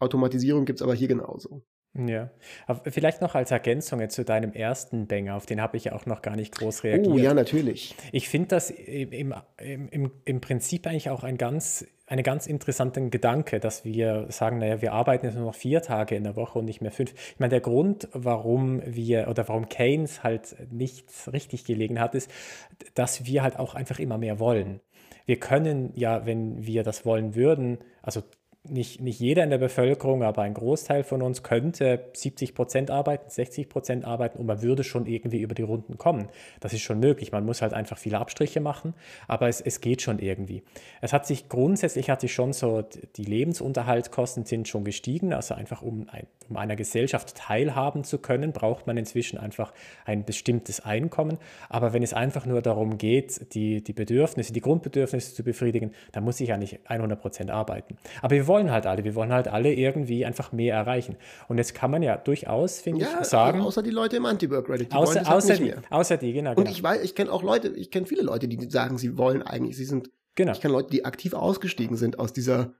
Automatisierung 0.00 0.64
gibt 0.64 0.80
es 0.80 0.82
aber 0.82 0.94
hier 0.94 1.08
genauso. 1.08 1.64
Ja, 1.92 2.30
aber 2.68 2.88
vielleicht 2.90 3.20
noch 3.20 3.34
als 3.34 3.50
Ergänzung 3.50 4.08
zu 4.10 4.24
deinem 4.24 4.52
ersten 4.52 5.08
Banger, 5.08 5.34
auf 5.34 5.44
den 5.44 5.60
habe 5.60 5.76
ich 5.76 5.84
ja 5.84 5.92
auch 5.92 6.06
noch 6.06 6.22
gar 6.22 6.36
nicht 6.36 6.56
groß 6.56 6.84
reagiert. 6.84 7.08
Oh 7.08 7.18
ja, 7.18 7.34
natürlich. 7.34 7.96
Ich 8.12 8.28
finde 8.28 8.48
das 8.48 8.70
im, 8.70 9.10
im, 9.10 9.34
im, 9.90 10.12
im 10.24 10.40
Prinzip 10.40 10.86
eigentlich 10.86 11.10
auch 11.10 11.24
ein 11.24 11.36
ganz, 11.36 11.84
einen 12.06 12.22
ganz 12.22 12.46
interessanten 12.46 13.10
Gedanke, 13.10 13.58
dass 13.58 13.84
wir 13.84 14.26
sagen, 14.28 14.58
naja, 14.58 14.80
wir 14.80 14.92
arbeiten 14.92 15.26
jetzt 15.26 15.34
nur 15.34 15.46
noch 15.46 15.54
vier 15.56 15.82
Tage 15.82 16.14
in 16.14 16.22
der 16.22 16.36
Woche 16.36 16.60
und 16.60 16.64
nicht 16.64 16.80
mehr 16.80 16.92
fünf. 16.92 17.12
Ich 17.12 17.40
meine, 17.40 17.50
der 17.50 17.60
Grund, 17.60 18.08
warum 18.12 18.80
wir 18.86 19.26
oder 19.26 19.48
warum 19.48 19.68
Keynes 19.68 20.22
halt 20.22 20.54
nichts 20.70 21.32
richtig 21.32 21.64
gelegen 21.64 21.98
hat, 21.98 22.14
ist, 22.14 22.30
dass 22.94 23.26
wir 23.26 23.42
halt 23.42 23.58
auch 23.58 23.74
einfach 23.74 23.98
immer 23.98 24.16
mehr 24.16 24.38
wollen 24.38 24.80
wir 25.26 25.38
können 25.38 25.92
ja, 25.94 26.26
wenn 26.26 26.66
wir 26.66 26.82
das 26.82 27.06
wollen 27.06 27.36
würden, 27.36 27.78
also 28.02 28.20
nicht, 28.68 29.00
nicht 29.00 29.18
jeder 29.18 29.42
in 29.42 29.50
der 29.50 29.58
Bevölkerung, 29.58 30.22
aber 30.22 30.42
ein 30.42 30.52
Großteil 30.52 31.02
von 31.02 31.22
uns 31.22 31.42
könnte 31.42 32.04
70 32.12 32.54
Prozent 32.54 32.90
arbeiten, 32.90 33.30
60 33.30 33.70
Prozent 33.70 34.04
arbeiten 34.04 34.38
und 34.38 34.46
man 34.46 34.60
würde 34.60 34.84
schon 34.84 35.06
irgendwie 35.06 35.40
über 35.40 35.54
die 35.54 35.62
Runden 35.62 35.96
kommen. 35.96 36.28
Das 36.60 36.74
ist 36.74 36.82
schon 36.82 37.00
möglich. 37.00 37.32
Man 37.32 37.46
muss 37.46 37.62
halt 37.62 37.72
einfach 37.72 37.96
viele 37.96 38.18
Abstriche 38.18 38.60
machen, 38.60 38.92
aber 39.26 39.48
es, 39.48 39.62
es 39.62 39.80
geht 39.80 40.02
schon 40.02 40.18
irgendwie. 40.18 40.62
Es 41.00 41.14
hat 41.14 41.26
sich 41.26 41.48
grundsätzlich 41.48 42.10
hat 42.10 42.20
sich 42.20 42.34
schon 42.34 42.52
so, 42.52 42.82
die 43.16 43.24
Lebensunterhaltskosten 43.24 44.44
sind 44.44 44.68
schon 44.68 44.84
gestiegen. 44.84 45.32
Also 45.32 45.54
einfach 45.54 45.80
um, 45.80 46.06
ein, 46.10 46.26
um 46.50 46.58
einer 46.58 46.76
Gesellschaft 46.76 47.36
teilhaben 47.36 48.04
zu 48.04 48.18
können, 48.18 48.52
braucht 48.52 48.86
man 48.86 48.98
inzwischen 48.98 49.38
einfach 49.38 49.72
ein 50.04 50.26
bestimmtes 50.26 50.80
Einkommen. 50.80 51.38
Aber 51.70 51.94
wenn 51.94 52.02
es 52.02 52.12
einfach 52.12 52.44
nur 52.44 52.60
darum 52.60 52.98
geht, 52.98 53.54
die, 53.54 53.82
die 53.82 53.94
Bedürfnisse, 53.94 54.52
die 54.52 54.60
Grundbedürfnisse 54.60 55.34
zu 55.34 55.42
befriedigen, 55.42 55.92
dann 56.12 56.24
muss 56.24 56.40
ich 56.40 56.50
ja 56.50 56.58
nicht 56.58 56.80
100 56.84 57.18
Prozent 57.18 57.50
arbeiten. 57.50 57.96
Aber 58.20 58.34
wir 58.34 58.49
wollen 58.50 58.70
halt 58.70 58.84
alle. 58.84 59.04
Wir 59.04 59.14
wollen 59.14 59.32
halt 59.32 59.46
alle 59.46 59.72
irgendwie 59.72 60.26
einfach 60.26 60.50
mehr 60.50 60.74
erreichen. 60.74 61.16
Und 61.48 61.58
jetzt 61.58 61.72
kann 61.74 61.90
man 61.90 62.02
ja 62.02 62.16
durchaus, 62.16 62.80
finde 62.80 63.02
ja, 63.02 63.20
ich, 63.20 63.28
sagen. 63.28 63.60
Außer 63.60 63.82
die 63.82 63.90
Leute 63.90 64.16
im 64.16 64.26
Anti-Work-Reddit. 64.26 64.92
Außer, 64.92 65.20
halt 65.20 65.28
außer, 65.28 65.56
die, 65.56 65.72
außer 65.88 66.16
die, 66.16 66.32
genau. 66.32 66.50
Und 66.50 66.56
genau. 66.56 66.70
ich 66.70 66.82
weiß, 66.82 67.02
ich 67.02 67.14
kenne 67.14 67.32
auch 67.32 67.44
Leute, 67.44 67.68
ich 67.68 67.92
kenne 67.92 68.06
viele 68.06 68.22
Leute, 68.22 68.48
die 68.48 68.68
sagen, 68.68 68.98
sie 68.98 69.16
wollen 69.16 69.42
eigentlich, 69.42 69.76
sie 69.76 69.84
sind. 69.84 70.10
Genau. 70.34 70.52
Ich 70.52 70.60
kenne 70.60 70.72
Leute, 70.72 70.90
die 70.90 71.04
aktiv 71.04 71.32
ausgestiegen 71.32 71.96
sind 71.96 72.18
aus 72.18 72.32
dieser 72.32 72.74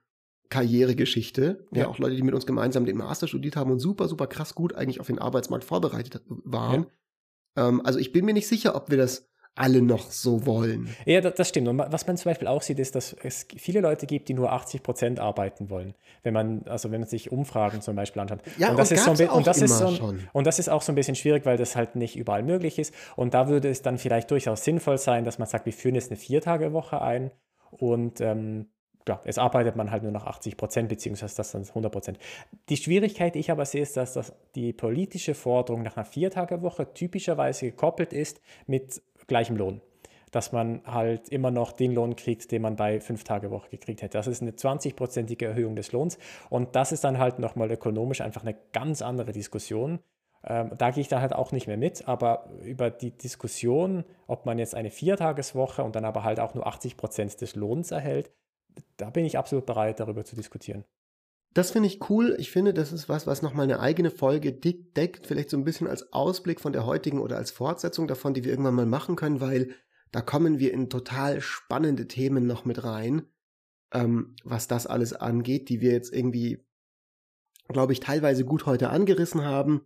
Karrieregeschichte. 0.49 1.67
Ja. 1.73 1.83
ja, 1.83 1.89
auch 1.89 1.99
Leute, 1.99 2.17
die 2.17 2.23
mit 2.23 2.35
uns 2.35 2.45
gemeinsam 2.45 2.85
den 2.85 2.97
Master 2.97 3.29
studiert 3.29 3.55
haben 3.55 3.71
und 3.71 3.79
super, 3.79 4.09
super 4.09 4.27
krass 4.27 4.55
gut 4.55 4.75
eigentlich 4.75 5.01
auf 5.01 5.07
den 5.07 5.21
Arbeitsmarkt 5.21 5.65
vorbereitet 5.65 6.21
waren. 6.27 6.87
Ja. 7.57 7.69
Ähm, 7.69 7.81
also 7.85 7.99
ich 7.99 8.13
bin 8.13 8.25
mir 8.25 8.35
nicht 8.35 8.49
sicher, 8.49 8.75
ob 8.75 8.91
wir 8.91 8.99
das 8.99 9.30
alle 9.55 9.83
noch 9.83 10.11
so 10.11 10.47
wollen. 10.47 10.89
Ja, 11.05 11.21
das 11.21 11.49
stimmt. 11.49 11.69
Und 11.69 11.79
was 11.79 12.07
man 12.07 12.17
zum 12.17 12.31
Beispiel 12.31 12.49
auch 12.49 12.63
sieht, 12.63 12.79
ist, 12.79 12.95
dass 12.95 13.15
es 13.23 13.47
viele 13.57 13.81
Leute 13.81 14.07
gibt, 14.07 14.29
die 14.29 14.35
nur 14.35 14.53
80 14.53 14.83
Prozent 14.83 15.21
arbeiten 15.21 15.69
wollen. 15.71 15.95
Wenn 16.23 16.35
man, 16.35 16.63
also 16.67 16.91
wenn 16.91 17.01
man 17.01 17.09
sich 17.09 17.31
Umfragen 17.31 17.83
zum 17.83 17.97
Beispiel 17.97 18.23
anschaut. 18.23 18.41
Ja, 18.59 18.71
und 18.71 18.79
das, 18.79 18.91
und 18.91 18.97
ist, 18.97 19.05
so 19.05 19.11
ein, 19.11 19.31
und 19.31 19.47
das 19.47 19.61
ist 19.61 19.79
so 19.79 19.87
ein, 19.87 20.29
und 20.33 20.47
das 20.47 20.59
ist 20.59 20.69
auch 20.69 20.83
so 20.83 20.93
ein 20.93 20.95
bisschen 20.95 21.15
schwierig, 21.15 21.45
weil 21.45 21.57
das 21.57 21.77
halt 21.77 21.97
nicht 21.97 22.17
überall 22.17 22.43
möglich 22.43 22.79
ist. 22.79 22.95
Und 23.17 23.35
da 23.35 23.49
würde 23.49 23.69
es 23.69 23.83
dann 23.83 23.99
vielleicht 23.99 24.31
durchaus 24.31 24.65
sinnvoll 24.65 24.99
sein, 24.99 25.25
dass 25.25 25.39
man 25.39 25.49
sagt, 25.49 25.67
wir 25.67 25.73
führen 25.73 25.95
jetzt 25.95 26.11
eine 26.11 26.19
Viertagewoche 26.19 27.01
ein 27.03 27.31
und 27.71 28.21
ähm, 28.21 28.67
ja, 29.09 29.21
es 29.25 29.39
arbeitet 29.39 29.77
man 29.77 29.91
halt 29.91 30.03
nur 30.03 30.13
noch 30.13 30.27
80 30.27 30.57
Prozent, 30.57 30.89
beziehungsweise 30.89 31.37
das 31.37 31.53
dann 31.53 31.63
100 31.63 31.91
Prozent. 31.91 32.19
Die 32.69 32.77
Schwierigkeit, 32.77 33.35
die 33.35 33.39
ich 33.39 33.51
aber 33.51 33.65
sehe, 33.65 33.83
ist, 33.83 33.97
dass 33.97 34.13
das 34.13 34.33
die 34.55 34.73
politische 34.73 35.35
Forderung 35.35 35.83
nach 35.83 35.97
einer 35.97 36.05
Viertagewoche 36.05 36.93
typischerweise 36.93 37.67
gekoppelt 37.67 38.13
ist 38.13 38.41
mit 38.67 39.03
gleichem 39.31 39.57
Lohn. 39.57 39.81
Dass 40.31 40.53
man 40.53 40.83
halt 40.85 41.31
immer 41.31 41.51
noch 41.51 41.73
den 41.73 41.93
Lohn 41.93 42.15
kriegt, 42.15 42.53
den 42.53 42.63
man 42.63 42.77
bei 42.77 43.01
fünf 43.01 43.25
Tage 43.25 43.51
Woche 43.51 43.71
gekriegt 43.71 44.03
hätte. 44.03 44.19
Das 44.19 44.27
ist 44.27 44.43
eine 44.43 44.53
20-prozentige 44.53 45.47
Erhöhung 45.47 45.75
des 45.75 45.91
Lohns. 45.93 46.19
Und 46.51 46.77
das 46.77 46.93
ist 46.93 47.03
dann 47.03 47.19
halt 47.19 47.39
nochmal 47.39 47.71
ökonomisch 47.71 48.21
einfach 48.21 48.43
eine 48.43 48.55
ganz 48.73 49.03
andere 49.03 49.33
Diskussion. 49.33 50.01
Ähm, 50.45 50.73
da 50.77 50.91
gehe 50.91 51.01
ich 51.01 51.09
dann 51.09 51.21
halt 51.21 51.35
auch 51.35 51.53
nicht 51.53 51.67
mehr 51.67 51.77
mit, 51.77 52.07
aber 52.07 52.51
über 52.63 52.91
die 52.91 53.11
Diskussion, 53.11 54.05
ob 54.27 54.47
man 54.47 54.59
jetzt 54.59 54.75
eine 54.75 54.91
Viertageswoche 54.91 55.83
und 55.83 55.97
dann 55.97 56.05
aber 56.05 56.23
halt 56.25 56.41
auch 56.41 56.55
nur 56.55 56.67
80 56.67 56.97
Prozent 56.97 57.41
des 57.41 57.57
Lohns 57.57 57.91
erhält, 57.91 58.31
da 58.97 59.11
bin 59.11 59.25
ich 59.25 59.37
absolut 59.37 59.67
bereit, 59.67 60.01
darüber 60.01 60.25
zu 60.25 60.37
diskutieren. 60.37 60.85
Das 61.53 61.73
finde 61.73 61.89
ich 61.89 62.09
cool. 62.09 62.37
Ich 62.39 62.51
finde, 62.51 62.73
das 62.73 62.93
ist 62.93 63.09
was, 63.09 63.27
was 63.27 63.43
nochmal 63.43 63.65
eine 63.65 63.81
eigene 63.81 64.11
Folge 64.11 64.53
deckt, 64.53 65.27
vielleicht 65.27 65.51
so 65.51 65.57
ein 65.57 65.65
bisschen 65.65 65.89
als 65.89 66.13
Ausblick 66.13 66.61
von 66.61 66.73
der 66.73 66.87
heutigen 66.87 67.21
oder 67.21 67.37
als 67.37 67.51
Fortsetzung 67.51 68.07
davon, 68.07 68.35
die 68.35 68.45
wir 68.45 68.53
irgendwann 68.53 68.77
mal 68.77 68.87
machen 68.87 69.17
können, 69.17 69.41
weil 69.41 69.75
da 70.13 70.21
kommen 70.21 70.59
wir 70.59 70.73
in 70.73 70.91
total 70.91 71.41
spannende 71.41 72.07
Themen 72.07 72.47
noch 72.47 72.65
mit 72.65 72.85
rein, 72.85 73.23
ähm, 73.93 74.37
was 74.45 74.69
das 74.69 74.87
alles 74.87 75.13
angeht, 75.13 75.69
die 75.69 75.81
wir 75.81 75.91
jetzt 75.93 76.13
irgendwie, 76.13 76.65
glaube 77.69 77.93
ich, 77.93 78.01
teilweise 78.01 78.45
gut 78.45 78.67
heute 78.67 78.91
angerissen 78.91 79.45
haben, 79.45 79.83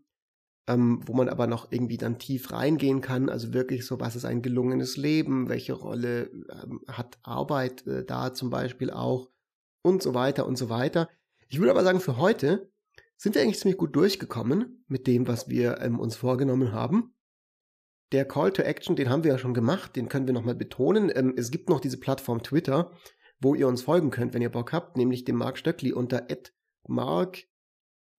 ähm, 0.66 1.00
wo 1.06 1.14
man 1.14 1.30
aber 1.30 1.46
noch 1.46 1.72
irgendwie 1.72 1.96
dann 1.96 2.18
tief 2.18 2.52
reingehen 2.52 3.00
kann. 3.00 3.30
Also 3.30 3.54
wirklich 3.54 3.86
so, 3.86 4.00
was 4.00 4.16
ist 4.16 4.26
ein 4.26 4.42
gelungenes 4.42 4.98
Leben, 4.98 5.48
welche 5.48 5.72
Rolle 5.72 6.30
ähm, 6.50 6.80
hat 6.88 7.18
Arbeit 7.22 7.86
äh, 7.86 8.04
da 8.04 8.34
zum 8.34 8.50
Beispiel 8.50 8.90
auch 8.90 9.30
und 9.82 10.02
so 10.02 10.12
weiter 10.14 10.46
und 10.46 10.56
so 10.56 10.68
weiter. 10.68 11.08
Ich 11.48 11.58
würde 11.58 11.70
aber 11.70 11.84
sagen, 11.84 12.00
für 12.00 12.16
heute 12.18 12.70
sind 13.16 13.34
wir 13.34 13.42
eigentlich 13.42 13.58
ziemlich 13.58 13.78
gut 13.78 13.94
durchgekommen 13.94 14.84
mit 14.88 15.06
dem, 15.06 15.26
was 15.26 15.48
wir 15.48 15.80
ähm, 15.80 15.98
uns 15.98 16.16
vorgenommen 16.16 16.72
haben. 16.72 17.14
Der 18.12 18.24
Call 18.24 18.52
to 18.52 18.62
Action, 18.62 18.96
den 18.96 19.08
haben 19.08 19.24
wir 19.24 19.32
ja 19.32 19.38
schon 19.38 19.54
gemacht, 19.54 19.96
den 19.96 20.08
können 20.08 20.26
wir 20.26 20.34
nochmal 20.34 20.54
betonen. 20.54 21.10
Ähm, 21.14 21.34
es 21.36 21.50
gibt 21.50 21.68
noch 21.68 21.80
diese 21.80 21.98
Plattform 21.98 22.42
Twitter, 22.42 22.92
wo 23.40 23.54
ihr 23.54 23.68
uns 23.68 23.82
folgen 23.82 24.10
könnt, 24.10 24.34
wenn 24.34 24.42
ihr 24.42 24.50
Bock 24.50 24.72
habt, 24.72 24.96
nämlich 24.96 25.24
dem 25.24 25.36
Mark 25.36 25.58
Stöckli 25.58 25.92
unter 25.92 26.26
Mark 26.86 27.44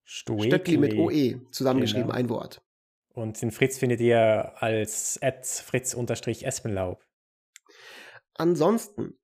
Stöckli. 0.03 0.47
Stöckli 0.47 0.78
mit 0.78 0.93
OE, 0.95 1.41
zusammengeschrieben, 1.51 2.07
genau. 2.07 2.17
ein 2.17 2.30
Wort. 2.30 2.61
Und 3.09 3.41
den 3.41 3.51
Fritz 3.51 3.78
findet 3.78 4.01
ihr 4.01 4.53
als 4.61 5.19
fritz-espenlaub. 5.21 7.03
Ansonsten 8.34 9.17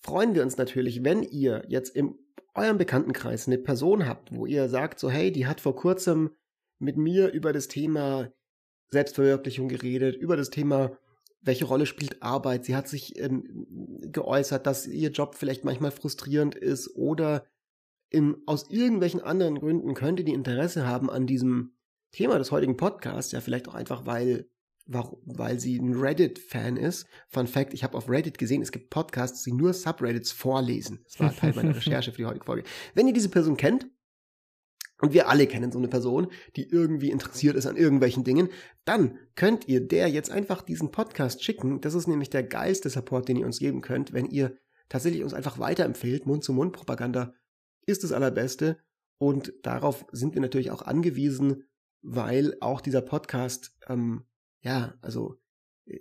freuen 0.00 0.34
wir 0.34 0.42
uns 0.42 0.56
natürlich, 0.56 1.04
wenn 1.04 1.22
ihr 1.22 1.64
jetzt 1.68 1.96
im 1.96 2.21
eurem 2.54 2.78
Bekanntenkreis 2.78 3.46
eine 3.46 3.58
Person 3.58 4.06
habt, 4.06 4.34
wo 4.34 4.46
ihr 4.46 4.68
sagt, 4.68 4.98
so 4.98 5.10
hey, 5.10 5.32
die 5.32 5.46
hat 5.46 5.60
vor 5.60 5.76
kurzem 5.76 6.30
mit 6.78 6.96
mir 6.96 7.32
über 7.32 7.52
das 7.52 7.68
Thema 7.68 8.30
Selbstverwirklichung 8.90 9.68
geredet, 9.68 10.16
über 10.16 10.36
das 10.36 10.50
Thema, 10.50 10.96
welche 11.40 11.64
Rolle 11.64 11.86
spielt 11.86 12.22
Arbeit. 12.22 12.64
Sie 12.64 12.76
hat 12.76 12.88
sich 12.88 13.18
ähm, 13.18 13.66
geäußert, 14.12 14.66
dass 14.66 14.86
ihr 14.86 15.10
Job 15.10 15.34
vielleicht 15.34 15.64
manchmal 15.64 15.90
frustrierend 15.90 16.54
ist 16.54 16.94
oder 16.94 17.46
im, 18.10 18.42
aus 18.46 18.68
irgendwelchen 18.68 19.20
anderen 19.20 19.58
Gründen 19.58 19.94
könnte 19.94 20.24
die 20.24 20.34
Interesse 20.34 20.86
haben 20.86 21.08
an 21.08 21.26
diesem 21.26 21.72
Thema 22.12 22.38
des 22.38 22.50
heutigen 22.50 22.76
Podcasts, 22.76 23.32
ja 23.32 23.40
vielleicht 23.40 23.68
auch 23.68 23.74
einfach, 23.74 24.04
weil 24.04 24.50
weil 24.86 25.60
sie 25.60 25.78
ein 25.78 25.94
Reddit-Fan 25.94 26.76
ist. 26.76 27.06
Fun 27.28 27.46
Fact, 27.46 27.74
ich 27.74 27.84
habe 27.84 27.96
auf 27.96 28.08
Reddit 28.08 28.38
gesehen, 28.38 28.62
es 28.62 28.72
gibt 28.72 28.90
Podcasts, 28.90 29.42
die 29.42 29.52
nur 29.52 29.72
Subreddits 29.72 30.32
vorlesen. 30.32 31.00
Das 31.04 31.20
war 31.20 31.34
Teil 31.34 31.54
meiner 31.54 31.76
Recherche 31.76 32.12
für 32.12 32.18
die 32.18 32.26
heutige 32.26 32.44
Folge. 32.44 32.64
Wenn 32.94 33.06
ihr 33.06 33.14
diese 33.14 33.28
Person 33.28 33.56
kennt, 33.56 33.86
und 35.02 35.12
wir 35.12 35.28
alle 35.28 35.48
kennen 35.48 35.72
so 35.72 35.78
eine 35.78 35.88
Person, 35.88 36.28
die 36.54 36.70
irgendwie 36.70 37.10
interessiert 37.10 37.56
ist 37.56 37.66
an 37.66 37.76
irgendwelchen 37.76 38.22
Dingen, 38.22 38.50
dann 38.84 39.18
könnt 39.34 39.66
ihr 39.66 39.80
der 39.80 40.08
jetzt 40.08 40.30
einfach 40.30 40.62
diesen 40.62 40.92
Podcast 40.92 41.42
schicken. 41.42 41.80
Das 41.80 41.94
ist 41.94 42.06
nämlich 42.06 42.30
der 42.30 42.44
geilste 42.44 42.88
Support, 42.88 43.28
den 43.28 43.36
ihr 43.36 43.46
uns 43.46 43.58
geben 43.58 43.80
könnt, 43.80 44.12
wenn 44.12 44.26
ihr 44.26 44.56
tatsächlich 44.88 45.24
uns 45.24 45.34
einfach 45.34 45.58
weiterempfehlt. 45.58 46.24
Mund-zu-Mund-Propaganda 46.26 47.34
ist 47.84 48.04
das 48.04 48.12
allerbeste. 48.12 48.78
Und 49.18 49.52
darauf 49.64 50.06
sind 50.12 50.34
wir 50.34 50.40
natürlich 50.40 50.70
auch 50.70 50.82
angewiesen, 50.82 51.64
weil 52.02 52.56
auch 52.60 52.80
dieser 52.80 53.02
Podcast, 53.02 53.76
ähm, 53.88 54.24
ja, 54.62 54.94
also 55.02 55.36
äh, 55.86 55.98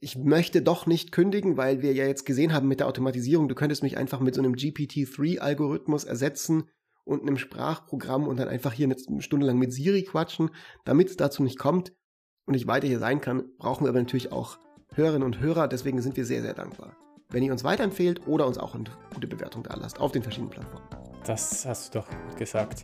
ich 0.00 0.16
möchte 0.16 0.62
doch 0.62 0.86
nicht 0.86 1.12
kündigen, 1.12 1.56
weil 1.56 1.82
wir 1.82 1.92
ja 1.92 2.06
jetzt 2.06 2.26
gesehen 2.26 2.52
haben 2.52 2.68
mit 2.68 2.80
der 2.80 2.88
Automatisierung, 2.88 3.48
du 3.48 3.54
könntest 3.54 3.82
mich 3.82 3.96
einfach 3.96 4.20
mit 4.20 4.34
so 4.34 4.42
einem 4.42 4.54
GPT-3-Algorithmus 4.54 6.04
ersetzen 6.04 6.64
und 7.04 7.22
einem 7.22 7.38
Sprachprogramm 7.38 8.26
und 8.26 8.38
dann 8.38 8.48
einfach 8.48 8.72
hier 8.72 8.86
eine 8.86 9.20
Stunde 9.22 9.46
lang 9.46 9.58
mit 9.58 9.72
Siri 9.72 10.02
quatschen. 10.02 10.50
Damit 10.84 11.08
es 11.08 11.16
dazu 11.16 11.42
nicht 11.42 11.58
kommt 11.58 11.92
und 12.46 12.54
ich 12.54 12.66
weiter 12.66 12.86
hier 12.86 12.98
sein 12.98 13.20
kann, 13.20 13.44
brauchen 13.58 13.84
wir 13.84 13.90
aber 13.90 14.00
natürlich 14.00 14.32
auch 14.32 14.58
Hörerinnen 14.92 15.24
und 15.24 15.40
Hörer. 15.40 15.68
Deswegen 15.68 16.00
sind 16.02 16.16
wir 16.16 16.24
sehr, 16.24 16.42
sehr 16.42 16.54
dankbar. 16.54 16.96
Wenn 17.28 17.42
ihr 17.42 17.52
uns 17.52 17.64
weiterempfehlt 17.64 18.26
oder 18.26 18.46
uns 18.46 18.58
auch 18.58 18.74
eine 18.74 18.84
gute 19.14 19.28
Bewertung 19.28 19.62
da 19.62 19.74
lasst 19.76 20.00
auf 20.00 20.12
den 20.12 20.22
verschiedenen 20.22 20.50
Plattformen. 20.50 20.86
Das 21.24 21.64
hast 21.64 21.94
du 21.94 22.00
doch 22.00 22.08
gut 22.08 22.36
gesagt. 22.36 22.82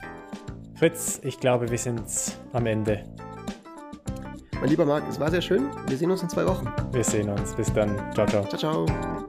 Fritz, 0.74 1.20
ich 1.24 1.40
glaube, 1.40 1.70
wir 1.70 1.78
sind 1.78 2.04
am 2.52 2.66
Ende. 2.66 3.04
Mein 4.60 4.70
lieber 4.70 4.86
Marc, 4.86 5.04
es 5.08 5.20
war 5.20 5.30
sehr 5.30 5.42
schön. 5.42 5.68
Wir 5.86 5.96
sehen 5.96 6.10
uns 6.10 6.22
in 6.22 6.28
zwei 6.28 6.46
Wochen. 6.46 6.66
Wir 6.92 7.04
sehen 7.04 7.28
uns. 7.28 7.54
Bis 7.54 7.72
dann. 7.72 7.94
Ciao, 8.14 8.26
ciao. 8.26 8.44
Ciao, 8.44 8.86
ciao. 8.86 9.25